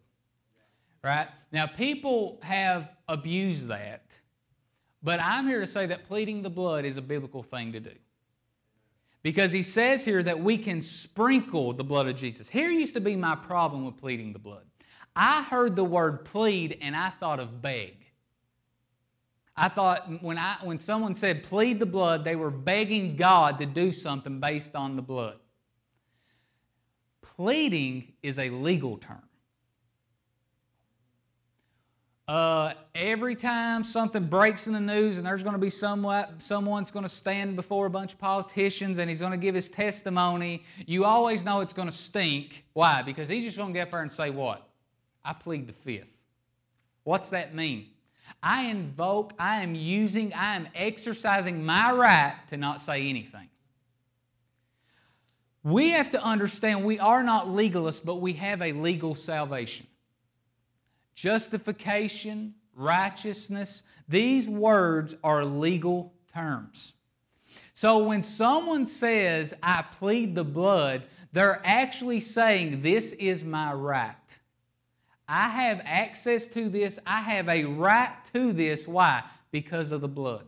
Right? 1.05 1.29
Now, 1.53 1.69
people 1.69 2.41
have 2.43 2.91
abused 3.07 3.69
that, 3.69 4.19
but 5.01 5.21
I'm 5.23 5.47
here 5.47 5.61
to 5.61 5.67
say 5.67 5.87
that 5.87 6.03
pleading 6.09 6.43
the 6.43 6.51
blood 6.51 6.85
is 6.85 6.97
a 6.97 7.03
biblical 7.03 7.45
thing 7.45 7.71
to 7.71 7.79
do. 7.79 7.93
Because 9.27 9.51
he 9.51 9.65
says 9.65 10.05
here 10.05 10.23
that 10.23 10.39
we 10.39 10.57
can 10.57 10.81
sprinkle 10.81 11.73
the 11.73 11.83
blood 11.83 12.07
of 12.07 12.15
Jesus. 12.15 12.49
Here 12.49 12.71
used 12.71 12.95
to 12.95 13.01
be 13.01 13.17
my 13.17 13.35
problem 13.35 13.85
with 13.85 13.97
pleading 13.97 14.33
the 14.33 14.39
blood. 14.39 14.63
I 15.17 15.43
heard 15.43 15.75
the 15.75 15.83
word 15.83 16.25
plead 16.25 16.79
and 16.81 16.95
I 16.95 17.11
thought 17.11 17.41
of 17.41 17.61
beg. 17.61 18.07
I 19.57 19.69
thought 19.69 20.23
when, 20.23 20.39
I, 20.39 20.59
when 20.63 20.79
someone 20.79 21.17
said 21.17 21.43
plead 21.43 21.81
the 21.81 21.87
blood, 21.87 22.23
they 22.23 22.37
were 22.37 22.53
begging 22.53 23.17
God 23.17 23.59
to 23.59 23.67
do 23.67 23.91
something 23.91 24.39
based 24.39 24.77
on 24.77 24.95
the 24.95 25.03
blood. 25.03 25.39
Pleading 27.21 28.13
is 28.23 28.39
a 28.39 28.51
legal 28.51 28.97
term. 28.97 29.29
Uh, 32.29 32.73
every 32.97 33.37
time 33.37 33.85
something 33.85 34.25
breaks 34.25 34.67
in 34.67 34.73
the 34.73 34.81
news 34.81 35.17
and 35.17 35.25
there's 35.25 35.45
going 35.45 35.53
to 35.53 35.61
be 35.61 35.71
somewhat, 35.71 36.33
someone's 36.41 36.91
going 36.91 37.05
to 37.05 37.09
stand 37.09 37.55
before 37.55 37.87
a 37.87 37.91
bunch 37.91 38.15
of 38.15 38.19
politicians 38.19 38.99
and 38.99 39.09
he's 39.09 39.21
going 39.21 39.31
to 39.31 39.39
give 39.39 39.55
his 39.55 39.69
testimony, 39.69 40.65
you 40.87 41.05
always 41.05 41.45
know 41.45 41.61
it's 41.61 41.73
going 41.73 41.87
to 41.87 41.95
stink. 41.95 42.65
Why? 42.73 43.03
Because 43.03 43.29
he's 43.29 43.45
just 43.45 43.57
going 43.57 43.73
to 43.73 43.79
get 43.79 43.87
up 43.87 43.93
there 43.93 44.03
and 44.03 44.11
say, 44.11 44.31
What? 44.31 44.67
I 45.25 45.35
plead 45.35 45.69
the 45.69 45.73
fifth. 45.73 46.11
What's 47.05 47.31
that 47.31 47.55
mean? 47.55 47.87
I 48.43 48.65
invoke, 48.65 49.33
I 49.39 49.63
am 49.63 49.77
using, 49.77 50.33
I 50.35 50.57
am 50.57 50.67
exercising 50.75 51.65
my 51.65 51.93
right 51.93 52.37
to 52.51 52.57
not 52.57 52.81
say 52.81 53.09
anything. 53.09 53.49
We 55.63 55.91
have 55.91 56.11
to 56.11 56.23
understand 56.23 56.85
we 56.85 56.99
are 56.99 57.23
not 57.23 57.47
legalists, 57.47 58.05
but 58.05 58.17
we 58.17 58.33
have 58.35 58.63
a 58.63 58.73
legal 58.73 59.15
salvation 59.15 59.87
justification, 61.17 62.55
righteousness, 62.77 63.83
these 64.09 64.49
words 64.49 65.17
are 65.25 65.45
legal 65.45 66.13
terms. 66.33 66.95
So 67.75 67.99
when 68.05 68.23
someone 68.23 68.87
says, 68.87 69.53
I 69.63 69.83
plead 69.83 70.35
the 70.35 70.45
blood, 70.45 71.05
they're 71.33 71.61
actually 71.65 72.21
saying, 72.21 72.83
This 72.83 73.13
is 73.13 73.43
my 73.43 73.73
right. 73.73 74.15
I 75.29 75.49
have 75.49 75.81
access 75.85 76.47
to 76.49 76.69
this. 76.69 76.99
I 77.05 77.21
have 77.21 77.49
a 77.49 77.65
right 77.65 78.13
to 78.33 78.53
this. 78.53 78.87
Why? 78.87 79.25
Because 79.51 79.91
of 79.91 80.03
the 80.03 80.09
blood. 80.09 80.47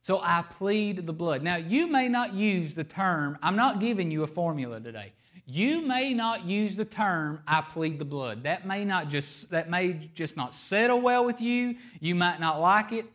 So 0.00 0.20
I 0.22 0.42
plead 0.42 1.06
the 1.06 1.12
blood. 1.12 1.42
Now, 1.42 1.56
you 1.56 1.86
may 1.86 2.08
not 2.08 2.32
use 2.32 2.72
the 2.72 2.84
term, 2.84 3.36
I'm 3.42 3.56
not 3.56 3.78
giving 3.78 4.10
you 4.10 4.22
a 4.22 4.26
formula 4.26 4.80
today. 4.80 5.12
You 5.50 5.80
may 5.80 6.12
not 6.12 6.44
use 6.44 6.76
the 6.76 6.84
term 6.84 7.40
I 7.48 7.62
plead 7.62 7.98
the 7.98 8.04
blood. 8.04 8.42
That 8.42 8.66
may 8.66 8.84
not 8.84 9.08
just 9.08 9.48
that 9.48 9.70
may 9.70 10.10
just 10.14 10.36
not 10.36 10.52
settle 10.52 11.00
well 11.00 11.24
with 11.24 11.40
you. 11.40 11.76
You 12.00 12.14
might 12.14 12.38
not 12.38 12.60
like 12.60 12.92
it. 12.92 13.06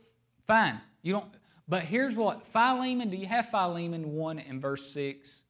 Fine. 0.47 0.81
You 1.03 1.13
don't 1.13 1.27
but 1.67 1.83
here's 1.83 2.15
what 2.15 2.45
Philemon, 2.47 3.09
do 3.09 3.17
you 3.17 3.27
have 3.27 3.49
Philemon 3.49 4.13
1 4.13 4.39
and 4.39 4.61
verse 4.61 4.91
6? 4.91 5.43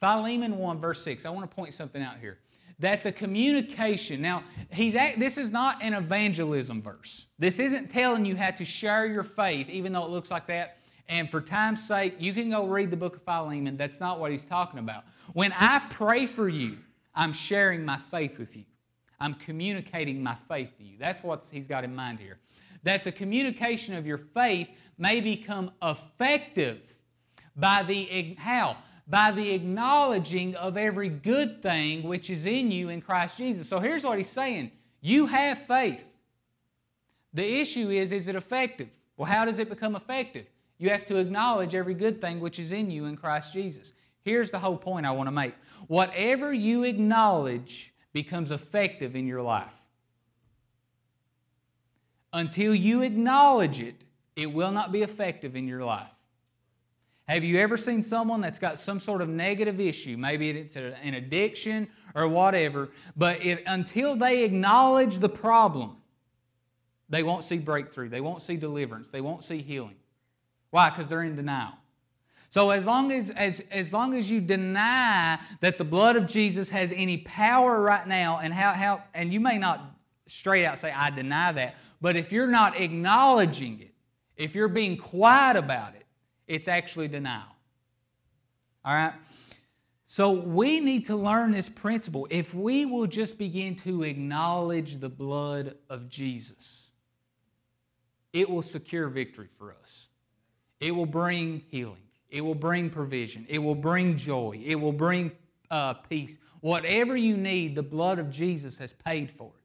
Philemon 0.00 0.56
1 0.56 0.80
verse 0.80 1.02
6. 1.02 1.26
I 1.26 1.30
want 1.30 1.50
to 1.50 1.54
point 1.54 1.74
something 1.74 2.02
out 2.02 2.18
here. 2.20 2.38
That 2.78 3.02
the 3.02 3.12
communication, 3.12 4.22
now 4.22 4.44
he's 4.70 4.94
at, 4.94 5.18
this 5.18 5.36
is 5.36 5.50
not 5.50 5.82
an 5.82 5.94
evangelism 5.94 6.80
verse. 6.80 7.26
This 7.38 7.58
isn't 7.58 7.90
telling 7.90 8.24
you 8.24 8.36
how 8.36 8.50
to 8.50 8.64
share 8.64 9.06
your 9.06 9.22
faith, 9.22 9.68
even 9.68 9.92
though 9.92 10.04
it 10.04 10.10
looks 10.10 10.30
like 10.30 10.46
that. 10.46 10.78
And 11.08 11.30
for 11.30 11.40
time's 11.40 11.86
sake, 11.86 12.16
you 12.18 12.32
can 12.32 12.50
go 12.50 12.66
read 12.66 12.90
the 12.90 12.96
book 12.96 13.16
of 13.16 13.22
Philemon. 13.22 13.76
That's 13.76 14.00
not 14.00 14.18
what 14.18 14.30
he's 14.30 14.44
talking 14.44 14.78
about. 14.78 15.04
When 15.34 15.52
I 15.52 15.80
pray 15.90 16.26
for 16.26 16.48
you, 16.48 16.78
I'm 17.14 17.32
sharing 17.32 17.84
my 17.84 17.98
faith 18.10 18.38
with 18.38 18.56
you. 18.56 18.64
I'm 19.20 19.34
communicating 19.34 20.22
my 20.22 20.36
faith 20.48 20.70
to 20.78 20.84
you. 20.84 20.96
That's 20.98 21.22
what 21.22 21.44
he's 21.50 21.66
got 21.66 21.84
in 21.84 21.94
mind 21.94 22.18
here. 22.18 22.38
That 22.82 23.04
the 23.04 23.12
communication 23.12 23.94
of 23.94 24.06
your 24.06 24.18
faith 24.18 24.68
may 24.98 25.20
become 25.20 25.70
effective 25.82 26.80
by 27.56 27.82
the 27.82 28.34
how? 28.38 28.76
By 29.06 29.30
the 29.30 29.50
acknowledging 29.52 30.54
of 30.56 30.76
every 30.76 31.08
good 31.08 31.62
thing 31.62 32.02
which 32.02 32.30
is 32.30 32.46
in 32.46 32.70
you 32.70 32.88
in 32.88 33.00
Christ 33.00 33.36
Jesus. 33.36 33.68
So 33.68 33.78
here's 33.78 34.02
what 34.02 34.18
he's 34.18 34.30
saying. 34.30 34.70
You 35.00 35.26
have 35.26 35.58
faith. 35.66 36.04
The 37.34 37.60
issue 37.60 37.90
is, 37.90 38.12
is 38.12 38.28
it 38.28 38.36
effective? 38.36 38.88
Well, 39.16 39.26
how 39.26 39.44
does 39.44 39.58
it 39.58 39.68
become 39.68 39.96
effective? 39.96 40.46
You 40.78 40.90
have 40.90 41.06
to 41.06 41.16
acknowledge 41.16 41.74
every 41.74 41.94
good 41.94 42.20
thing 42.20 42.40
which 42.40 42.58
is 42.58 42.72
in 42.72 42.90
you 42.90 43.06
in 43.06 43.16
Christ 43.16 43.52
Jesus. 43.52 43.92
Here's 44.22 44.50
the 44.50 44.58
whole 44.58 44.76
point 44.76 45.06
I 45.06 45.10
want 45.10 45.26
to 45.28 45.32
make 45.32 45.54
whatever 45.86 46.52
you 46.52 46.84
acknowledge 46.84 47.92
becomes 48.12 48.50
effective 48.50 49.16
in 49.16 49.26
your 49.26 49.42
life. 49.42 49.74
Until 52.32 52.74
you 52.74 53.02
acknowledge 53.02 53.80
it, 53.80 53.96
it 54.34 54.52
will 54.52 54.72
not 54.72 54.92
be 54.92 55.02
effective 55.02 55.56
in 55.56 55.68
your 55.68 55.84
life. 55.84 56.08
Have 57.28 57.44
you 57.44 57.58
ever 57.58 57.76
seen 57.76 58.02
someone 58.02 58.40
that's 58.40 58.58
got 58.58 58.78
some 58.78 59.00
sort 59.00 59.22
of 59.22 59.28
negative 59.28 59.80
issue? 59.80 60.16
Maybe 60.16 60.50
it's 60.50 60.76
an 60.76 61.14
addiction 61.14 61.88
or 62.14 62.28
whatever, 62.28 62.90
but 63.16 63.40
until 63.66 64.16
they 64.16 64.44
acknowledge 64.44 65.20
the 65.20 65.28
problem, 65.28 65.96
they 67.08 67.22
won't 67.22 67.44
see 67.44 67.58
breakthrough, 67.58 68.08
they 68.08 68.20
won't 68.20 68.42
see 68.42 68.56
deliverance, 68.56 69.10
they 69.10 69.20
won't 69.20 69.44
see 69.44 69.62
healing. 69.62 69.96
Why? 70.74 70.90
Because 70.90 71.08
they're 71.08 71.22
in 71.22 71.36
denial. 71.36 71.74
So 72.50 72.70
as 72.70 72.84
long 72.84 73.12
as, 73.12 73.30
as, 73.30 73.62
as 73.70 73.92
long 73.92 74.12
as 74.12 74.28
you 74.28 74.40
deny 74.40 75.38
that 75.60 75.78
the 75.78 75.84
blood 75.84 76.16
of 76.16 76.26
Jesus 76.26 76.68
has 76.70 76.90
any 76.90 77.18
power 77.18 77.80
right 77.80 78.04
now, 78.08 78.40
and 78.40 78.52
how, 78.52 78.72
how 78.72 79.04
and 79.14 79.32
you 79.32 79.38
may 79.38 79.56
not 79.56 79.94
straight 80.26 80.66
out 80.66 80.80
say, 80.80 80.90
I 80.90 81.10
deny 81.10 81.52
that, 81.52 81.76
but 82.00 82.16
if 82.16 82.32
you're 82.32 82.48
not 82.48 82.80
acknowledging 82.80 83.82
it, 83.82 83.94
if 84.36 84.56
you're 84.56 84.66
being 84.66 84.96
quiet 84.96 85.56
about 85.56 85.94
it, 85.94 86.06
it's 86.48 86.66
actually 86.66 87.06
denial. 87.06 87.54
All 88.84 88.94
right? 88.94 89.12
So 90.08 90.32
we 90.32 90.80
need 90.80 91.06
to 91.06 91.14
learn 91.14 91.52
this 91.52 91.68
principle. 91.68 92.26
If 92.30 92.52
we 92.52 92.84
will 92.84 93.06
just 93.06 93.38
begin 93.38 93.76
to 93.76 94.02
acknowledge 94.02 94.98
the 94.98 95.08
blood 95.08 95.76
of 95.88 96.08
Jesus, 96.08 96.88
it 98.32 98.50
will 98.50 98.62
secure 98.62 99.06
victory 99.06 99.46
for 99.56 99.72
us. 99.80 100.08
It 100.80 100.94
will 100.94 101.06
bring 101.06 101.62
healing. 101.70 102.02
It 102.28 102.40
will 102.40 102.54
bring 102.54 102.90
provision. 102.90 103.46
It 103.48 103.58
will 103.58 103.74
bring 103.74 104.16
joy. 104.16 104.60
It 104.64 104.74
will 104.74 104.92
bring 104.92 105.32
uh, 105.70 105.94
peace. 105.94 106.38
Whatever 106.60 107.16
you 107.16 107.36
need, 107.36 107.74
the 107.74 107.82
blood 107.82 108.18
of 108.18 108.30
Jesus 108.30 108.78
has 108.78 108.92
paid 108.92 109.30
for 109.30 109.52
it. 109.56 109.62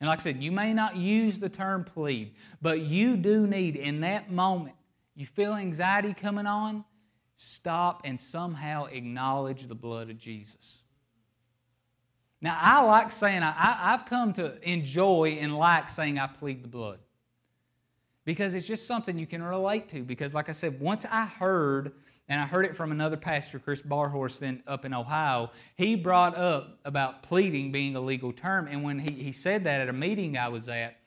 And 0.00 0.08
like 0.08 0.20
I 0.20 0.22
said, 0.22 0.42
you 0.42 0.52
may 0.52 0.72
not 0.72 0.96
use 0.96 1.38
the 1.38 1.48
term 1.48 1.84
plead, 1.84 2.34
but 2.62 2.80
you 2.80 3.16
do 3.16 3.46
need, 3.46 3.76
in 3.76 4.00
that 4.00 4.30
moment, 4.30 4.76
you 5.16 5.26
feel 5.26 5.54
anxiety 5.54 6.14
coming 6.14 6.46
on, 6.46 6.84
stop 7.36 8.02
and 8.04 8.20
somehow 8.20 8.86
acknowledge 8.86 9.66
the 9.66 9.74
blood 9.74 10.08
of 10.10 10.18
Jesus. 10.18 10.78
Now, 12.40 12.56
I 12.60 12.82
like 12.82 13.10
saying, 13.10 13.42
I, 13.42 13.90
have 13.90 14.06
come 14.06 14.32
to 14.34 14.56
enjoy 14.62 15.38
and 15.40 15.56
like 15.58 15.88
saying 15.88 16.18
I 16.20 16.28
plead 16.28 16.62
the 16.62 16.68
blood 16.68 17.00
because 18.28 18.52
it's 18.52 18.66
just 18.66 18.86
something 18.86 19.18
you 19.18 19.26
can 19.26 19.42
relate 19.42 19.88
to. 19.88 20.02
Because, 20.02 20.34
like 20.34 20.50
I 20.50 20.52
said, 20.52 20.78
once 20.78 21.06
I 21.10 21.24
heard, 21.24 21.92
and 22.28 22.38
I 22.38 22.44
heard 22.44 22.66
it 22.66 22.76
from 22.76 22.92
another 22.92 23.16
pastor, 23.16 23.58
Chris 23.58 23.80
Barhorse, 23.80 24.38
then 24.38 24.62
up 24.66 24.84
in 24.84 24.92
Ohio, 24.92 25.50
he 25.76 25.94
brought 25.94 26.36
up 26.36 26.78
about 26.84 27.22
pleading 27.22 27.72
being 27.72 27.96
a 27.96 28.00
legal 28.02 28.34
term. 28.34 28.68
And 28.68 28.82
when 28.82 28.98
he, 28.98 29.12
he 29.12 29.32
said 29.32 29.64
that 29.64 29.80
at 29.80 29.88
a 29.88 29.94
meeting 29.94 30.36
I 30.36 30.48
was 30.48 30.68
at, 30.68 30.98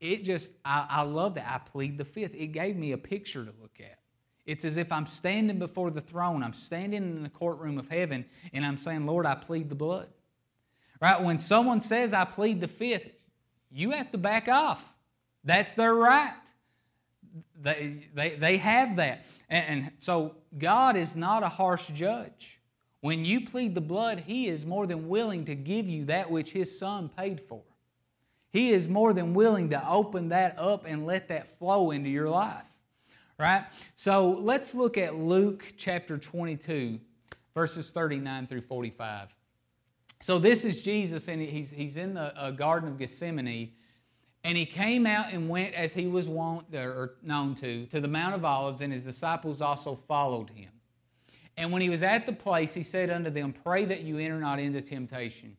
it 0.00 0.22
just, 0.22 0.52
I, 0.66 0.86
I 0.90 1.00
love 1.00 1.36
that. 1.36 1.50
I 1.50 1.56
plead 1.66 1.96
the 1.96 2.04
fifth. 2.04 2.34
It 2.34 2.48
gave 2.48 2.76
me 2.76 2.92
a 2.92 2.98
picture 2.98 3.42
to 3.42 3.54
look 3.58 3.80
at. 3.80 4.00
It's 4.44 4.66
as 4.66 4.76
if 4.76 4.92
I'm 4.92 5.06
standing 5.06 5.58
before 5.58 5.90
the 5.90 6.02
throne. 6.02 6.42
I'm 6.42 6.52
standing 6.52 7.04
in 7.04 7.22
the 7.22 7.30
courtroom 7.30 7.78
of 7.78 7.88
heaven, 7.88 8.22
and 8.52 8.66
I'm 8.66 8.76
saying, 8.76 9.06
Lord, 9.06 9.24
I 9.24 9.34
plead 9.34 9.70
the 9.70 9.74
blood. 9.74 10.08
Right? 11.00 11.22
When 11.22 11.38
someone 11.38 11.80
says, 11.80 12.12
I 12.12 12.26
plead 12.26 12.60
the 12.60 12.68
fifth, 12.68 13.08
you 13.70 13.92
have 13.92 14.12
to 14.12 14.18
back 14.18 14.46
off. 14.46 14.84
That's 15.42 15.72
their 15.72 15.94
right. 15.94 16.34
They, 17.62 18.08
they, 18.14 18.36
they 18.36 18.56
have 18.58 18.96
that. 18.96 19.26
And, 19.48 19.64
and 19.84 19.92
so 19.98 20.34
God 20.58 20.96
is 20.96 21.16
not 21.16 21.42
a 21.42 21.48
harsh 21.48 21.86
judge. 21.88 22.60
When 23.00 23.24
you 23.24 23.46
plead 23.46 23.74
the 23.74 23.80
blood, 23.80 24.24
He 24.26 24.48
is 24.48 24.64
more 24.64 24.86
than 24.86 25.08
willing 25.08 25.44
to 25.46 25.54
give 25.54 25.88
you 25.88 26.06
that 26.06 26.30
which 26.30 26.50
His 26.50 26.78
Son 26.78 27.08
paid 27.08 27.40
for. 27.48 27.62
He 28.52 28.70
is 28.70 28.88
more 28.88 29.12
than 29.12 29.34
willing 29.34 29.70
to 29.70 29.88
open 29.88 30.30
that 30.30 30.58
up 30.58 30.86
and 30.86 31.06
let 31.06 31.28
that 31.28 31.58
flow 31.58 31.90
into 31.90 32.08
your 32.08 32.28
life. 32.28 32.64
Right? 33.38 33.64
So 33.96 34.30
let's 34.30 34.74
look 34.74 34.96
at 34.96 35.14
Luke 35.14 35.74
chapter 35.76 36.16
22, 36.16 36.98
verses 37.54 37.90
39 37.90 38.46
through 38.46 38.62
45. 38.62 39.28
So 40.22 40.38
this 40.38 40.64
is 40.64 40.82
Jesus, 40.82 41.28
and 41.28 41.42
he's, 41.42 41.70
he's 41.70 41.98
in 41.98 42.14
the 42.14 42.34
uh, 42.36 42.50
Garden 42.50 42.88
of 42.88 42.98
Gethsemane, 42.98 43.72
and 44.46 44.56
he 44.56 44.64
came 44.64 45.06
out 45.06 45.32
and 45.32 45.48
went 45.48 45.74
as 45.74 45.92
he 45.92 46.06
was 46.06 46.28
wont 46.28 46.72
or 46.72 47.14
known 47.20 47.52
to, 47.56 47.84
to 47.86 48.00
the 48.00 48.06
Mount 48.06 48.32
of 48.32 48.44
Olives, 48.44 48.80
and 48.80 48.92
his 48.92 49.02
disciples 49.02 49.60
also 49.60 49.98
followed 50.06 50.50
him. 50.50 50.68
And 51.56 51.72
when 51.72 51.82
he 51.82 51.90
was 51.90 52.04
at 52.04 52.26
the 52.26 52.32
place, 52.32 52.72
he 52.72 52.84
said 52.84 53.10
unto 53.10 53.28
them, 53.28 53.52
Pray 53.52 53.84
that 53.86 54.02
you 54.02 54.18
enter 54.18 54.38
not 54.38 54.60
into 54.60 54.80
temptation. 54.80 55.56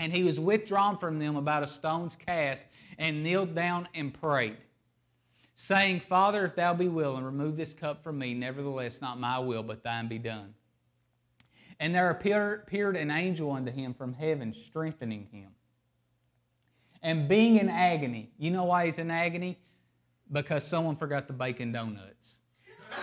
And 0.00 0.12
he 0.12 0.24
was 0.24 0.40
withdrawn 0.40 0.98
from 0.98 1.20
them 1.20 1.36
about 1.36 1.62
a 1.62 1.68
stone's 1.68 2.16
cast, 2.16 2.66
and 2.98 3.22
kneeled 3.22 3.54
down 3.54 3.86
and 3.94 4.12
prayed, 4.12 4.56
saying, 5.54 6.00
Father, 6.00 6.44
if 6.46 6.56
thou 6.56 6.74
be 6.74 6.88
willing, 6.88 7.22
remove 7.22 7.56
this 7.56 7.72
cup 7.72 8.02
from 8.02 8.18
me. 8.18 8.34
Nevertheless, 8.34 9.00
not 9.00 9.20
my 9.20 9.38
will, 9.38 9.62
but 9.62 9.84
thine 9.84 10.08
be 10.08 10.18
done. 10.18 10.52
And 11.78 11.94
there 11.94 12.10
appeared 12.10 12.96
an 12.96 13.12
angel 13.12 13.52
unto 13.52 13.70
him 13.70 13.94
from 13.94 14.12
heaven, 14.12 14.52
strengthening 14.68 15.28
him 15.30 15.50
and 17.04 17.28
being 17.28 17.58
in 17.58 17.68
agony. 17.68 18.32
You 18.38 18.50
know 18.50 18.64
why 18.64 18.86
he's 18.86 18.98
in 18.98 19.10
agony? 19.10 19.58
Because 20.32 20.64
someone 20.66 20.96
forgot 20.96 21.26
the 21.28 21.34
bacon 21.34 21.70
donuts. 21.70 22.36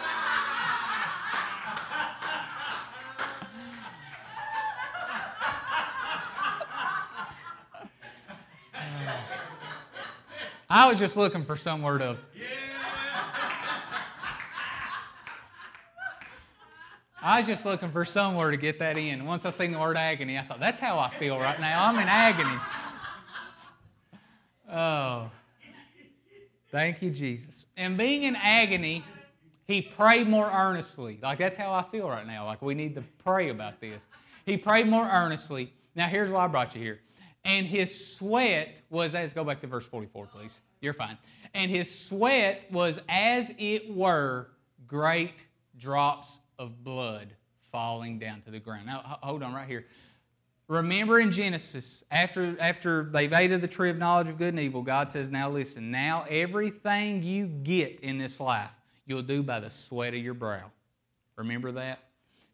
I 10.69 10.89
was 10.89 10.97
just 10.97 11.15
looking 11.15 11.45
for 11.45 11.55
somewhere 11.55 11.99
to. 11.99 12.17
Yeah. 12.35 12.45
I 17.23 17.37
was 17.37 17.47
just 17.47 17.65
looking 17.65 17.91
for 17.91 18.03
somewhere 18.03 18.49
to 18.49 18.57
get 18.57 18.79
that 18.79 18.97
in. 18.97 19.25
Once 19.25 19.45
I 19.45 19.51
seen 19.51 19.71
the 19.71 19.77
word 19.77 19.95
agony, 19.95 20.39
I 20.39 20.41
thought, 20.41 20.59
that's 20.59 20.79
how 20.79 20.97
I 20.97 21.11
feel 21.19 21.37
right 21.37 21.59
now. 21.59 21.85
I'm 21.85 21.99
in 21.99 22.07
agony. 22.07 22.57
Oh. 24.71 25.29
Thank 26.71 27.01
you, 27.01 27.09
Jesus. 27.09 27.65
And 27.75 27.97
being 27.97 28.23
in 28.23 28.35
agony, 28.37 29.03
he 29.67 29.81
prayed 29.81 30.27
more 30.27 30.49
earnestly. 30.49 31.19
Like, 31.21 31.39
that's 31.39 31.57
how 31.57 31.73
I 31.73 31.83
feel 31.83 32.07
right 32.07 32.25
now. 32.25 32.45
Like, 32.45 32.61
we 32.61 32.73
need 32.73 32.95
to 32.95 33.03
pray 33.23 33.49
about 33.49 33.81
this. 33.81 34.05
He 34.45 34.55
prayed 34.55 34.87
more 34.87 35.07
earnestly. 35.11 35.73
Now, 35.95 36.07
here's 36.07 36.29
why 36.29 36.45
I 36.45 36.47
brought 36.47 36.73
you 36.73 36.81
here. 36.81 36.99
And 37.43 37.65
his 37.65 38.15
sweat 38.15 38.81
was 38.89 39.15
as, 39.15 39.33
go 39.33 39.43
back 39.43 39.59
to 39.61 39.67
verse 39.67 39.85
44, 39.85 40.27
please. 40.27 40.59
You're 40.79 40.93
fine. 40.93 41.17
And 41.53 41.69
his 41.69 41.93
sweat 41.93 42.65
was 42.71 42.99
as 43.09 43.51
it 43.57 43.93
were 43.93 44.51
great 44.87 45.45
drops 45.77 46.39
of 46.57 46.83
blood 46.83 47.33
falling 47.71 48.19
down 48.19 48.41
to 48.43 48.51
the 48.51 48.59
ground. 48.59 48.85
Now, 48.85 49.17
hold 49.21 49.43
on 49.43 49.53
right 49.53 49.67
here. 49.67 49.85
Remember 50.71 51.19
in 51.19 51.31
Genesis, 51.33 52.01
after, 52.11 52.55
after 52.57 53.03
they've 53.11 53.33
ate 53.33 53.51
of 53.51 53.59
the 53.59 53.67
tree 53.67 53.89
of 53.89 53.97
knowledge 53.97 54.29
of 54.29 54.37
good 54.37 54.53
and 54.53 54.59
evil, 54.59 54.81
God 54.81 55.11
says, 55.11 55.29
Now 55.29 55.49
listen, 55.49 55.91
now 55.91 56.25
everything 56.29 57.21
you 57.21 57.47
get 57.47 57.99
in 57.99 58.17
this 58.17 58.39
life, 58.39 58.69
you'll 59.05 59.21
do 59.21 59.43
by 59.43 59.59
the 59.59 59.69
sweat 59.69 60.13
of 60.13 60.21
your 60.21 60.33
brow. 60.33 60.71
Remember 61.35 61.73
that? 61.73 61.99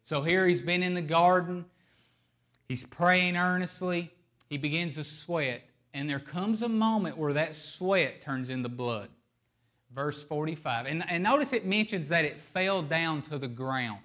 So 0.02 0.20
here 0.20 0.48
he's 0.48 0.60
been 0.60 0.82
in 0.82 0.94
the 0.94 1.00
garden, 1.00 1.64
he's 2.66 2.82
praying 2.82 3.36
earnestly, 3.36 4.10
he 4.50 4.56
begins 4.56 4.96
to 4.96 5.04
sweat, 5.04 5.62
and 5.94 6.10
there 6.10 6.18
comes 6.18 6.62
a 6.62 6.68
moment 6.68 7.16
where 7.16 7.34
that 7.34 7.54
sweat 7.54 8.20
turns 8.20 8.50
into 8.50 8.68
blood. 8.68 9.10
Verse 9.94 10.24
45. 10.24 10.86
And, 10.86 11.04
and 11.08 11.22
notice 11.22 11.52
it 11.52 11.66
mentions 11.66 12.08
that 12.08 12.24
it 12.24 12.40
fell 12.40 12.82
down 12.82 13.22
to 13.22 13.38
the 13.38 13.46
ground. 13.46 14.00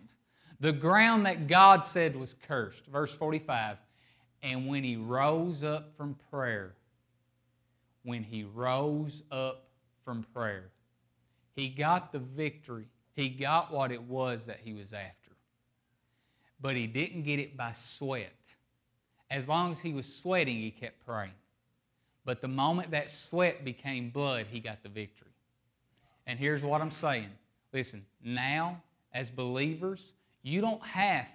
The 0.60 0.72
ground 0.72 1.26
that 1.26 1.48
God 1.48 1.84
said 1.84 2.16
was 2.16 2.36
cursed. 2.48 2.86
Verse 2.86 3.12
45. 3.12 3.78
And 4.44 4.68
when 4.68 4.84
he 4.84 4.98
rose 4.98 5.64
up 5.64 5.96
from 5.96 6.18
prayer, 6.30 6.76
when 8.04 8.24
he 8.24 8.44
rose 8.44 9.24
up 9.32 9.70
from 10.04 10.26
prayer, 10.34 10.66
he 11.56 11.70
got 11.70 12.12
the 12.12 12.20
victory. 12.20 12.88
He 13.16 13.30
got 13.30 13.72
what 13.72 13.92
it 13.92 14.02
was 14.04 14.46
that 14.46 14.60
he 14.62 14.74
was 14.74 14.92
after. 14.92 15.32
But 16.60 16.76
he 16.76 16.88
didn't 16.88 17.24
get 17.24 17.40
it 17.40 17.56
by 17.56 17.72
sweat. 17.72 18.34
As 19.32 19.48
long 19.48 19.72
as 19.72 19.80
he 19.80 19.94
was 19.94 20.06
sweating, 20.06 20.58
he 20.58 20.72
kept 20.72 21.06
praying. 21.06 21.32
But 22.26 22.42
the 22.42 22.48
moment 22.48 22.92
that 22.92 23.10
sweat 23.10 23.64
became 23.64 24.10
blood, 24.10 24.48
he 24.50 24.60
got 24.60 24.84
the 24.84 24.90
victory. 24.90 25.32
And 26.28 26.38
here's 26.38 26.64
what 26.64 26.82
I'm 26.82 26.92
saying 26.92 27.30
listen, 27.72 28.06
now, 28.24 28.82
as 29.14 29.30
believers, 29.30 30.14
you 30.42 30.62
don't 30.62 30.84
have 30.84 31.26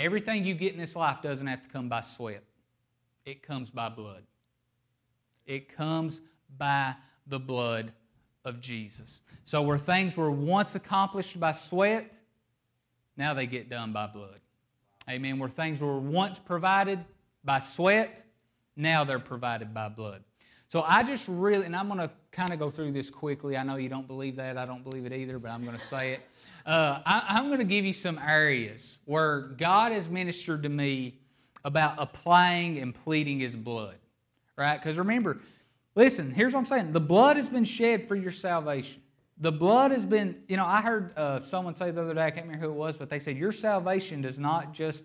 Everything 0.00 0.46
you 0.46 0.54
get 0.54 0.72
in 0.72 0.78
this 0.78 0.96
life 0.96 1.20
doesn't 1.20 1.46
have 1.46 1.62
to 1.62 1.68
come 1.68 1.88
by 1.88 2.00
sweat, 2.00 2.42
it 3.26 3.42
comes 3.42 3.70
by 3.70 3.88
blood. 3.90 4.22
It 5.46 5.68
comes 5.68 6.20
by 6.56 6.94
the 7.26 7.38
blood 7.38 7.92
of 8.44 8.60
Jesus. 8.60 9.20
So, 9.44 9.62
where 9.62 9.78
things 9.78 10.16
were 10.16 10.30
once 10.30 10.74
accomplished 10.74 11.38
by 11.38 11.52
sweat, 11.52 12.10
now 13.16 13.34
they 13.34 13.46
get 13.46 13.68
done 13.68 13.92
by 13.92 14.06
blood. 14.06 14.40
Amen. 15.08 15.38
Where 15.38 15.50
things 15.50 15.80
were 15.80 15.98
once 15.98 16.38
provided 16.38 17.04
by 17.44 17.58
sweat, 17.58 18.24
now 18.76 19.04
they're 19.04 19.18
provided 19.18 19.74
by 19.74 19.88
blood. 19.88 20.22
So 20.68 20.84
I 20.86 21.02
just 21.02 21.24
really, 21.26 21.66
and 21.66 21.74
I'm 21.74 21.88
going 21.88 21.98
to 21.98 22.10
kind 22.30 22.52
of 22.52 22.60
go 22.60 22.70
through 22.70 22.92
this 22.92 23.10
quickly. 23.10 23.56
I 23.56 23.64
know 23.64 23.74
you 23.74 23.88
don't 23.88 24.06
believe 24.06 24.36
that. 24.36 24.56
I 24.56 24.64
don't 24.64 24.84
believe 24.84 25.04
it 25.04 25.12
either, 25.12 25.40
but 25.40 25.50
I'm 25.50 25.64
going 25.64 25.76
to 25.76 25.84
say 25.84 26.12
it. 26.12 26.20
Uh, 26.70 27.02
I, 27.04 27.36
am 27.36 27.48
going 27.48 27.58
to 27.58 27.64
give 27.64 27.84
you 27.84 27.92
some 27.92 28.16
areas 28.24 29.00
where 29.04 29.40
God 29.40 29.90
has 29.90 30.08
ministered 30.08 30.62
to 30.62 30.68
me 30.68 31.18
about 31.64 31.96
applying 31.98 32.78
and 32.78 32.94
pleading 32.94 33.40
His 33.40 33.56
blood, 33.56 33.96
right? 34.56 34.80
Because 34.80 34.96
remember, 34.96 35.40
listen, 35.96 36.30
here's 36.30 36.52
what 36.52 36.60
I'm 36.60 36.66
saying 36.66 36.92
the 36.92 37.00
blood 37.00 37.36
has 37.38 37.50
been 37.50 37.64
shed 37.64 38.06
for 38.06 38.14
your 38.14 38.30
salvation. 38.30 39.02
The 39.38 39.50
blood 39.50 39.90
has 39.90 40.06
been, 40.06 40.44
you 40.46 40.56
know, 40.56 40.64
I 40.64 40.80
heard 40.80 41.12
uh, 41.18 41.40
someone 41.40 41.74
say 41.74 41.90
the 41.90 42.02
other 42.02 42.14
day, 42.14 42.22
I 42.22 42.30
can't 42.30 42.46
remember 42.46 42.66
who 42.66 42.72
it 42.72 42.76
was, 42.76 42.96
but 42.96 43.10
they 43.10 43.18
said, 43.18 43.36
Your 43.36 43.50
salvation 43.50 44.22
does 44.22 44.38
not 44.38 44.72
just 44.72 45.04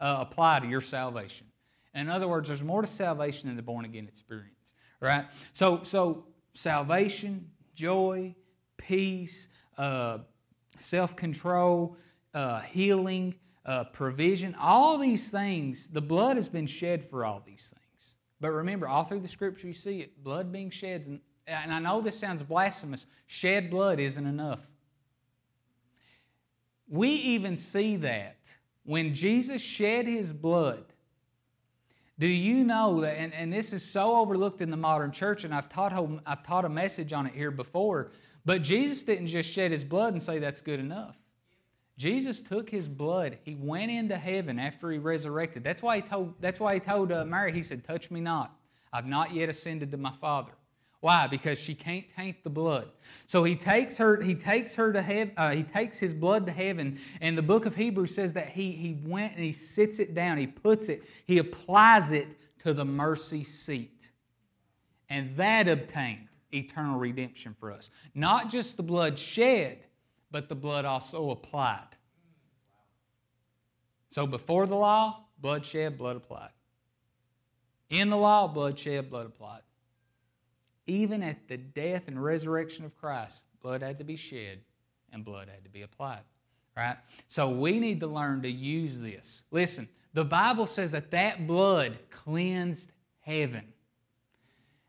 uh, 0.00 0.16
apply 0.20 0.60
to 0.60 0.66
your 0.66 0.80
salvation. 0.80 1.46
In 1.94 2.08
other 2.08 2.26
words, 2.26 2.48
there's 2.48 2.62
more 2.62 2.80
to 2.80 2.88
salvation 2.88 3.48
than 3.48 3.56
the 3.56 3.62
born 3.62 3.84
again 3.84 4.08
experience, 4.08 4.72
right? 4.98 5.26
So, 5.52 5.82
so 5.82 6.24
salvation, 6.54 7.50
joy, 7.74 8.34
peace, 8.78 9.48
uh, 9.76 10.18
self 10.82 11.16
control, 11.16 11.96
uh, 12.34 12.60
healing, 12.60 13.34
uh, 13.64 13.84
provision, 13.84 14.54
all 14.58 14.98
these 14.98 15.30
things, 15.30 15.88
the 15.88 16.02
blood 16.02 16.36
has 16.36 16.48
been 16.48 16.66
shed 16.66 17.04
for 17.04 17.24
all 17.24 17.42
these 17.44 17.72
things. 17.72 18.14
But 18.40 18.50
remember, 18.50 18.88
all 18.88 19.04
through 19.04 19.20
the 19.20 19.28
scripture, 19.28 19.68
you 19.68 19.72
see 19.72 20.00
it 20.00 20.22
blood 20.22 20.50
being 20.50 20.70
shed. 20.70 21.04
And, 21.06 21.20
and 21.46 21.72
I 21.72 21.78
know 21.78 22.00
this 22.00 22.18
sounds 22.18 22.42
blasphemous. 22.42 23.06
Shed 23.26 23.70
blood 23.70 24.00
isn't 24.00 24.26
enough. 24.26 24.60
We 26.88 27.10
even 27.10 27.56
see 27.56 27.96
that 27.96 28.36
when 28.84 29.14
Jesus 29.14 29.62
shed 29.62 30.06
his 30.06 30.32
blood. 30.32 30.84
Do 32.18 32.26
you 32.26 32.64
know 32.64 33.00
that, 33.00 33.18
and, 33.18 33.32
and 33.32 33.52
this 33.52 33.72
is 33.72 33.84
so 33.84 34.16
overlooked 34.16 34.60
in 34.60 34.70
the 34.70 34.76
modern 34.76 35.12
church, 35.12 35.44
and 35.44 35.54
I've 35.54 35.68
taught, 35.68 35.92
I've 36.26 36.42
taught 36.42 36.64
a 36.64 36.68
message 36.68 37.12
on 37.12 37.26
it 37.26 37.34
here 37.34 37.50
before, 37.50 38.12
but 38.44 38.62
Jesus 38.62 39.02
didn't 39.04 39.28
just 39.28 39.48
shed 39.48 39.70
his 39.70 39.84
blood 39.84 40.12
and 40.12 40.22
say 40.22 40.38
that's 40.38 40.60
good 40.60 40.80
enough. 40.80 41.16
Jesus 41.96 42.40
took 42.42 42.68
his 42.68 42.88
blood. 42.88 43.38
He 43.44 43.54
went 43.54 43.90
into 43.90 44.16
heaven 44.16 44.58
after 44.58 44.90
he 44.90 44.98
resurrected. 44.98 45.62
That's 45.62 45.82
why 45.82 45.96
he 45.96 46.02
told, 46.02 46.34
that's 46.40 46.58
why 46.58 46.74
he 46.74 46.80
told 46.80 47.12
uh, 47.12 47.24
Mary, 47.24 47.52
he 47.52 47.62
said, 47.62 47.84
Touch 47.84 48.10
me 48.10 48.20
not. 48.20 48.56
I've 48.92 49.06
not 49.06 49.32
yet 49.32 49.48
ascended 49.48 49.90
to 49.92 49.96
my 49.96 50.12
Father. 50.20 50.52
Why? 51.00 51.26
Because 51.26 51.58
she 51.58 51.74
can't 51.74 52.04
taint 52.16 52.44
the 52.44 52.50
blood. 52.50 52.88
So 53.26 53.42
he 53.42 53.56
takes 53.56 53.98
her, 53.98 54.22
he 54.22 54.34
takes 54.34 54.74
her 54.76 54.92
to 54.92 55.02
heaven, 55.02 55.34
uh, 55.36 55.50
he 55.50 55.64
takes 55.64 55.98
his 55.98 56.14
blood 56.14 56.46
to 56.46 56.52
heaven, 56.52 57.00
and 57.20 57.36
the 57.36 57.42
book 57.42 57.66
of 57.66 57.74
Hebrews 57.74 58.14
says 58.14 58.32
that 58.34 58.50
he, 58.50 58.70
he 58.70 59.00
went 59.04 59.34
and 59.34 59.44
he 59.44 59.50
sits 59.50 59.98
it 59.98 60.14
down, 60.14 60.38
he 60.38 60.46
puts 60.46 60.88
it, 60.88 61.02
he 61.26 61.38
applies 61.38 62.12
it 62.12 62.36
to 62.60 62.72
the 62.72 62.84
mercy 62.84 63.42
seat. 63.42 64.10
And 65.10 65.36
that 65.36 65.66
obtained 65.66 66.28
eternal 66.52 66.98
redemption 66.98 67.54
for 67.58 67.72
us. 67.72 67.90
Not 68.14 68.50
just 68.50 68.76
the 68.76 68.82
blood 68.82 69.18
shed, 69.18 69.78
but 70.30 70.48
the 70.48 70.54
blood 70.54 70.84
also 70.84 71.30
applied. 71.30 71.96
So 74.10 74.26
before 74.26 74.66
the 74.66 74.76
law, 74.76 75.24
blood 75.40 75.64
shed, 75.64 75.96
blood 75.96 76.16
applied. 76.16 76.50
In 77.90 78.10
the 78.10 78.16
law, 78.16 78.48
blood 78.48 78.78
shed, 78.78 79.10
blood 79.10 79.26
applied. 79.26 79.60
Even 80.86 81.22
at 81.22 81.48
the 81.48 81.56
death 81.56 82.08
and 82.08 82.22
resurrection 82.22 82.84
of 82.84 82.96
Christ, 82.96 83.42
blood 83.60 83.82
had 83.82 83.98
to 83.98 84.04
be 84.04 84.16
shed 84.16 84.60
and 85.12 85.24
blood 85.24 85.48
had 85.48 85.62
to 85.64 85.70
be 85.70 85.82
applied. 85.82 86.22
Right? 86.76 86.96
So 87.28 87.50
we 87.50 87.78
need 87.78 88.00
to 88.00 88.06
learn 88.06 88.42
to 88.42 88.50
use 88.50 88.98
this. 88.98 89.42
Listen, 89.50 89.88
the 90.14 90.24
Bible 90.24 90.66
says 90.66 90.90
that 90.92 91.10
that 91.10 91.46
blood 91.46 91.98
cleansed 92.10 92.92
heaven. 93.20 93.64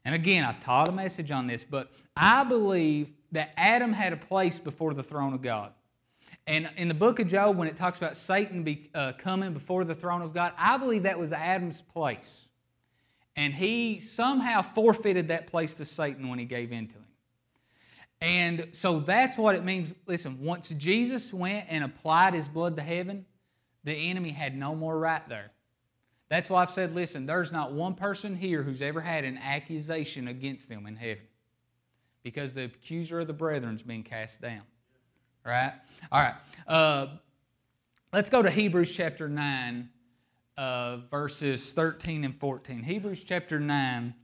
And 0.06 0.14
again, 0.14 0.44
I've 0.44 0.64
taught 0.64 0.90
a 0.90 0.92
message 0.92 1.32
on 1.32 1.48
this, 1.48 1.64
but 1.64 1.92
I 2.16 2.44
believe 2.44 3.10
that 3.32 3.52
Adam 3.58 3.94
had 3.94 4.14
a 4.14 4.18
place 4.18 4.60
before 4.60 4.94
the 4.94 5.04
throne 5.04 5.34
of 5.34 5.42
God. 5.42 5.72
And 6.46 6.70
in 6.76 6.88
the 6.88 6.94
book 6.94 7.20
of 7.20 7.28
Job, 7.28 7.58
when 7.58 7.68
it 7.68 7.78
talks 7.78 7.98
about 7.98 8.18
Satan 8.18 8.64
be, 8.64 8.90
uh, 8.94 9.14
coming 9.18 9.54
before 9.54 9.86
the 9.86 9.96
throne 9.96 10.22
of 10.22 10.34
God, 10.34 10.54
I 10.58 10.78
believe 10.78 11.04
that 11.04 11.18
was 11.18 11.32
Adam's 11.32 11.82
place. 11.82 12.48
And 13.36 13.54
he 13.54 14.00
somehow 14.00 14.62
forfeited 14.62 15.30
that 15.30 15.48
place 15.48 15.74
to 15.76 15.86
Satan 15.86 16.30
when 16.30 16.38
he 16.38 16.46
gave 16.46 16.72
in 16.72 16.88
to 16.88 16.94
him. 16.94 17.06
And 18.22 18.68
so 18.72 19.00
that's 19.00 19.38
what 19.38 19.56
it 19.56 19.64
means. 19.64 19.94
Listen, 20.06 20.40
once 20.42 20.70
Jesus 20.70 21.34
went 21.34 21.66
and 21.70 21.84
applied 21.84 22.34
his 22.34 22.48
blood 22.48 22.76
to 22.76 22.82
heaven, 22.82 23.26
the 23.84 23.94
enemy 23.94 24.30
had 24.30 24.56
no 24.56 24.76
more 24.76 24.98
right 24.98 25.28
there. 25.28 25.52
That's 26.30 26.50
why 26.50 26.64
I've 26.64 26.72
said, 26.72 26.96
listen, 26.96 27.26
there's 27.26 27.52
not 27.52 27.74
one 27.74 27.94
person 27.94 28.36
here 28.36 28.64
who's 28.64 28.82
ever 28.82 29.02
had 29.02 29.24
an 29.24 29.38
accusation 29.38 30.28
against 30.30 30.70
them 30.70 30.88
in 30.88 30.96
heaven 30.96 31.24
because 32.24 32.54
the 32.54 32.66
accuser 32.66 33.20
of 33.20 33.28
the 33.28 33.34
brethren's 33.34 33.84
been 33.84 34.04
cast 34.04 34.42
down. 34.42 34.62
Right? 35.46 35.74
All 36.12 36.22
right. 36.22 36.36
Uh, 36.68 37.08
let's 38.14 38.30
go 38.30 38.42
to 38.42 38.50
Hebrews 38.50 38.92
chapter 38.96 39.28
9, 39.28 39.90
uh, 40.58 40.98
verses 41.12 41.74
13 41.74 42.24
and 42.24 42.36
14. 42.36 42.82
Hebrews 42.82 43.24
chapter 43.24 43.60
9. 43.60 44.16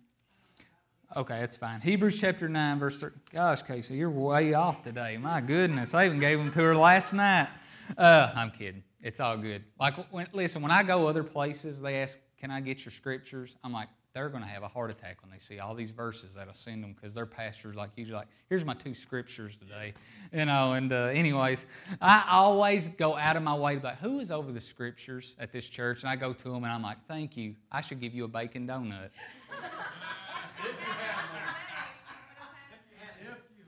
Okay, 1.17 1.39
that's 1.39 1.57
fine. 1.57 1.81
Hebrews 1.81 2.19
chapter 2.21 2.47
9, 2.47 2.79
verse 2.79 2.99
13. 2.99 3.19
Gosh, 3.33 3.63
Casey, 3.63 3.95
you're 3.95 4.09
way 4.09 4.53
off 4.53 4.83
today. 4.83 5.17
My 5.17 5.41
goodness. 5.41 5.93
I 5.93 6.05
even 6.05 6.19
gave 6.19 6.37
them 6.37 6.51
to 6.51 6.59
her 6.59 6.75
last 6.75 7.13
night. 7.13 7.49
Uh, 7.97 8.31
I'm 8.33 8.51
kidding. 8.51 8.83
It's 9.01 9.19
all 9.19 9.37
good. 9.37 9.63
Like, 9.79 9.95
when, 10.11 10.27
listen, 10.33 10.61
when 10.61 10.71
I 10.71 10.83
go 10.83 11.07
other 11.07 11.23
places, 11.23 11.79
they 11.79 12.01
ask, 12.01 12.19
Can 12.39 12.51
I 12.51 12.59
get 12.59 12.83
your 12.83 12.91
scriptures? 12.91 13.55
I'm 13.63 13.71
like, 13.71 13.87
they're 14.13 14.29
going 14.29 14.43
to 14.43 14.49
have 14.49 14.63
a 14.63 14.67
heart 14.67 14.89
attack 14.89 15.21
when 15.21 15.31
they 15.31 15.37
see 15.37 15.59
all 15.59 15.75
these 15.75 15.91
verses 15.91 16.33
that 16.33 16.49
I 16.49 16.51
send 16.51 16.83
them 16.83 16.93
because 16.93 17.13
their 17.13 17.27
pastors 17.27 17.75
like 17.75 17.91
usually 17.95 18.17
like, 18.17 18.27
here's 18.49 18.65
my 18.65 18.73
two 18.73 18.95
scriptures 18.95 19.55
today, 19.55 19.93
you 20.33 20.45
know. 20.45 20.73
And 20.73 20.91
uh, 20.91 21.11
anyways, 21.13 21.67
I 22.01 22.25
always 22.29 22.87
go 22.89 23.15
out 23.15 23.35
of 23.35 23.43
my 23.43 23.53
way 23.53 23.75
to 23.75 23.79
be 23.79 23.87
like, 23.87 23.99
who 23.99 24.19
is 24.19 24.31
over 24.31 24.51
the 24.51 24.59
scriptures 24.59 25.35
at 25.39 25.51
this 25.51 25.69
church? 25.69 26.01
And 26.01 26.09
I 26.09 26.15
go 26.15 26.33
to 26.33 26.43
them 26.43 26.63
and 26.63 26.73
I'm 26.73 26.81
like, 26.81 26.97
thank 27.07 27.37
you. 27.37 27.53
I 27.71 27.81
should 27.81 27.99
give 27.99 28.15
you 28.15 28.25
a 28.25 28.27
bacon 28.27 28.67
donut. 28.67 29.09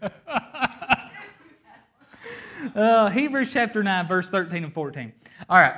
uh, 2.75 3.09
Hebrews 3.09 3.53
chapter 3.53 3.83
9, 3.83 4.07
verse 4.07 4.31
13 4.31 4.63
and 4.63 4.73
14. 4.73 5.13
All 5.51 5.59
right. 5.59 5.75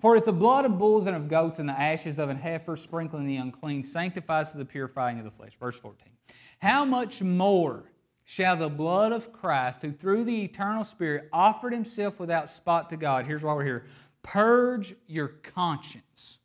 For 0.00 0.16
if 0.16 0.24
the 0.24 0.32
blood 0.32 0.64
of 0.64 0.78
bulls 0.78 1.06
and 1.06 1.14
of 1.14 1.28
goats 1.28 1.60
and 1.60 1.68
the 1.68 1.80
ashes 1.80 2.18
of 2.18 2.28
an 2.28 2.36
heifer 2.36 2.76
sprinkling 2.76 3.24
the 3.24 3.36
unclean 3.36 3.84
sanctifies 3.84 4.50
to 4.50 4.58
the 4.58 4.64
purifying 4.64 5.18
of 5.18 5.24
the 5.24 5.30
flesh. 5.30 5.52
Verse 5.60 5.78
14. 5.78 6.08
How 6.58 6.84
much 6.84 7.22
more 7.22 7.84
shall 8.24 8.56
the 8.56 8.68
blood 8.68 9.12
of 9.12 9.32
Christ, 9.32 9.82
who 9.82 9.92
through 9.92 10.24
the 10.24 10.42
eternal 10.42 10.82
Spirit 10.82 11.28
offered 11.32 11.72
himself 11.72 12.18
without 12.18 12.50
spot 12.50 12.90
to 12.90 12.96
God, 12.96 13.24
here's 13.24 13.44
why 13.44 13.54
we're 13.54 13.64
here, 13.64 13.86
purge 14.24 14.96
your 15.06 15.28
conscience 15.28 16.38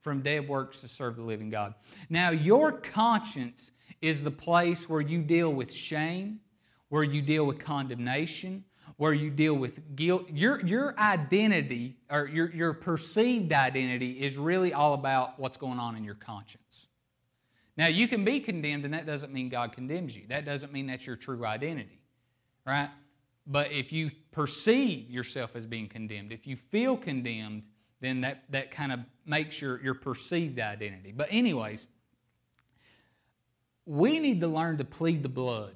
from 0.00 0.22
dead 0.22 0.48
works 0.48 0.80
to 0.80 0.88
serve 0.88 1.16
the 1.16 1.22
living 1.22 1.50
God. 1.50 1.74
Now, 2.08 2.30
your 2.30 2.72
conscience 2.72 3.72
is 4.00 4.24
the 4.24 4.30
place 4.30 4.88
where 4.88 5.02
you 5.02 5.20
deal 5.20 5.52
with 5.52 5.70
shame, 5.70 6.40
where 6.88 7.04
you 7.04 7.20
deal 7.20 7.44
with 7.44 7.58
condemnation, 7.58 8.64
where 8.96 9.12
you 9.12 9.30
deal 9.30 9.54
with 9.54 9.94
guilt. 9.94 10.26
Your, 10.32 10.64
your 10.64 10.98
identity, 10.98 11.96
or 12.10 12.26
your, 12.26 12.50
your 12.50 12.72
perceived 12.72 13.52
identity, 13.52 14.12
is 14.12 14.36
really 14.36 14.72
all 14.72 14.94
about 14.94 15.38
what's 15.38 15.58
going 15.58 15.78
on 15.78 15.96
in 15.96 16.04
your 16.04 16.14
conscience. 16.14 16.86
Now, 17.76 17.88
you 17.88 18.08
can 18.08 18.24
be 18.24 18.40
condemned, 18.40 18.86
and 18.86 18.94
that 18.94 19.04
doesn't 19.04 19.32
mean 19.32 19.50
God 19.50 19.72
condemns 19.72 20.16
you. 20.16 20.22
That 20.28 20.46
doesn't 20.46 20.72
mean 20.72 20.86
that's 20.86 21.06
your 21.06 21.16
true 21.16 21.44
identity, 21.44 22.00
right? 22.66 22.88
But 23.46 23.70
if 23.70 23.92
you 23.92 24.10
perceive 24.32 25.10
yourself 25.10 25.54
as 25.54 25.66
being 25.66 25.88
condemned, 25.88 26.32
if 26.32 26.46
you 26.46 26.56
feel 26.56 26.96
condemned, 26.96 27.64
then 28.00 28.22
that, 28.22 28.44
that 28.50 28.70
kind 28.70 28.92
of 28.92 29.00
makes 29.26 29.60
your, 29.60 29.82
your 29.82 29.94
perceived 29.94 30.58
identity. 30.58 31.12
But, 31.12 31.28
anyways, 31.30 31.86
we 33.84 34.20
need 34.20 34.40
to 34.40 34.48
learn 34.48 34.78
to 34.78 34.84
plead 34.84 35.22
the 35.22 35.28
blood 35.28 35.74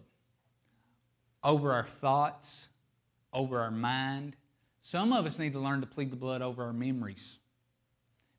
over 1.44 1.72
our 1.72 1.84
thoughts, 1.84 2.69
over 3.32 3.60
our 3.60 3.70
mind. 3.70 4.36
Some 4.82 5.12
of 5.12 5.26
us 5.26 5.38
need 5.38 5.52
to 5.52 5.58
learn 5.58 5.80
to 5.80 5.86
plead 5.86 6.10
the 6.10 6.16
blood 6.16 6.42
over 6.42 6.64
our 6.64 6.72
memories 6.72 7.38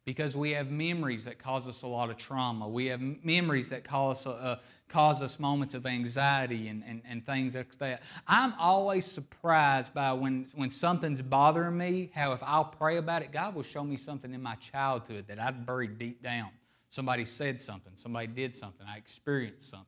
because 0.06 0.36
we 0.36 0.52
have 0.52 0.72
memories 0.72 1.26
that 1.26 1.38
cause 1.38 1.68
us 1.68 1.84
a 1.84 1.88
lot 1.88 2.10
of 2.10 2.18
trauma. 2.18 2.68
We 2.68 2.88
have 2.88 3.02
memories 3.24 3.70
that 3.70 3.84
cause, 3.84 4.26
uh, 4.26 4.58
cause 4.89 5.22
us 5.22 5.39
moments 5.39 5.76
of 5.76 5.86
anxiety 5.86 6.70
and, 6.70 6.84
and, 6.88 7.02
and 7.08 7.26
things 7.26 7.54
like 7.54 7.78
that. 7.78 8.02
I'm 8.28 8.54
always 8.60 9.06
surprised 9.06 9.94
by 9.94 10.12
when, 10.14 10.48
when 10.56 10.72
something's 10.72 11.22
bothering 11.22 11.78
me, 11.78 12.10
how 12.16 12.34
if 12.34 12.42
I'll 12.42 12.66
pray 12.66 12.98
about 12.98 13.22
it, 13.22 13.32
God 13.32 13.54
will 13.54 13.64
show 13.64 13.84
me 13.84 13.96
something 13.96 14.34
in 14.34 14.42
my 14.42 14.56
childhood 14.56 15.26
that 15.28 15.39
I've 15.39 15.66
buried 15.66 16.00
deep 16.00 16.24
down. 16.24 16.50
Somebody 16.89 17.24
said 17.24 17.62
something, 17.62 17.94
somebody 17.96 18.28
did 18.28 18.56
something, 18.56 18.86
I 18.86 18.98
experienced 18.98 19.70
something. 19.70 19.88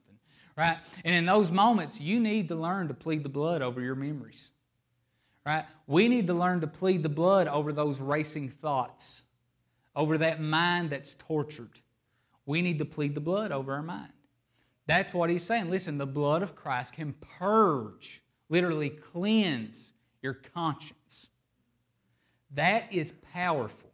Right? 0.55 0.77
And 1.03 1.15
in 1.15 1.25
those 1.25 1.51
moments, 1.51 1.99
you 1.99 2.19
need 2.19 2.47
to 2.49 2.55
learn 2.55 2.87
to 2.87 2.93
plead 2.93 3.23
the 3.23 3.29
blood 3.29 3.63
over 3.63 3.81
your 3.81 3.95
memories 3.95 4.51
right? 5.45 5.65
We 5.87 6.07
need 6.07 6.27
to 6.27 6.33
learn 6.33 6.61
to 6.61 6.67
plead 6.67 7.03
the 7.03 7.09
blood 7.09 7.47
over 7.47 7.73
those 7.73 7.99
racing 7.99 8.49
thoughts, 8.49 9.23
over 9.95 10.17
that 10.19 10.41
mind 10.41 10.89
that's 10.89 11.15
tortured. 11.15 11.79
We 12.45 12.61
need 12.61 12.79
to 12.79 12.85
plead 12.85 13.15
the 13.15 13.21
blood 13.21 13.51
over 13.51 13.73
our 13.73 13.83
mind. 13.83 14.11
That's 14.85 15.13
what 15.13 15.29
he's 15.29 15.43
saying. 15.43 15.69
Listen, 15.69 15.97
the 15.97 16.05
blood 16.05 16.43
of 16.43 16.55
Christ 16.55 16.93
can 16.93 17.13
purge, 17.39 18.21
literally 18.49 18.89
cleanse 18.89 19.91
your 20.21 20.33
conscience. 20.33 21.27
That 22.51 22.91
is 22.91 23.13
powerful. 23.33 23.89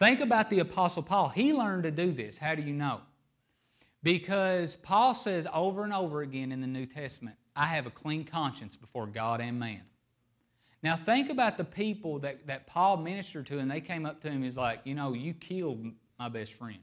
Think 0.00 0.20
about 0.20 0.50
the 0.50 0.58
Apostle 0.58 1.02
Paul. 1.02 1.28
He 1.28 1.52
learned 1.52 1.84
to 1.84 1.90
do 1.92 2.12
this. 2.12 2.36
How 2.36 2.56
do 2.56 2.62
you 2.62 2.72
know? 2.72 3.00
Because 4.02 4.74
Paul 4.74 5.14
says 5.14 5.46
over 5.54 5.84
and 5.84 5.92
over 5.92 6.22
again 6.22 6.50
in 6.50 6.60
the 6.60 6.66
New 6.66 6.86
Testament, 6.86 7.36
I 7.54 7.66
have 7.66 7.86
a 7.86 7.90
clean 7.90 8.24
conscience 8.24 8.76
before 8.76 9.06
God 9.06 9.40
and 9.40 9.58
man. 9.58 9.82
Now, 10.82 10.96
think 10.96 11.30
about 11.30 11.56
the 11.58 11.64
people 11.64 12.18
that, 12.20 12.46
that 12.46 12.66
Paul 12.66 12.96
ministered 12.96 13.46
to, 13.46 13.58
and 13.58 13.70
they 13.70 13.80
came 13.80 14.04
up 14.04 14.20
to 14.22 14.30
him. 14.30 14.42
He's 14.42 14.56
like, 14.56 14.80
You 14.84 14.94
know, 14.94 15.12
you 15.12 15.32
killed 15.34 15.86
my 16.18 16.28
best 16.28 16.54
friend. 16.54 16.78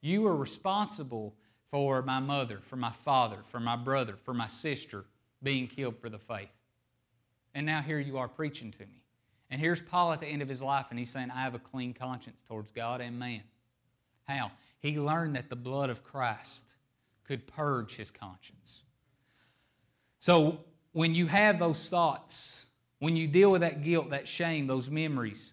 You 0.00 0.22
were 0.22 0.36
responsible 0.36 1.34
for 1.70 2.02
my 2.02 2.18
mother, 2.18 2.58
for 2.68 2.76
my 2.76 2.90
father, 2.90 3.38
for 3.48 3.60
my 3.60 3.76
brother, 3.76 4.16
for 4.24 4.34
my 4.34 4.48
sister 4.48 5.04
being 5.42 5.68
killed 5.68 5.98
for 5.98 6.08
the 6.08 6.18
faith. 6.18 6.48
And 7.54 7.66
now 7.66 7.80
here 7.82 8.00
you 8.00 8.18
are 8.18 8.28
preaching 8.28 8.72
to 8.72 8.80
me. 8.80 9.02
And 9.50 9.60
here's 9.60 9.80
Paul 9.80 10.12
at 10.12 10.20
the 10.20 10.26
end 10.26 10.42
of 10.42 10.48
his 10.48 10.62
life, 10.62 10.86
and 10.90 10.98
he's 10.98 11.10
saying, 11.10 11.30
I 11.30 11.42
have 11.42 11.54
a 11.54 11.58
clean 11.58 11.92
conscience 11.92 12.40
towards 12.46 12.70
God 12.70 13.00
and 13.00 13.18
man. 13.18 13.42
How? 14.28 14.50
He 14.80 14.98
learned 14.98 15.36
that 15.36 15.50
the 15.50 15.56
blood 15.56 15.90
of 15.90 16.04
Christ 16.04 16.64
could 17.24 17.46
purge 17.46 17.96
his 17.96 18.10
conscience. 18.10 18.82
So 20.20 20.60
when 20.92 21.14
you 21.14 21.26
have 21.26 21.58
those 21.58 21.88
thoughts, 21.88 22.66
when 22.98 23.16
you 23.16 23.26
deal 23.26 23.50
with 23.50 23.62
that 23.62 23.82
guilt, 23.82 24.10
that 24.10 24.28
shame, 24.28 24.66
those 24.66 24.88
memories, 24.88 25.52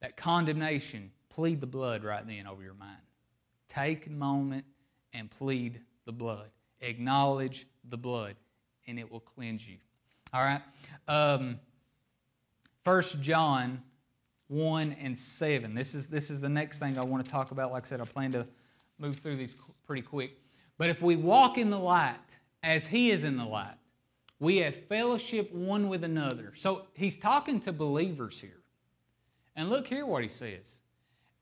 that 0.00 0.16
condemnation, 0.16 1.10
plead 1.28 1.60
the 1.60 1.66
blood 1.66 2.04
right 2.04 2.26
then 2.26 2.46
over 2.46 2.62
your 2.62 2.74
mind. 2.74 3.00
Take 3.68 4.06
a 4.06 4.10
moment 4.10 4.64
and 5.12 5.30
plead 5.30 5.80
the 6.06 6.12
blood. 6.12 6.48
Acknowledge 6.80 7.66
the 7.88 7.96
blood, 7.96 8.36
and 8.86 8.98
it 8.98 9.10
will 9.10 9.20
cleanse 9.20 9.66
you. 9.66 9.76
All 10.32 10.42
right? 10.42 10.62
Um, 11.08 11.58
1 12.84 13.02
John 13.20 13.82
1 14.48 14.96
and 15.00 15.16
7. 15.16 15.74
This 15.74 15.94
is, 15.94 16.06
this 16.08 16.30
is 16.30 16.40
the 16.40 16.48
next 16.48 16.78
thing 16.78 16.98
I 16.98 17.04
want 17.04 17.24
to 17.24 17.30
talk 17.30 17.50
about. 17.50 17.72
Like 17.72 17.86
I 17.86 17.88
said, 17.88 18.00
I 18.00 18.04
plan 18.04 18.32
to 18.32 18.46
move 18.98 19.16
through 19.16 19.36
these 19.36 19.56
pretty 19.86 20.02
quick. 20.02 20.38
But 20.78 20.90
if 20.90 21.00
we 21.00 21.16
walk 21.16 21.58
in 21.58 21.70
the 21.70 21.78
light, 21.78 22.16
as 22.62 22.86
He 22.86 23.10
is 23.10 23.24
in 23.24 23.36
the 23.36 23.44
light. 23.44 23.76
We 24.42 24.56
have 24.56 24.74
fellowship 24.74 25.52
one 25.52 25.88
with 25.88 26.02
another. 26.02 26.52
So 26.56 26.86
he's 26.94 27.16
talking 27.16 27.60
to 27.60 27.72
believers 27.72 28.40
here. 28.40 28.58
And 29.54 29.70
look 29.70 29.86
here 29.86 30.04
what 30.04 30.22
he 30.22 30.28
says. 30.28 30.80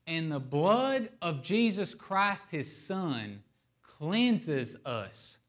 And 0.05 0.31
the 0.31 0.39
blood 0.39 1.09
of 1.19 1.41
Jesus 1.41 1.95
Christ, 1.95 2.45
his 2.51 2.71
Son, 2.71 3.41
cleanses 3.81 4.77
us 4.85 5.39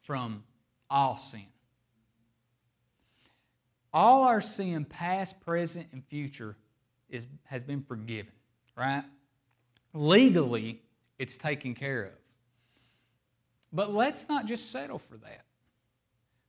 from 0.00 0.42
all 0.88 1.18
sin. 1.18 1.44
All 3.92 4.22
our 4.22 4.40
sin, 4.40 4.86
past, 4.86 5.38
present, 5.40 5.88
and 5.92 6.02
future, 6.06 6.56
is, 7.10 7.26
has 7.44 7.62
been 7.62 7.82
forgiven, 7.82 8.32
right? 8.74 9.04
Legally, 9.92 10.80
it's 11.18 11.36
taken 11.36 11.74
care 11.74 12.04
of. 12.04 12.12
But 13.72 13.94
let's 13.94 14.28
not 14.28 14.46
just 14.46 14.70
settle 14.70 14.98
for 14.98 15.16
that. 15.18 15.44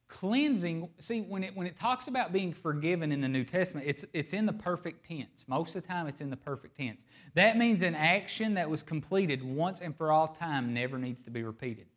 Cleansing, 0.10 0.90
see, 1.00 1.22
when 1.22 1.44
it, 1.44 1.56
when 1.56 1.66
it 1.66 1.80
talks 1.80 2.08
about 2.08 2.34
being 2.34 2.54
forgiven 2.54 3.12
in 3.12 3.22
the 3.22 3.28
New 3.28 3.44
Testament, 3.44 3.88
it's, 3.88 4.06
it's 4.14 4.34
in 4.34 4.46
the 4.46 4.54
perfect 4.54 5.08
tense. 5.08 5.46
Most 5.48 5.76
of 5.76 5.82
the 5.82 5.88
time, 5.88 6.06
it's 6.08 6.22
in 6.22 6.30
the 6.30 6.38
perfect 6.38 6.78
tense. 6.78 7.00
That 7.34 7.58
means 7.58 7.82
an 7.82 7.96
action 7.96 8.54
that 8.56 8.70
was 8.70 8.84
completed 8.84 9.42
once 9.44 9.80
and 9.80 9.96
for 9.96 10.12
all 10.12 10.28
time 10.28 10.74
never 10.74 10.98
needs 10.98 11.24
to 11.24 11.32
be 11.32 11.42
repeated. 11.42 11.88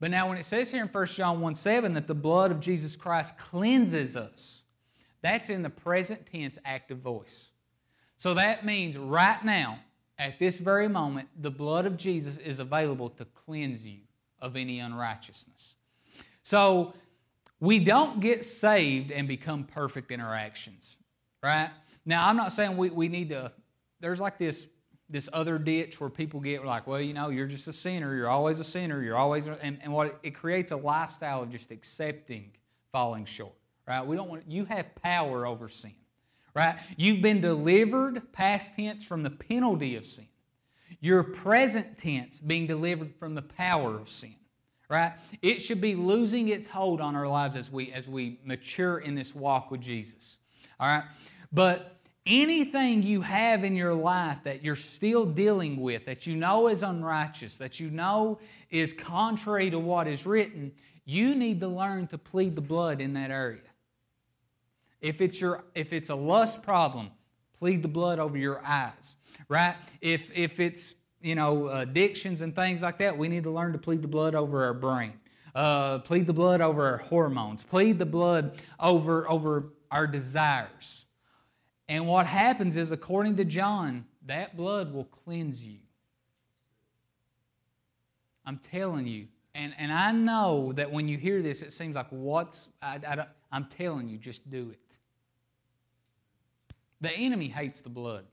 But 0.00 0.10
now, 0.10 0.28
when 0.28 0.36
it 0.36 0.44
says 0.44 0.70
here 0.70 0.82
in 0.82 0.88
1 0.88 1.06
John 1.06 1.40
1 1.40 1.54
7 1.54 1.94
that 1.94 2.06
the 2.06 2.14
blood 2.14 2.50
of 2.50 2.60
Jesus 2.60 2.94
Christ 2.94 3.38
cleanses 3.38 4.16
us, 4.16 4.64
that's 5.22 5.48
in 5.48 5.62
the 5.62 5.70
present 5.70 6.26
tense 6.30 6.58
active 6.66 6.98
voice. 6.98 7.48
So 8.18 8.34
that 8.34 8.66
means 8.66 8.98
right 8.98 9.42
now, 9.42 9.78
at 10.18 10.38
this 10.38 10.58
very 10.58 10.88
moment, 10.88 11.28
the 11.40 11.50
blood 11.50 11.86
of 11.86 11.96
Jesus 11.96 12.36
is 12.38 12.58
available 12.58 13.08
to 13.10 13.24
cleanse 13.24 13.86
you 13.86 14.00
of 14.40 14.56
any 14.56 14.80
unrighteousness. 14.80 15.74
So 16.42 16.94
we 17.60 17.78
don't 17.78 18.20
get 18.20 18.44
saved 18.44 19.10
and 19.10 19.26
become 19.26 19.64
perfect 19.64 20.10
in 20.10 20.20
our 20.20 20.34
actions, 20.34 20.96
right? 21.42 21.70
Now, 22.04 22.28
I'm 22.28 22.36
not 22.36 22.52
saying 22.52 22.76
we, 22.76 22.90
we 22.90 23.08
need 23.08 23.30
to, 23.30 23.52
there's 24.00 24.20
like 24.20 24.38
this 24.38 24.66
this 25.08 25.28
other 25.32 25.58
ditch 25.58 26.00
where 26.00 26.10
people 26.10 26.40
get 26.40 26.64
like, 26.64 26.86
well, 26.86 27.00
you 27.00 27.14
know, 27.14 27.28
you're 27.28 27.46
just 27.46 27.68
a 27.68 27.72
sinner. 27.72 28.16
You're 28.16 28.28
always 28.28 28.58
a 28.58 28.64
sinner. 28.64 29.02
You're 29.02 29.16
always, 29.16 29.46
and, 29.46 29.78
and 29.80 29.92
what 29.92 30.18
it, 30.22 30.32
creates 30.32 30.72
a 30.72 30.76
lifestyle 30.76 31.42
of 31.42 31.50
just 31.50 31.70
accepting 31.70 32.50
falling 32.92 33.24
short, 33.24 33.54
right? 33.86 34.04
We 34.04 34.16
don't 34.16 34.28
want, 34.28 34.50
you 34.50 34.64
have 34.64 34.92
power 34.96 35.46
over 35.46 35.68
sin, 35.68 35.94
right? 36.54 36.76
You've 36.96 37.22
been 37.22 37.40
delivered, 37.40 38.32
past 38.32 38.74
tense, 38.74 39.04
from 39.04 39.22
the 39.22 39.30
penalty 39.30 39.94
of 39.96 40.06
sin. 40.06 40.26
Your 41.06 41.22
present 41.22 41.98
tense 41.98 42.40
being 42.40 42.66
delivered 42.66 43.14
from 43.14 43.36
the 43.36 43.42
power 43.42 43.94
of 43.94 44.08
sin. 44.08 44.34
Right? 44.88 45.12
It 45.40 45.62
should 45.62 45.80
be 45.80 45.94
losing 45.94 46.48
its 46.48 46.66
hold 46.66 47.00
on 47.00 47.14
our 47.14 47.28
lives 47.28 47.54
as 47.54 47.70
we 47.70 47.92
as 47.92 48.08
we 48.08 48.40
mature 48.44 48.98
in 48.98 49.14
this 49.14 49.32
walk 49.32 49.70
with 49.70 49.80
Jesus. 49.80 50.38
All 50.80 50.88
right? 50.88 51.04
But 51.52 52.00
anything 52.26 53.04
you 53.04 53.20
have 53.20 53.62
in 53.62 53.76
your 53.76 53.94
life 53.94 54.42
that 54.42 54.64
you're 54.64 54.74
still 54.74 55.24
dealing 55.24 55.80
with, 55.80 56.06
that 56.06 56.26
you 56.26 56.34
know 56.34 56.66
is 56.66 56.82
unrighteous, 56.82 57.56
that 57.58 57.78
you 57.78 57.88
know 57.88 58.40
is 58.70 58.92
contrary 58.92 59.70
to 59.70 59.78
what 59.78 60.08
is 60.08 60.26
written, 60.26 60.72
you 61.04 61.36
need 61.36 61.60
to 61.60 61.68
learn 61.68 62.08
to 62.08 62.18
plead 62.18 62.56
the 62.56 62.60
blood 62.60 63.00
in 63.00 63.12
that 63.12 63.30
area. 63.30 63.60
If 65.00 65.20
it's, 65.20 65.40
your, 65.40 65.62
if 65.76 65.92
it's 65.92 66.10
a 66.10 66.16
lust 66.16 66.64
problem, 66.64 67.12
plead 67.58 67.82
the 67.82 67.88
blood 67.88 68.18
over 68.18 68.36
your 68.36 68.60
eyes, 68.64 69.16
right? 69.48 69.76
If, 70.00 70.36
if 70.36 70.60
it's, 70.60 70.94
you 71.20 71.34
know, 71.34 71.68
addictions 71.68 72.40
and 72.40 72.54
things 72.54 72.82
like 72.82 72.98
that, 72.98 73.16
we 73.16 73.28
need 73.28 73.44
to 73.44 73.50
learn 73.50 73.72
to 73.72 73.78
plead 73.78 74.02
the 74.02 74.08
blood 74.08 74.34
over 74.34 74.64
our 74.64 74.74
brain. 74.74 75.14
Uh, 75.54 76.00
plead 76.00 76.26
the 76.26 76.32
blood 76.32 76.60
over 76.60 76.86
our 76.86 76.98
hormones. 76.98 77.64
Plead 77.64 77.98
the 77.98 78.06
blood 78.06 78.60
over, 78.78 79.28
over 79.30 79.72
our 79.90 80.06
desires. 80.06 81.06
And 81.88 82.06
what 82.06 82.26
happens 82.26 82.76
is, 82.76 82.92
according 82.92 83.36
to 83.36 83.44
John, 83.44 84.04
that 84.26 84.56
blood 84.56 84.92
will 84.92 85.04
cleanse 85.04 85.66
you. 85.66 85.78
I'm 88.44 88.58
telling 88.58 89.06
you. 89.06 89.28
And, 89.54 89.72
and 89.78 89.90
I 89.90 90.12
know 90.12 90.72
that 90.74 90.90
when 90.90 91.08
you 91.08 91.16
hear 91.16 91.40
this, 91.40 91.62
it 91.62 91.72
seems 91.72 91.96
like, 91.96 92.08
what's, 92.10 92.68
I, 92.82 93.00
I 93.08 93.26
I'm 93.50 93.64
telling 93.64 94.08
you, 94.08 94.18
just 94.18 94.50
do 94.50 94.70
it. 94.70 94.78
The 97.06 97.12
enemy 97.12 97.46
hates 97.46 97.82
the 97.82 97.88
blood. 97.88 98.24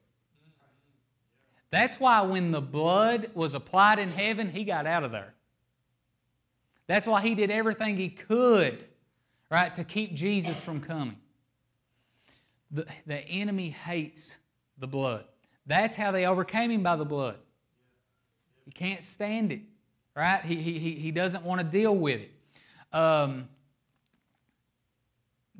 That's 1.70 2.00
why 2.00 2.24
when 2.24 2.50
the 2.50 2.60
blood 2.60 3.30
was 3.36 3.54
applied 3.54 4.00
in 4.00 4.10
heaven, 4.10 4.50
he 4.50 4.64
got 4.64 4.88
out 4.88 5.04
of 5.04 5.12
there. 5.12 5.36
That's 6.88 7.06
why 7.06 7.22
he 7.22 7.36
did 7.36 7.52
everything 7.52 7.98
he 7.98 8.10
could, 8.10 8.84
right, 9.52 9.76
to 9.76 9.84
keep 9.84 10.16
Jesus 10.16 10.60
from 10.60 10.82
coming. 10.82 11.18
The, 12.72 12.88
the 13.06 13.20
enemy 13.20 13.70
hates 13.70 14.38
the 14.80 14.88
blood. 14.88 15.26
That's 15.68 15.96
how 15.96 16.12
they 16.12 16.26
overcame 16.26 16.72
him 16.72 16.82
by 16.82 16.96
the 16.96 17.06
blood. 17.06 17.38
He 18.66 18.72
can't 18.72 19.04
stand 19.04 19.52
it, 19.52 19.62
right? 20.16 20.44
He, 20.44 20.56
he, 20.56 20.96
he 20.96 21.12
doesn't 21.12 21.44
want 21.44 21.62
to 21.62 21.64
deal 21.64 21.96
with 21.96 22.22
it. 22.22 22.32
Um, 22.92 23.50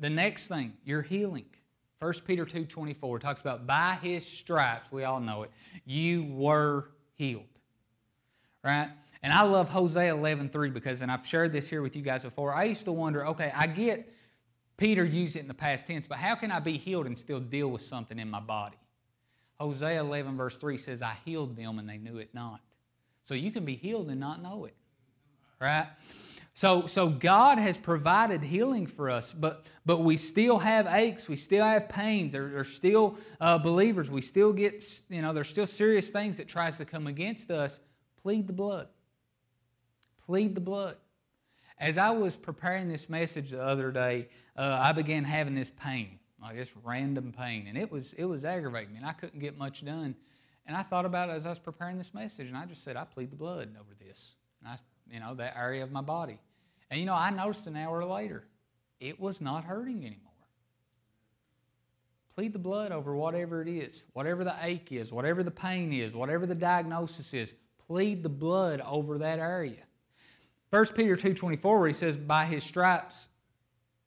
the 0.00 0.10
next 0.10 0.48
thing, 0.48 0.72
your 0.84 1.02
healing. 1.02 1.44
1 2.00 2.12
Peter 2.26 2.44
2.24 2.44 3.20
talks 3.20 3.40
about 3.40 3.66
by 3.66 3.98
his 4.02 4.26
stripes, 4.26 4.92
we 4.92 5.04
all 5.04 5.20
know 5.20 5.42
it, 5.42 5.50
you 5.84 6.24
were 6.24 6.90
healed. 7.14 7.42
Right? 8.62 8.90
And 9.22 9.32
I 9.32 9.42
love 9.42 9.68
Hosea 9.68 10.14
11.3 10.14 10.72
because, 10.72 11.00
and 11.00 11.10
I've 11.10 11.26
shared 11.26 11.52
this 11.52 11.68
here 11.68 11.82
with 11.82 11.96
you 11.96 12.02
guys 12.02 12.22
before, 12.22 12.54
I 12.54 12.64
used 12.64 12.84
to 12.84 12.92
wonder, 12.92 13.26
okay, 13.28 13.52
I 13.54 13.66
get 13.66 14.12
Peter 14.76 15.04
used 15.04 15.36
it 15.36 15.40
in 15.40 15.48
the 15.48 15.54
past 15.54 15.86
tense, 15.86 16.06
but 16.06 16.18
how 16.18 16.34
can 16.34 16.50
I 16.50 16.60
be 16.60 16.76
healed 16.76 17.06
and 17.06 17.16
still 17.16 17.40
deal 17.40 17.68
with 17.68 17.82
something 17.82 18.18
in 18.18 18.28
my 18.28 18.40
body? 18.40 18.76
Hosea 19.60 20.00
11, 20.00 20.36
verse 20.36 20.58
3 20.58 20.76
says, 20.76 21.00
I 21.00 21.16
healed 21.24 21.56
them 21.56 21.78
and 21.78 21.88
they 21.88 21.96
knew 21.96 22.18
it 22.18 22.30
not. 22.34 22.60
So 23.24 23.34
you 23.34 23.50
can 23.50 23.64
be 23.64 23.76
healed 23.76 24.10
and 24.10 24.18
not 24.18 24.42
know 24.42 24.64
it. 24.64 24.74
Right? 25.60 25.86
So, 26.56 26.86
so 26.86 27.08
God 27.08 27.58
has 27.58 27.76
provided 27.76 28.40
healing 28.40 28.86
for 28.86 29.10
us, 29.10 29.34
but, 29.34 29.68
but 29.84 30.02
we 30.02 30.16
still 30.16 30.56
have 30.60 30.86
aches. 30.86 31.28
We 31.28 31.34
still 31.34 31.64
have 31.64 31.88
pains. 31.88 32.32
There, 32.32 32.48
there's 32.48 32.72
still 32.72 33.18
uh, 33.40 33.58
believers. 33.58 34.08
We 34.08 34.20
still 34.20 34.52
get, 34.52 34.84
you 35.10 35.20
know, 35.20 35.32
there's 35.32 35.48
still 35.48 35.66
serious 35.66 36.10
things 36.10 36.36
that 36.36 36.46
tries 36.46 36.76
to 36.76 36.84
come 36.84 37.08
against 37.08 37.50
us. 37.50 37.80
Plead 38.22 38.46
the 38.46 38.52
blood. 38.52 38.86
Plead 40.26 40.54
the 40.54 40.60
blood. 40.60 40.96
As 41.76 41.98
I 41.98 42.10
was 42.10 42.36
preparing 42.36 42.88
this 42.88 43.08
message 43.08 43.50
the 43.50 43.60
other 43.60 43.90
day, 43.90 44.28
uh, 44.56 44.78
I 44.80 44.92
began 44.92 45.24
having 45.24 45.56
this 45.56 45.70
pain, 45.70 46.20
like 46.40 46.54
this 46.54 46.70
random 46.84 47.34
pain, 47.36 47.66
and 47.66 47.76
it 47.76 47.90
was 47.90 48.12
it 48.12 48.24
was 48.24 48.44
aggravating 48.44 48.92
me, 48.92 48.98
and 48.98 49.06
I 49.06 49.12
couldn't 49.12 49.40
get 49.40 49.58
much 49.58 49.84
done. 49.84 50.14
And 50.66 50.76
I 50.76 50.84
thought 50.84 51.04
about 51.04 51.28
it 51.28 51.32
as 51.32 51.46
I 51.46 51.50
was 51.50 51.58
preparing 51.58 51.98
this 51.98 52.14
message, 52.14 52.46
and 52.46 52.56
I 52.56 52.64
just 52.64 52.84
said, 52.84 52.96
I 52.96 53.04
plead 53.04 53.32
the 53.32 53.36
blood 53.36 53.74
over 53.78 53.92
this. 54.06 54.36
And 54.62 54.72
I 54.72 54.76
you 55.10 55.20
know, 55.20 55.34
that 55.34 55.56
area 55.56 55.82
of 55.82 55.92
my 55.92 56.00
body. 56.00 56.38
And 56.90 57.00
you 57.00 57.06
know, 57.06 57.14
I 57.14 57.30
noticed 57.30 57.66
an 57.66 57.76
hour 57.76 58.04
later, 58.04 58.44
it 59.00 59.18
was 59.18 59.40
not 59.40 59.64
hurting 59.64 59.98
anymore. 59.98 60.20
Plead 62.34 62.52
the 62.52 62.58
blood 62.58 62.90
over 62.90 63.14
whatever 63.14 63.62
it 63.62 63.68
is, 63.68 64.04
whatever 64.12 64.42
the 64.42 64.56
ache 64.62 64.90
is, 64.90 65.12
whatever 65.12 65.42
the 65.42 65.50
pain 65.50 65.92
is, 65.92 66.14
whatever 66.14 66.46
the 66.46 66.54
diagnosis 66.54 67.32
is. 67.32 67.54
Plead 67.86 68.22
the 68.22 68.28
blood 68.28 68.80
over 68.80 69.18
that 69.18 69.38
area. 69.38 69.82
1 70.70 70.86
Peter 70.96 71.16
2.24 71.16 71.62
where 71.62 71.86
he 71.86 71.92
says, 71.92 72.16
by 72.16 72.44
his 72.44 72.64
stripes 72.64 73.28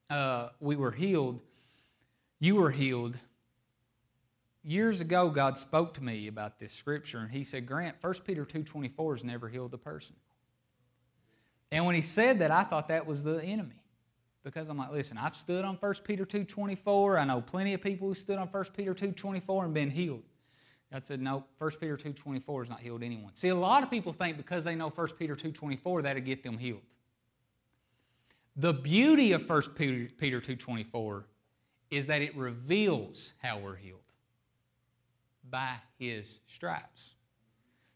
uh, 0.09 0.49
we 0.59 0.75
were 0.75 0.91
healed. 0.91 1.41
You 2.39 2.57
were 2.57 2.71
healed. 2.71 3.17
Years 4.63 4.99
ago, 4.99 5.29
God 5.29 5.57
spoke 5.57 5.93
to 5.93 6.03
me 6.03 6.27
about 6.27 6.59
this 6.59 6.73
scripture, 6.73 7.19
and 7.19 7.31
he 7.31 7.45
said, 7.45 7.65
Grant, 7.65 7.95
1 8.01 8.13
Peter 8.25 8.45
2.24 8.45 9.13
has 9.13 9.23
never 9.23 9.47
healed 9.47 9.73
a 9.73 9.77
person. 9.77 10.15
And 11.71 11.85
when 11.85 11.95
he 11.95 12.01
said 12.01 12.39
that, 12.39 12.51
I 12.51 12.63
thought 12.63 12.87
that 12.87 13.05
was 13.05 13.23
the 13.23 13.43
enemy. 13.43 13.75
Because 14.43 14.69
I'm 14.69 14.77
like, 14.77 14.91
listen, 14.91 15.17
I've 15.17 15.35
stood 15.35 15.65
on 15.65 15.75
1 15.75 15.93
Peter 16.05 16.25
2.24. 16.25 17.19
I 17.19 17.25
know 17.25 17.41
plenty 17.41 17.73
of 17.73 17.81
people 17.81 18.07
who 18.07 18.13
stood 18.13 18.37
on 18.37 18.47
1 18.47 18.63
Peter 18.75 18.95
2.24 18.95 19.65
and 19.65 19.73
been 19.73 19.89
healed. 19.89 20.23
God 20.91 21.05
said, 21.05 21.21
no, 21.21 21.43
1 21.57 21.71
Peter 21.81 21.97
2.24 21.97 22.59
has 22.61 22.69
not 22.69 22.79
healed 22.79 23.03
anyone. 23.03 23.35
See, 23.35 23.49
a 23.49 23.55
lot 23.55 23.83
of 23.83 23.89
people 23.89 24.13
think 24.13 24.37
because 24.37 24.63
they 24.63 24.75
know 24.75 24.89
1 24.89 25.07
Peter 25.19 25.35
2.24, 25.35 26.03
that'll 26.03 26.21
get 26.21 26.43
them 26.43 26.57
healed. 26.57 26.79
The 28.55 28.73
beauty 28.73 29.33
of 29.33 29.47
1 29.49 29.61
Peter, 29.75 30.09
Peter 30.17 30.39
2.24 30.39 31.23
is 31.91 32.07
that 32.07 32.21
it 32.21 32.35
reveals 32.37 33.33
how 33.41 33.59
we're 33.59 33.75
healed 33.75 33.99
by 35.49 35.75
his 35.99 36.39
stripes. 36.47 37.11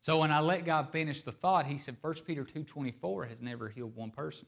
So 0.02 0.20
when 0.20 0.32
I 0.32 0.40
let 0.40 0.66
God 0.66 0.90
finish 0.92 1.22
the 1.22 1.32
thought, 1.32 1.66
he 1.66 1.78
said 1.78 1.96
1 2.02 2.14
Peter 2.26 2.44
2.24 2.44 3.30
has 3.30 3.42
never 3.42 3.70
healed 3.70 3.96
one 3.96 4.10
person. 4.10 4.48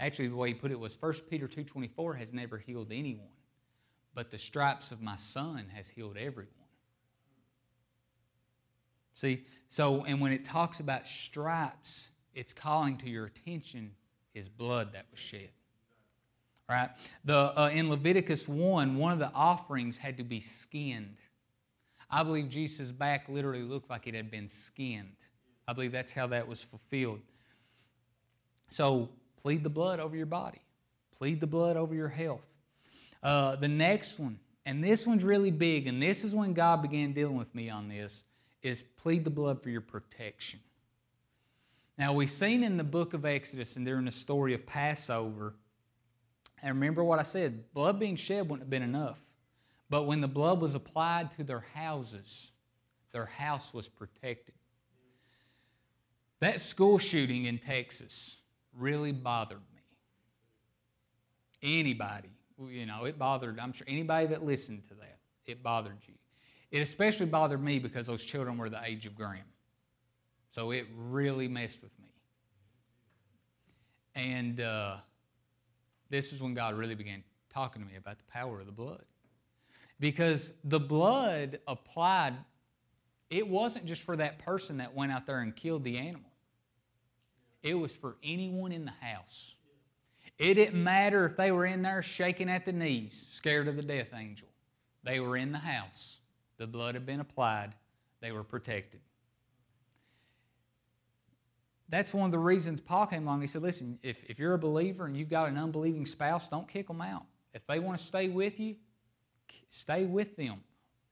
Actually, 0.00 0.28
the 0.28 0.36
way 0.36 0.48
he 0.48 0.54
put 0.54 0.70
it 0.70 0.80
was 0.80 1.00
1 1.00 1.12
Peter 1.30 1.46
2.24 1.46 2.18
has 2.18 2.32
never 2.32 2.58
healed 2.58 2.90
anyone, 2.90 3.28
but 4.14 4.30
the 4.30 4.38
stripes 4.38 4.92
of 4.92 5.02
my 5.02 5.16
son 5.16 5.66
has 5.74 5.88
healed 5.88 6.16
everyone. 6.16 6.50
See, 9.14 9.44
so, 9.68 10.04
and 10.04 10.20
when 10.20 10.32
it 10.32 10.44
talks 10.44 10.80
about 10.80 11.06
stripes, 11.06 12.10
it's 12.34 12.52
calling 12.52 12.96
to 12.98 13.08
your 13.08 13.26
attention 13.26 13.92
his 14.32 14.48
blood 14.48 14.92
that 14.94 15.06
was 15.10 15.20
shed. 15.20 15.50
Right? 16.68 16.90
The, 17.24 17.58
uh, 17.58 17.70
in 17.72 17.90
Leviticus 17.90 18.48
1, 18.48 18.96
one 18.96 19.12
of 19.12 19.18
the 19.18 19.30
offerings 19.32 19.98
had 19.98 20.16
to 20.16 20.24
be 20.24 20.40
skinned. 20.40 21.16
I 22.10 22.22
believe 22.22 22.48
Jesus' 22.48 22.90
back 22.90 23.28
literally 23.28 23.62
looked 23.62 23.90
like 23.90 24.06
it 24.06 24.14
had 24.14 24.30
been 24.30 24.48
skinned. 24.48 25.16
I 25.66 25.72
believe 25.72 25.92
that's 25.92 26.12
how 26.12 26.26
that 26.28 26.46
was 26.46 26.60
fulfilled. 26.60 27.20
So 28.68 29.08
plead 29.42 29.62
the 29.62 29.70
blood 29.70 30.00
over 30.00 30.16
your 30.16 30.26
body, 30.26 30.60
plead 31.16 31.40
the 31.40 31.46
blood 31.46 31.76
over 31.76 31.94
your 31.94 32.08
health. 32.08 32.46
Uh, 33.22 33.56
the 33.56 33.68
next 33.68 34.18
one, 34.18 34.38
and 34.66 34.82
this 34.82 35.06
one's 35.06 35.24
really 35.24 35.50
big, 35.50 35.86
and 35.86 36.02
this 36.02 36.24
is 36.24 36.34
when 36.34 36.52
God 36.52 36.82
began 36.82 37.12
dealing 37.12 37.36
with 37.36 37.54
me 37.54 37.70
on 37.70 37.88
this, 37.88 38.22
is 38.62 38.82
plead 38.96 39.24
the 39.24 39.30
blood 39.30 39.62
for 39.62 39.70
your 39.70 39.80
protection. 39.80 40.60
Now, 41.96 42.12
we've 42.12 42.30
seen 42.30 42.64
in 42.64 42.76
the 42.76 42.84
book 42.84 43.14
of 43.14 43.24
Exodus 43.24 43.76
and 43.76 43.86
during 43.86 44.04
the 44.04 44.10
story 44.10 44.52
of 44.52 44.66
Passover, 44.66 45.54
and 46.62 46.74
remember 46.74 47.04
what 47.04 47.18
I 47.18 47.22
said 47.22 47.72
blood 47.72 47.98
being 47.98 48.16
shed 48.16 48.42
wouldn't 48.48 48.62
have 48.62 48.70
been 48.70 48.82
enough. 48.82 49.23
But 49.90 50.04
when 50.04 50.20
the 50.20 50.28
blood 50.28 50.60
was 50.60 50.74
applied 50.74 51.30
to 51.36 51.44
their 51.44 51.64
houses, 51.74 52.50
their 53.12 53.26
house 53.26 53.72
was 53.72 53.88
protected. 53.88 54.54
That 56.40 56.60
school 56.60 56.98
shooting 56.98 57.44
in 57.44 57.58
Texas 57.58 58.36
really 58.76 59.12
bothered 59.12 59.62
me. 59.74 59.80
Anybody, 61.62 62.28
you 62.68 62.86
know, 62.86 63.04
it 63.04 63.18
bothered, 63.18 63.58
I'm 63.58 63.72
sure 63.72 63.86
anybody 63.88 64.26
that 64.26 64.42
listened 64.42 64.82
to 64.88 64.94
that, 64.94 65.18
it 65.46 65.62
bothered 65.62 65.98
you. 66.06 66.14
It 66.70 66.82
especially 66.82 67.26
bothered 67.26 67.62
me 67.62 67.78
because 67.78 68.06
those 68.06 68.24
children 68.24 68.58
were 68.58 68.68
the 68.68 68.80
age 68.84 69.06
of 69.06 69.14
Graham. 69.14 69.44
So 70.50 70.72
it 70.72 70.86
really 70.96 71.48
messed 71.48 71.82
with 71.82 71.92
me. 72.00 72.08
And 74.14 74.60
uh, 74.60 74.96
this 76.10 76.32
is 76.32 76.42
when 76.42 76.54
God 76.54 76.74
really 76.74 76.94
began 76.94 77.22
talking 77.48 77.82
to 77.82 77.88
me 77.88 77.96
about 77.96 78.18
the 78.18 78.24
power 78.24 78.60
of 78.60 78.66
the 78.66 78.72
blood. 78.72 79.04
Because 80.04 80.52
the 80.64 80.78
blood 80.78 81.60
applied, 81.66 82.34
it 83.30 83.48
wasn't 83.48 83.86
just 83.86 84.02
for 84.02 84.14
that 84.16 84.38
person 84.38 84.76
that 84.76 84.94
went 84.94 85.10
out 85.10 85.24
there 85.26 85.40
and 85.40 85.56
killed 85.56 85.82
the 85.82 85.96
animal, 85.96 86.30
it 87.62 87.72
was 87.72 87.90
for 87.90 88.16
anyone 88.22 88.70
in 88.70 88.84
the 88.84 88.92
house. 89.00 89.54
It 90.38 90.56
didn't 90.56 90.84
matter 90.84 91.24
if 91.24 91.38
they 91.38 91.52
were 91.52 91.64
in 91.64 91.80
there 91.80 92.02
shaking 92.02 92.50
at 92.50 92.66
the 92.66 92.72
knees, 92.72 93.28
scared 93.30 93.66
of 93.66 93.76
the 93.76 93.82
death 93.82 94.10
angel. 94.14 94.46
They 95.04 95.20
were 95.20 95.38
in 95.38 95.52
the 95.52 95.58
house. 95.58 96.18
The 96.58 96.66
blood 96.66 96.96
had 96.96 97.06
been 97.06 97.20
applied, 97.20 97.74
they 98.20 98.30
were 98.30 98.44
protected. 98.44 99.00
That's 101.88 102.12
one 102.12 102.26
of 102.26 102.32
the 102.32 102.38
reasons 102.38 102.78
Paul 102.78 103.06
came 103.06 103.26
along. 103.26 103.40
He 103.40 103.46
said, 103.46 103.62
Listen, 103.62 103.98
if, 104.02 104.22
if 104.24 104.38
you're 104.38 104.52
a 104.52 104.58
believer 104.58 105.06
and 105.06 105.16
you've 105.16 105.30
got 105.30 105.48
an 105.48 105.56
unbelieving 105.56 106.04
spouse, 106.04 106.50
don't 106.50 106.68
kick 106.68 106.88
them 106.88 107.00
out. 107.00 107.24
If 107.54 107.66
they 107.66 107.78
want 107.78 107.96
to 107.96 108.04
stay 108.04 108.28
with 108.28 108.60
you, 108.60 108.76
stay 109.70 110.04
with 110.04 110.36
them. 110.36 110.60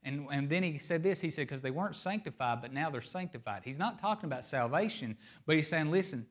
And, 0.04 0.26
and 0.32 0.48
then 0.48 0.62
he 0.62 0.78
said 0.78 1.02
this 1.02 1.20
he 1.20 1.30
said, 1.30 1.46
because 1.48 1.62
they 1.62 1.70
weren't 1.70 1.94
sanctified, 1.94 2.60
but 2.60 2.72
now 2.72 2.90
they're 2.90 3.00
sanctified. 3.00 3.62
He's 3.64 3.78
not 3.78 4.00
talking 4.00 4.26
about 4.26 4.44
salvation, 4.44 5.16
but 5.46 5.56
he's 5.56 5.68
saying, 5.68 5.90
listen, 5.90 6.26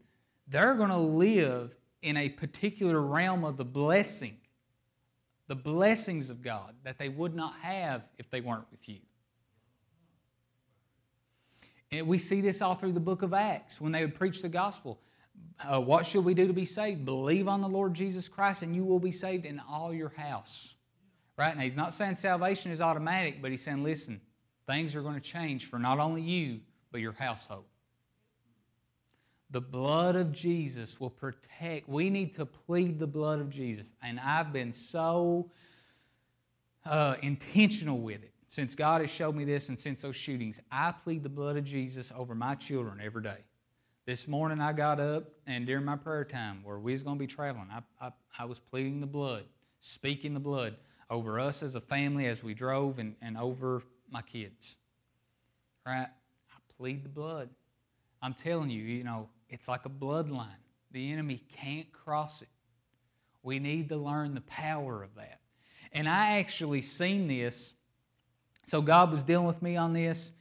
they're 0.47 0.76
going 0.76 0.89
to 0.89 0.97
live 0.97 1.76
in 2.02 2.18
a 2.18 2.30
particular 2.30 3.02
realm 3.02 3.45
of 3.45 3.58
the 3.58 3.66
blessing, 3.66 4.36
the 5.47 5.56
blessings 5.56 6.30
of 6.30 6.41
God 6.41 6.76
that 6.84 6.97
they 6.97 7.10
would 7.10 7.36
not 7.36 7.54
have 7.62 8.04
if 8.18 8.30
they 8.30 8.41
weren't 8.41 8.70
with 8.72 8.89
you. 8.89 8.99
And 11.91 12.08
we 12.08 12.18
see 12.18 12.41
this 12.41 12.62
all 12.62 12.76
through 12.76 12.93
the 12.93 13.02
book 13.02 13.22
of 13.22 13.34
Acts 13.34 13.80
when 13.80 13.91
they 13.91 14.02
would 14.02 14.16
preach 14.16 14.41
the 14.41 14.49
gospel. 14.49 14.99
Uh, 15.60 15.80
what 15.80 16.06
should 16.06 16.24
we 16.24 16.34
do 16.34 16.47
to 16.47 16.54
be 16.54 16.66
saved? 16.66 17.06
Believe 17.06 17.47
on 17.47 17.62
the 17.62 17.68
Lord 17.68 17.93
Jesus 17.93 18.28
Christ, 18.28 18.64
and 18.64 18.76
you 18.76 18.84
will 18.84 18.99
be 18.99 19.12
saved 19.12 19.45
in 19.45 19.62
all 19.70 19.93
your 19.93 20.10
house. 20.10 20.76
Right? 21.38 21.56
Now, 21.56 21.64
he's 21.64 21.76
not 21.76 21.94
saying 21.94 22.18
salvation 22.18 22.72
is 22.72 22.82
automatic, 22.82 23.42
but 23.42 23.52
he's 23.52 23.64
saying, 23.64 23.84
listen, 23.84 24.22
things 24.68 24.96
are 24.96 25.02
going 25.02 25.16
to 25.16 25.22
change 25.22 25.70
for 25.70 25.80
not 25.80 26.00
only 26.00 26.22
you, 26.22 26.60
but 26.92 27.02
your 27.02 27.14
household. 27.14 27.66
The 29.50 29.62
blood 29.62 30.16
of 30.16 30.32
Jesus 30.32 31.00
will 31.00 31.10
protect. 31.10 31.90
We 31.90 32.10
need 32.10 32.36
to 32.36 32.46
plead 32.46 33.00
the 33.00 33.08
blood 33.08 33.40
of 33.40 33.50
Jesus. 33.50 33.88
And 34.02 34.20
I've 34.20 34.54
been 34.54 34.72
so 34.72 35.52
uh, 36.86 37.16
intentional 37.22 38.00
with 38.00 38.24
it 38.24 38.34
since 38.48 38.76
God 38.76 39.02
has 39.02 39.10
showed 39.10 39.36
me 39.36 39.44
this 39.44 39.70
and 39.70 39.80
since 39.80 40.02
those 40.02 40.16
shootings. 40.16 40.60
I 40.72 40.92
plead 40.92 41.24
the 41.24 41.30
blood 41.30 41.58
of 41.58 41.64
Jesus 41.64 42.12
over 42.16 42.36
my 42.36 42.56
children 42.56 43.00
every 43.04 43.24
day. 43.24 43.38
This 44.06 44.28
morning 44.28 44.60
I 44.60 44.74
got 44.74 45.00
up 45.00 45.26
and 45.48 45.66
during 45.66 45.86
my 45.86 45.96
prayer 45.96 46.26
time 46.26 46.62
where 46.64 46.80
we 46.80 46.92
was 46.92 47.04
going 47.04 47.18
to 47.18 47.20
be 47.20 47.28
traveling, 47.28 47.68
I, 47.72 48.08
I, 48.08 48.12
I 48.40 48.46
was 48.46 48.60
pleading 48.60 49.00
the 49.00 49.08
blood, 49.08 49.46
speaking 49.80 50.34
the 50.34 50.40
blood 50.40 50.76
over 51.12 51.39
us 51.39 51.62
as 51.62 51.76
a 51.76 51.82
family 51.82 52.26
as 52.26 52.43
we 52.43 52.53
drove 52.53 52.97
and, 52.97 53.16
and 53.22 53.38
over 53.38 53.84
my 54.09 54.22
kids. 54.22 54.78
Right? 55.86 56.07
I 56.07 56.59
plead 56.78 57.03
the 57.03 57.09
blood. 57.09 57.49
I'm 58.22 58.34
telling 58.34 58.70
you, 58.70 58.82
you 58.82 59.03
know, 59.03 59.28
it's 59.49 59.68
like 59.68 59.86
a 59.86 59.89
bloodline. 59.89 60.47
The 60.91 61.12
enemy 61.12 61.43
can't 61.55 61.91
cross 61.91 62.41
it. 62.41 62.47
We 63.43 63.59
need 63.59 63.89
to 63.89 63.97
learn 63.97 64.36
the 64.36 64.41
power 64.41 65.03
of 65.03 65.14
that. 65.16 65.41
And 65.91 66.07
I 66.07 66.38
actually 66.38 66.82
seen 66.82 67.28
this. 67.28 67.74
So 68.66 68.82
God 68.82 69.12
was 69.12 69.24
dealing 69.24 69.47
with 69.47 69.62
me 69.62 69.76
on 69.76 69.91
this, 69.91 70.32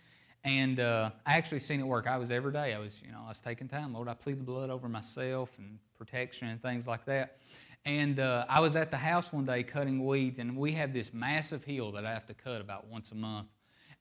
and 0.44 0.78
uh, 0.78 1.10
I 1.26 1.36
actually 1.36 1.60
seen 1.60 1.80
it 1.80 1.86
work. 1.86 2.06
I 2.06 2.18
was 2.18 2.30
every 2.30 2.52
day. 2.52 2.74
I 2.74 2.78
was, 2.78 3.00
you 3.04 3.10
know, 3.10 3.22
I 3.24 3.28
was 3.28 3.40
taking 3.40 3.66
time. 3.66 3.92
Lord, 3.92 4.06
I 4.06 4.14
plead 4.14 4.38
the 4.38 4.44
blood 4.44 4.70
over 4.70 4.88
myself 4.88 5.50
and 5.58 5.78
protection 5.98 6.48
and 6.48 6.62
things 6.62 6.86
like 6.86 7.04
that. 7.06 7.38
And 7.84 8.20
uh, 8.20 8.44
I 8.48 8.60
was 8.60 8.76
at 8.76 8.90
the 8.90 8.96
house 8.96 9.32
one 9.32 9.46
day 9.46 9.62
cutting 9.62 10.04
weeds, 10.04 10.38
and 10.38 10.56
we 10.56 10.72
have 10.72 10.92
this 10.92 11.12
massive 11.14 11.64
hill 11.64 11.92
that 11.92 12.04
I 12.04 12.12
have 12.12 12.26
to 12.26 12.34
cut 12.34 12.60
about 12.60 12.86
once 12.86 13.12
a 13.12 13.14
month. 13.14 13.48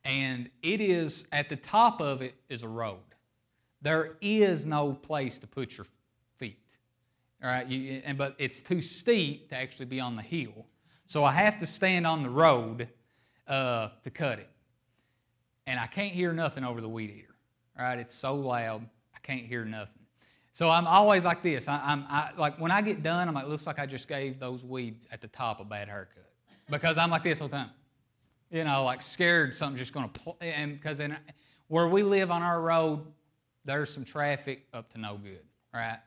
And 0.03 0.49
it 0.61 0.81
is, 0.81 1.25
at 1.31 1.49
the 1.49 1.55
top 1.55 2.01
of 2.01 2.21
it 2.21 2.35
is 2.49 2.63
a 2.63 2.67
road. 2.67 2.99
There 3.81 4.17
is 4.21 4.65
no 4.65 4.93
place 4.93 5.37
to 5.39 5.47
put 5.47 5.77
your 5.77 5.85
feet. 6.37 6.57
All 7.41 7.49
right, 7.49 7.67
you, 7.67 8.01
and, 8.03 8.17
but 8.17 8.35
it's 8.37 8.61
too 8.61 8.81
steep 8.81 9.49
to 9.49 9.55
actually 9.55 9.85
be 9.85 10.01
on 10.01 10.17
the 10.17 10.21
hill. 10.21 10.65
So 11.05 11.23
I 11.23 11.31
have 11.31 11.57
to 11.59 11.65
stand 11.65 12.05
on 12.05 12.21
the 12.21 12.29
road 12.29 12.89
uh, 13.47 13.89
to 14.03 14.09
cut 14.09 14.39
it. 14.39 14.49
And 15.65 15.79
I 15.79 15.87
can't 15.87 16.13
hear 16.13 16.33
nothing 16.33 16.63
over 16.63 16.81
the 16.81 16.89
weed 16.89 17.11
eater. 17.11 17.35
All 17.77 17.85
right, 17.85 17.97
it's 17.97 18.15
so 18.15 18.35
loud, 18.35 18.85
I 19.15 19.19
can't 19.23 19.45
hear 19.45 19.63
nothing. 19.63 19.98
So 20.59 20.69
I'm 20.69 20.87
always 20.87 21.23
like 21.23 21.41
this. 21.41 21.69
I, 21.69 21.79
am 21.89 22.05
like 22.37 22.59
when 22.59 22.69
I 22.69 22.81
get 22.81 23.01
done, 23.01 23.29
I'm 23.29 23.33
like, 23.33 23.47
looks 23.47 23.65
like 23.65 23.79
I 23.79 23.85
just 23.85 24.09
gave 24.09 24.41
those 24.41 24.61
weeds 24.61 25.07
at 25.09 25.21
the 25.21 25.29
top 25.29 25.61
a 25.61 25.63
bad 25.63 25.87
haircut 25.87 26.29
because 26.69 26.97
I'm 26.97 27.09
like 27.09 27.23
this 27.23 27.39
all 27.39 27.47
the 27.47 27.55
time. 27.55 27.69
You 28.51 28.65
know, 28.65 28.83
like 28.83 29.01
scared 29.01 29.55
something's 29.55 29.79
just 29.79 29.93
going 29.93 30.09
to. 30.09 30.19
Pl- 30.19 30.37
and 30.41 30.77
because 30.77 30.99
in 30.99 31.15
where 31.69 31.87
we 31.87 32.03
live 32.03 32.29
on 32.29 32.43
our 32.43 32.59
road, 32.59 33.05
there's 33.63 33.89
some 33.89 34.03
traffic 34.03 34.67
up 34.73 34.91
to 34.91 34.97
no 34.97 35.17
good, 35.17 35.45
right? 35.73 35.99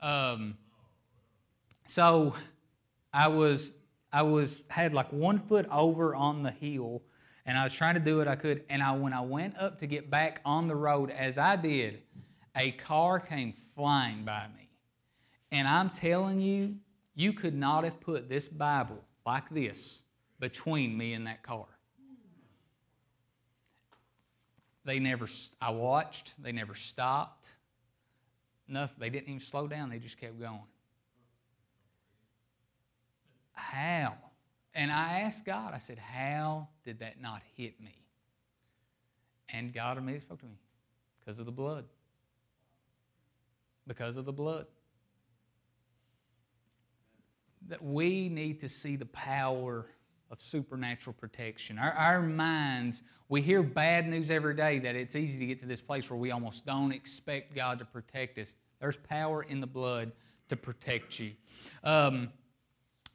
Um, 0.00 0.56
so 1.84 2.36
I 3.12 3.26
was 3.26 3.72
I 4.12 4.22
was 4.22 4.62
had 4.68 4.92
like 4.92 5.12
one 5.12 5.36
foot 5.36 5.66
over 5.68 6.14
on 6.14 6.44
the 6.44 6.52
hill, 6.52 7.02
and 7.44 7.58
I 7.58 7.64
was 7.64 7.72
trying 7.72 7.94
to 7.94 8.00
do 8.00 8.18
what 8.18 8.28
I 8.28 8.36
could. 8.36 8.62
And 8.70 8.84
I 8.84 8.92
when 8.92 9.12
I 9.12 9.22
went 9.22 9.58
up 9.58 9.80
to 9.80 9.88
get 9.88 10.10
back 10.10 10.42
on 10.44 10.68
the 10.68 10.76
road, 10.76 11.10
as 11.10 11.38
I 11.38 11.56
did, 11.56 12.02
a 12.56 12.72
car 12.72 13.20
came 13.20 13.54
flying 13.74 14.24
by 14.24 14.46
me. 14.56 14.68
And 15.52 15.66
I'm 15.66 15.90
telling 15.90 16.40
you, 16.40 16.76
you 17.14 17.32
could 17.32 17.54
not 17.54 17.84
have 17.84 18.00
put 18.00 18.28
this 18.28 18.48
Bible 18.48 18.98
like 19.26 19.48
this 19.50 20.02
between 20.38 20.96
me 20.96 21.12
and 21.12 21.26
that 21.26 21.42
car. 21.42 21.66
They 24.84 24.98
never, 24.98 25.28
I 25.60 25.70
watched, 25.70 26.34
they 26.38 26.52
never 26.52 26.74
stopped. 26.74 27.48
Nothing, 28.66 28.96
they 28.98 29.10
didn't 29.10 29.28
even 29.28 29.40
slow 29.40 29.66
down, 29.66 29.90
they 29.90 29.98
just 29.98 30.18
kept 30.18 30.40
going. 30.40 30.62
How? 33.52 34.14
And 34.74 34.90
I 34.90 35.20
asked 35.20 35.44
God, 35.44 35.74
I 35.74 35.78
said, 35.78 35.98
How 35.98 36.68
did 36.84 37.00
that 37.00 37.20
not 37.20 37.42
hit 37.56 37.80
me? 37.80 37.94
And 39.52 39.74
God 39.74 39.98
immediately 39.98 40.20
spoke 40.20 40.40
to 40.40 40.46
me 40.46 40.58
because 41.18 41.38
of 41.38 41.46
the 41.46 41.52
blood 41.52 41.84
because 43.90 44.16
of 44.16 44.24
the 44.24 44.32
blood. 44.32 44.66
That 47.66 47.82
we 47.82 48.28
need 48.28 48.60
to 48.60 48.68
see 48.68 48.94
the 48.94 49.06
power 49.06 49.86
of 50.30 50.40
supernatural 50.40 51.16
protection. 51.18 51.76
Our, 51.76 51.90
our 51.94 52.22
minds, 52.22 53.02
we 53.28 53.42
hear 53.42 53.64
bad 53.64 54.08
news 54.08 54.30
every 54.30 54.54
day 54.54 54.78
that 54.78 54.94
it's 54.94 55.16
easy 55.16 55.40
to 55.40 55.46
get 55.46 55.60
to 55.62 55.66
this 55.66 55.80
place 55.80 56.08
where 56.08 56.16
we 56.16 56.30
almost 56.30 56.64
don't 56.64 56.92
expect 56.92 57.52
God 57.52 57.80
to 57.80 57.84
protect 57.84 58.38
us. 58.38 58.54
There's 58.78 58.96
power 58.96 59.42
in 59.42 59.60
the 59.60 59.66
blood 59.66 60.12
to 60.50 60.56
protect 60.56 61.18
you. 61.18 61.32
Um, 61.82 62.28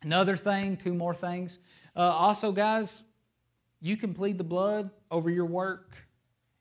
another 0.02 0.36
thing, 0.36 0.76
two 0.76 0.94
more 0.94 1.14
things. 1.14 1.60
Uh, 1.96 2.02
also, 2.02 2.52
guys, 2.52 3.04
you 3.80 3.96
can 3.96 4.14
plead 4.14 4.38
the 4.38 4.44
blood 4.44 4.90
over 5.10 5.30
your 5.30 5.46
work. 5.46 5.94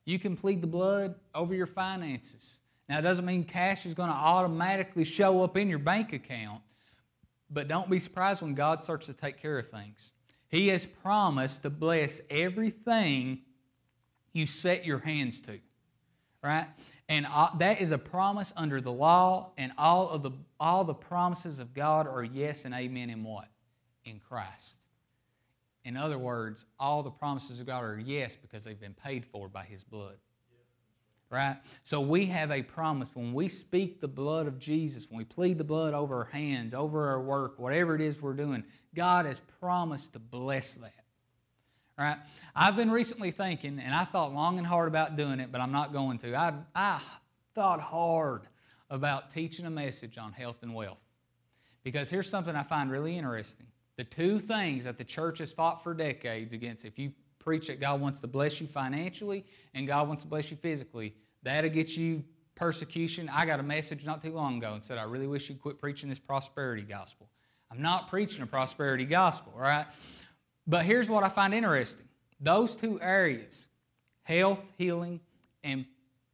You 0.04 0.20
can 0.20 0.36
plead 0.36 0.60
the 0.60 0.68
blood 0.68 1.16
over 1.34 1.52
your 1.52 1.66
finances. 1.66 2.60
Now, 2.88 2.98
it 2.98 3.02
doesn't 3.02 3.24
mean 3.24 3.44
cash 3.44 3.86
is 3.86 3.94
going 3.94 4.10
to 4.10 4.14
automatically 4.14 5.04
show 5.04 5.42
up 5.42 5.56
in 5.56 5.68
your 5.68 5.78
bank 5.78 6.12
account, 6.12 6.60
but 7.50 7.66
don't 7.66 7.88
be 7.88 7.98
surprised 7.98 8.42
when 8.42 8.54
God 8.54 8.82
starts 8.82 9.06
to 9.06 9.14
take 9.14 9.40
care 9.40 9.58
of 9.58 9.70
things. 9.70 10.10
He 10.48 10.68
has 10.68 10.84
promised 10.84 11.62
to 11.62 11.70
bless 11.70 12.20
everything 12.28 13.40
you 14.32 14.46
set 14.46 14.84
your 14.84 14.98
hands 14.98 15.40
to, 15.42 15.58
right? 16.42 16.66
And 17.08 17.26
uh, 17.26 17.50
that 17.58 17.80
is 17.80 17.90
a 17.90 17.98
promise 17.98 18.52
under 18.56 18.80
the 18.80 18.92
law, 18.92 19.52
and 19.56 19.72
all 19.78 20.10
of 20.10 20.22
the 20.22 20.32
all 20.60 20.84
the 20.84 20.94
promises 20.94 21.58
of 21.58 21.74
God 21.74 22.06
are 22.06 22.24
yes 22.24 22.64
and 22.64 22.74
amen 22.74 23.10
in 23.10 23.22
what? 23.24 23.48
In 24.04 24.20
Christ. 24.20 24.76
In 25.84 25.96
other 25.96 26.18
words, 26.18 26.64
all 26.78 27.02
the 27.02 27.10
promises 27.10 27.60
of 27.60 27.66
God 27.66 27.84
are 27.84 27.98
yes 27.98 28.36
because 28.36 28.64
they've 28.64 28.80
been 28.80 28.94
paid 28.94 29.24
for 29.24 29.48
by 29.48 29.64
His 29.64 29.82
blood 29.82 30.16
right? 31.30 31.56
So 31.82 32.00
we 32.00 32.26
have 32.26 32.50
a 32.50 32.62
promise. 32.62 33.08
When 33.14 33.32
we 33.32 33.48
speak 33.48 34.00
the 34.00 34.08
blood 34.08 34.46
of 34.46 34.58
Jesus, 34.58 35.06
when 35.08 35.18
we 35.18 35.24
plead 35.24 35.58
the 35.58 35.64
blood 35.64 35.94
over 35.94 36.18
our 36.18 36.24
hands, 36.24 36.74
over 36.74 37.08
our 37.08 37.20
work, 37.20 37.58
whatever 37.58 37.94
it 37.94 38.00
is 38.00 38.22
we're 38.22 38.34
doing, 38.34 38.64
God 38.94 39.26
has 39.26 39.40
promised 39.60 40.12
to 40.12 40.18
bless 40.18 40.74
that. 40.76 40.92
Right? 41.98 42.16
I've 42.56 42.76
been 42.76 42.90
recently 42.90 43.30
thinking, 43.30 43.78
and 43.78 43.94
I 43.94 44.04
thought 44.04 44.34
long 44.34 44.58
and 44.58 44.66
hard 44.66 44.88
about 44.88 45.16
doing 45.16 45.38
it, 45.40 45.52
but 45.52 45.60
I'm 45.60 45.72
not 45.72 45.92
going 45.92 46.18
to. 46.18 46.34
I, 46.34 46.52
I 46.74 47.00
thought 47.54 47.80
hard 47.80 48.42
about 48.90 49.30
teaching 49.30 49.66
a 49.66 49.70
message 49.70 50.18
on 50.18 50.32
health 50.32 50.56
and 50.62 50.74
wealth. 50.74 50.98
Because 51.84 52.10
here's 52.10 52.28
something 52.28 52.56
I 52.56 52.62
find 52.62 52.90
really 52.90 53.16
interesting. 53.16 53.66
The 53.96 54.04
two 54.04 54.40
things 54.40 54.84
that 54.84 54.98
the 54.98 55.04
church 55.04 55.38
has 55.38 55.52
fought 55.52 55.84
for 55.84 55.94
decades 55.94 56.52
against, 56.52 56.84
if 56.84 56.98
you 56.98 57.12
preach 57.44 57.66
that 57.66 57.80
God 57.80 58.00
wants 58.00 58.20
to 58.20 58.26
bless 58.26 58.60
you 58.60 58.66
financially 58.66 59.44
and 59.74 59.86
God 59.86 60.08
wants 60.08 60.22
to 60.22 60.28
bless 60.28 60.50
you 60.50 60.56
physically. 60.56 61.14
That'll 61.42 61.70
get 61.70 61.96
you 61.96 62.24
persecution. 62.54 63.28
I 63.32 63.46
got 63.46 63.60
a 63.60 63.62
message 63.62 64.04
not 64.04 64.22
too 64.22 64.32
long 64.32 64.58
ago 64.58 64.74
and 64.74 64.82
said, 64.84 64.98
I 64.98 65.02
really 65.02 65.26
wish 65.26 65.48
you'd 65.48 65.60
quit 65.60 65.78
preaching 65.78 66.08
this 66.08 66.18
prosperity 66.18 66.82
gospel. 66.82 67.28
I'm 67.70 67.82
not 67.82 68.08
preaching 68.08 68.42
a 68.42 68.46
prosperity 68.46 69.04
gospel, 69.04 69.52
right? 69.56 69.86
But 70.66 70.84
here's 70.84 71.10
what 71.10 71.24
I 71.24 71.28
find 71.28 71.52
interesting 71.52 72.06
those 72.40 72.76
two 72.76 73.00
areas, 73.00 73.66
health, 74.22 74.66
healing, 74.76 75.20
and 75.62 75.84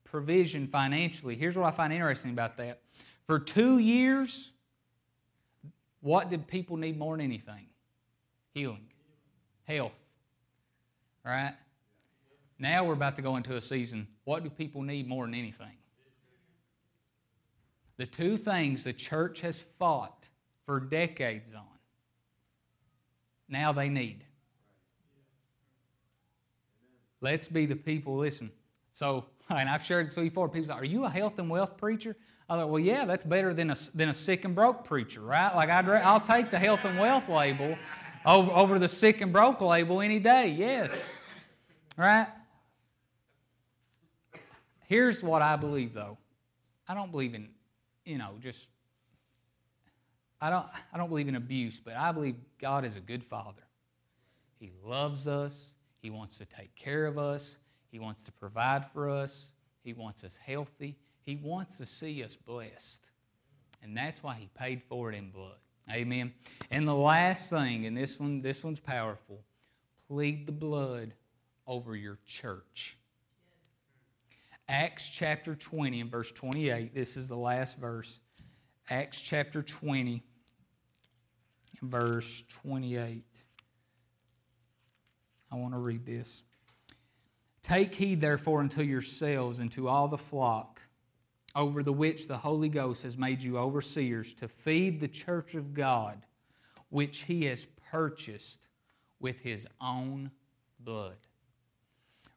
provision 0.04 0.66
financially, 0.66 1.36
here's 1.36 1.56
what 1.56 1.66
I 1.66 1.70
find 1.70 1.92
interesting 1.92 2.32
about 2.32 2.56
that. 2.56 2.80
For 3.26 3.38
two 3.38 3.78
years, 3.78 4.52
what 6.00 6.30
did 6.30 6.48
people 6.48 6.76
need 6.76 6.98
more 6.98 7.16
than 7.16 7.24
anything? 7.24 7.66
Healing, 8.52 8.86
health. 9.64 9.92
Right? 11.24 11.54
Now 12.58 12.84
we're 12.84 12.94
about 12.94 13.16
to 13.16 13.22
go 13.22 13.36
into 13.36 13.56
a 13.56 13.60
season. 13.60 14.06
What 14.24 14.42
do 14.44 14.50
people 14.50 14.82
need 14.82 15.08
more 15.08 15.24
than 15.24 15.34
anything? 15.34 15.72
The 17.96 18.06
two 18.06 18.36
things 18.36 18.84
the 18.84 18.92
church 18.92 19.40
has 19.42 19.60
fought 19.78 20.28
for 20.66 20.80
decades 20.80 21.54
on, 21.54 21.64
now 23.48 23.72
they 23.72 23.88
need. 23.88 24.24
Let's 27.20 27.48
be 27.48 27.66
the 27.66 27.76
people, 27.76 28.16
listen. 28.16 28.50
So, 28.92 29.26
and 29.50 29.68
I've 29.68 29.84
shared 29.84 30.06
this 30.06 30.14
before. 30.14 30.48
People 30.48 30.68
say, 30.68 30.74
Are 30.74 30.84
you 30.84 31.04
a 31.04 31.10
health 31.10 31.38
and 31.38 31.50
wealth 31.50 31.76
preacher? 31.76 32.16
I 32.48 32.56
thought, 32.56 32.70
Well, 32.70 32.80
yeah, 32.80 33.04
that's 33.04 33.24
better 33.24 33.52
than 33.52 33.70
a, 33.70 33.76
than 33.94 34.08
a 34.08 34.14
sick 34.14 34.44
and 34.44 34.54
broke 34.54 34.84
preacher, 34.84 35.20
right? 35.20 35.54
Like, 35.54 35.68
I'd, 35.68 35.88
I'll 35.88 36.20
take 36.20 36.50
the 36.50 36.58
health 36.58 36.80
and 36.84 36.98
wealth 36.98 37.28
label 37.28 37.76
over, 38.24 38.50
over 38.52 38.78
the 38.78 38.88
sick 38.88 39.20
and 39.20 39.32
broke 39.32 39.60
label 39.60 40.00
any 40.00 40.18
day, 40.18 40.48
yes. 40.48 40.90
Right? 41.96 42.28
Here's 44.86 45.22
what 45.22 45.42
I 45.42 45.56
believe, 45.56 45.94
though. 45.94 46.18
I 46.88 46.94
don't 46.94 47.10
believe 47.10 47.34
in, 47.34 47.48
you 48.04 48.18
know, 48.18 48.32
just 48.40 48.66
I 50.40 50.48
don't, 50.50 50.66
I 50.92 50.96
don't 50.96 51.08
believe 51.08 51.28
in 51.28 51.36
abuse, 51.36 51.78
but 51.78 51.96
I 51.96 52.12
believe 52.12 52.34
God 52.58 52.84
is 52.84 52.96
a 52.96 53.00
good 53.00 53.22
father. 53.22 53.62
He 54.58 54.72
loves 54.84 55.28
us. 55.28 55.72
He 56.00 56.10
wants 56.10 56.38
to 56.38 56.46
take 56.46 56.74
care 56.74 57.06
of 57.06 57.18
us. 57.18 57.58
He 57.92 57.98
wants 57.98 58.22
to 58.22 58.32
provide 58.32 58.90
for 58.92 59.10
us. 59.10 59.50
He 59.82 59.92
wants 59.92 60.24
us 60.24 60.38
healthy. 60.42 60.96
He 61.22 61.36
wants 61.36 61.76
to 61.76 61.86
see 61.86 62.24
us 62.24 62.36
blessed. 62.36 63.04
And 63.82 63.96
that's 63.96 64.22
why 64.22 64.34
he 64.34 64.48
paid 64.54 64.82
for 64.82 65.12
it 65.12 65.16
in 65.16 65.30
blood. 65.30 65.58
Amen. 65.92 66.32
And 66.70 66.86
the 66.86 66.94
last 66.94 67.50
thing, 67.50 67.86
and 67.86 67.96
this 67.96 68.18
one, 68.20 68.42
this 68.42 68.62
one's 68.62 68.80
powerful, 68.80 69.40
plead 70.08 70.46
the 70.46 70.52
blood 70.52 71.14
over 71.66 71.96
your 71.96 72.18
church. 72.26 72.96
Acts 74.68 75.10
chapter 75.10 75.56
20 75.56 76.00
and 76.00 76.10
verse 76.10 76.30
28. 76.30 76.94
This 76.94 77.16
is 77.16 77.28
the 77.28 77.36
last 77.36 77.78
verse. 77.78 78.20
Acts 78.88 79.20
chapter 79.20 79.62
20 79.62 80.22
and 81.80 81.90
verse 81.90 82.44
28. 82.48 83.24
I 85.50 85.56
want 85.56 85.74
to 85.74 85.78
read 85.78 86.06
this. 86.06 86.44
Take 87.62 87.94
heed, 87.94 88.20
therefore, 88.20 88.60
unto 88.60 88.82
yourselves 88.82 89.58
and 89.58 89.70
to 89.72 89.88
all 89.88 90.08
the 90.08 90.18
flock 90.18 90.79
over 91.54 91.82
the 91.82 91.92
which 91.92 92.26
the 92.26 92.36
Holy 92.36 92.68
Ghost 92.68 93.02
has 93.02 93.18
made 93.18 93.42
you 93.42 93.58
overseers 93.58 94.34
to 94.34 94.48
feed 94.48 95.00
the 95.00 95.08
church 95.08 95.54
of 95.54 95.74
God, 95.74 96.22
which 96.90 97.22
he 97.22 97.44
has 97.46 97.66
purchased 97.90 98.68
with 99.18 99.40
his 99.40 99.66
own 99.80 100.30
blood. 100.80 101.16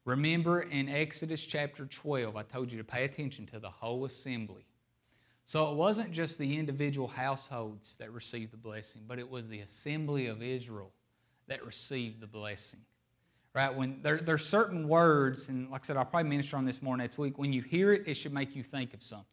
Remember 0.05 0.61
in 0.61 0.89
Exodus 0.89 1.45
chapter 1.45 1.85
12, 1.85 2.35
I 2.35 2.43
told 2.43 2.71
you 2.71 2.77
to 2.77 2.83
pay 2.83 3.05
attention 3.05 3.45
to 3.47 3.59
the 3.59 3.69
whole 3.69 4.05
assembly. 4.05 4.65
So 5.45 5.71
it 5.71 5.75
wasn't 5.75 6.11
just 6.11 6.37
the 6.37 6.57
individual 6.57 7.07
households 7.07 7.95
that 7.99 8.11
received 8.11 8.51
the 8.51 8.57
blessing, 8.57 9.03
but 9.07 9.19
it 9.19 9.29
was 9.29 9.47
the 9.47 9.59
assembly 9.59 10.27
of 10.27 10.41
Israel 10.41 10.91
that 11.47 11.65
received 11.65 12.19
the 12.19 12.27
blessing. 12.27 12.79
Right? 13.55 13.73
When 13.73 13.99
there, 14.01 14.17
there's 14.17 14.45
certain 14.45 14.87
words, 14.87 15.49
and 15.49 15.69
like 15.69 15.81
I 15.83 15.85
said, 15.85 15.97
I'll 15.97 16.05
probably 16.05 16.29
minister 16.29 16.57
on 16.57 16.65
this 16.65 16.81
more 16.81 16.97
next 16.97 17.19
week. 17.19 17.37
When 17.37 17.53
you 17.53 17.61
hear 17.61 17.93
it, 17.93 18.03
it 18.07 18.15
should 18.15 18.33
make 18.33 18.55
you 18.55 18.63
think 18.63 18.93
of 18.93 19.03
something. 19.03 19.27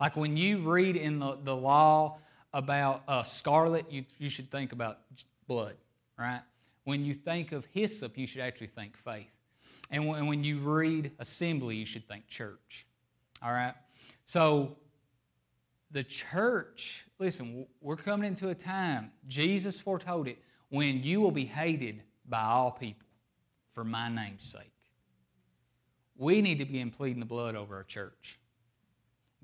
Like 0.00 0.16
when 0.16 0.36
you 0.36 0.68
read 0.68 0.96
in 0.96 1.20
the, 1.20 1.38
the 1.42 1.54
law 1.54 2.18
about 2.52 3.02
uh, 3.06 3.22
scarlet, 3.22 3.90
you, 3.90 4.04
you 4.18 4.28
should 4.28 4.50
think 4.50 4.72
about 4.72 4.98
blood, 5.46 5.76
right? 6.18 6.40
When 6.84 7.04
you 7.04 7.14
think 7.14 7.52
of 7.52 7.64
hyssop, 7.66 8.18
you 8.18 8.26
should 8.26 8.40
actually 8.40 8.68
think 8.68 8.96
faith. 8.96 9.30
And 9.90 10.06
when, 10.06 10.26
when 10.26 10.42
you 10.42 10.58
read 10.58 11.12
assembly, 11.18 11.76
you 11.76 11.86
should 11.86 12.06
think 12.08 12.26
church. 12.26 12.86
All 13.42 13.52
right? 13.52 13.74
So 14.24 14.76
the 15.92 16.02
church, 16.02 17.06
listen, 17.18 17.66
we're 17.80 17.96
coming 17.96 18.26
into 18.26 18.48
a 18.48 18.54
time, 18.54 19.12
Jesus 19.28 19.80
foretold 19.80 20.26
it, 20.26 20.38
when 20.68 21.02
you 21.02 21.20
will 21.20 21.30
be 21.30 21.44
hated 21.44 22.02
by 22.28 22.42
all 22.42 22.72
people 22.72 23.05
for 23.76 23.84
my 23.84 24.08
name's 24.08 24.42
sake. 24.42 24.72
We 26.16 26.40
need 26.40 26.58
to 26.60 26.64
begin 26.64 26.90
pleading 26.90 27.20
the 27.20 27.26
blood 27.26 27.54
over 27.54 27.76
our 27.76 27.84
church. 27.84 28.40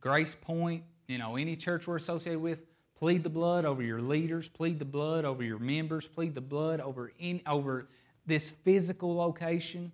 Grace 0.01 0.35
Point, 0.35 0.85
you 1.07 1.19
know, 1.19 1.37
any 1.37 1.55
church 1.55 1.87
we're 1.87 1.97
associated 1.97 2.41
with, 2.41 2.65
plead 2.97 3.25
the 3.25 3.29
blood 3.29 3.67
over 3.67 3.83
your 3.83 4.01
leaders, 4.01 4.49
plead 4.49 4.79
the 4.79 4.87
blood 4.87 5.27
over 5.27 5.45
your 5.45 5.59
members, 5.59 6.09
plead 6.09 6.35
the 6.35 6.41
blood 6.41 6.81
over, 6.81 7.13
in, 7.19 7.43
over 7.47 7.89
this 8.25 8.49
physical 8.49 9.15
location. 9.15 9.93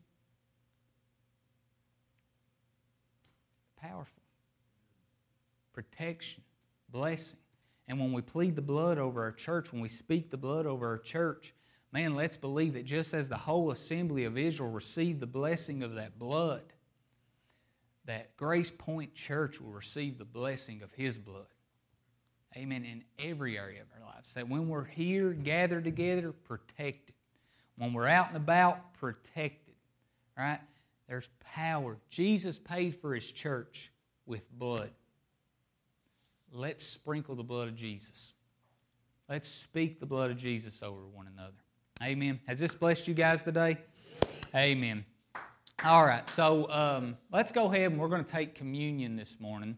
Powerful 3.83 4.23
protection, 5.73 6.45
blessing. 6.91 7.39
And 7.89 7.99
when 7.99 8.13
we 8.13 8.23
plead 8.23 8.55
the 8.55 8.63
blood 8.63 8.99
over 8.99 9.21
our 9.21 9.33
church, 9.33 9.73
when 9.73 9.83
we 9.83 9.89
speak 9.89 10.31
the 10.31 10.37
blood 10.37 10.65
over 10.65 10.87
our 10.87 10.99
church, 10.99 11.55
man, 11.93 12.15
let's 12.15 12.37
believe 12.37 12.75
that 12.75 12.85
just 12.85 13.15
as 13.15 13.29
the 13.29 13.37
whole 13.37 13.71
assembly 13.71 14.25
of 14.25 14.37
Israel 14.37 14.71
received 14.71 15.21
the 15.21 15.27
blessing 15.27 15.83
of 15.83 15.95
that 15.95 16.19
blood, 16.19 16.63
that 18.05 18.37
Grace 18.37 18.71
Point 18.71 19.15
Church 19.15 19.61
will 19.61 19.71
receive 19.71 20.19
the 20.19 20.25
blessing 20.25 20.83
of 20.83 20.93
His 20.93 21.19
blood. 21.19 21.47
Amen. 22.57 22.85
In 22.85 23.05
every 23.19 23.59
area 23.59 23.83
of 23.83 23.87
our 23.95 24.07
lives. 24.07 24.33
That 24.33 24.49
when 24.49 24.69
we're 24.69 24.85
here, 24.85 25.31
gathered 25.31 25.85
together, 25.85 26.33
protected. 26.33 27.15
When 27.77 27.93
we're 27.93 28.09
out 28.09 28.29
and 28.29 28.37
about, 28.37 28.95
protected. 28.95 29.75
Right? 30.37 30.61
There's 31.09 31.29
power. 31.55 31.99
Jesus 32.09 32.59
paid 32.59 32.97
for 32.97 33.15
His 33.15 33.31
church 33.31 33.93
with 34.27 34.51
blood. 34.59 34.91
Let's 36.51 36.87
sprinkle 36.87 37.35
the 37.35 37.43
blood 37.43 37.69
of 37.69 37.77
Jesus. 37.77 38.33
Let's 39.29 39.49
speak 39.49 40.01
the 40.01 40.07
blood 40.07 40.31
of 40.31 40.39
Jesus 40.39 40.83
over 40.83 41.07
one 41.13 41.27
another. 41.27 41.53
Amen. 42.03 42.39
Has 42.47 42.61
this 42.61 42.75
blessed 42.75 43.09
you 43.09 43.15
guys 43.15 43.43
today? 43.43 43.77
Amen. 44.55 45.05
All 45.85 46.07
right, 46.07 46.29
so 46.29 46.71
um, 46.71 47.17
let's 47.33 47.51
go 47.51 47.67
ahead 47.67 47.91
and 47.91 48.01
we're 48.01 48.09
going 48.09 48.25
to 48.25 48.31
take 48.31 48.55
communion 48.55 49.17
this 49.17 49.41
morning. 49.41 49.77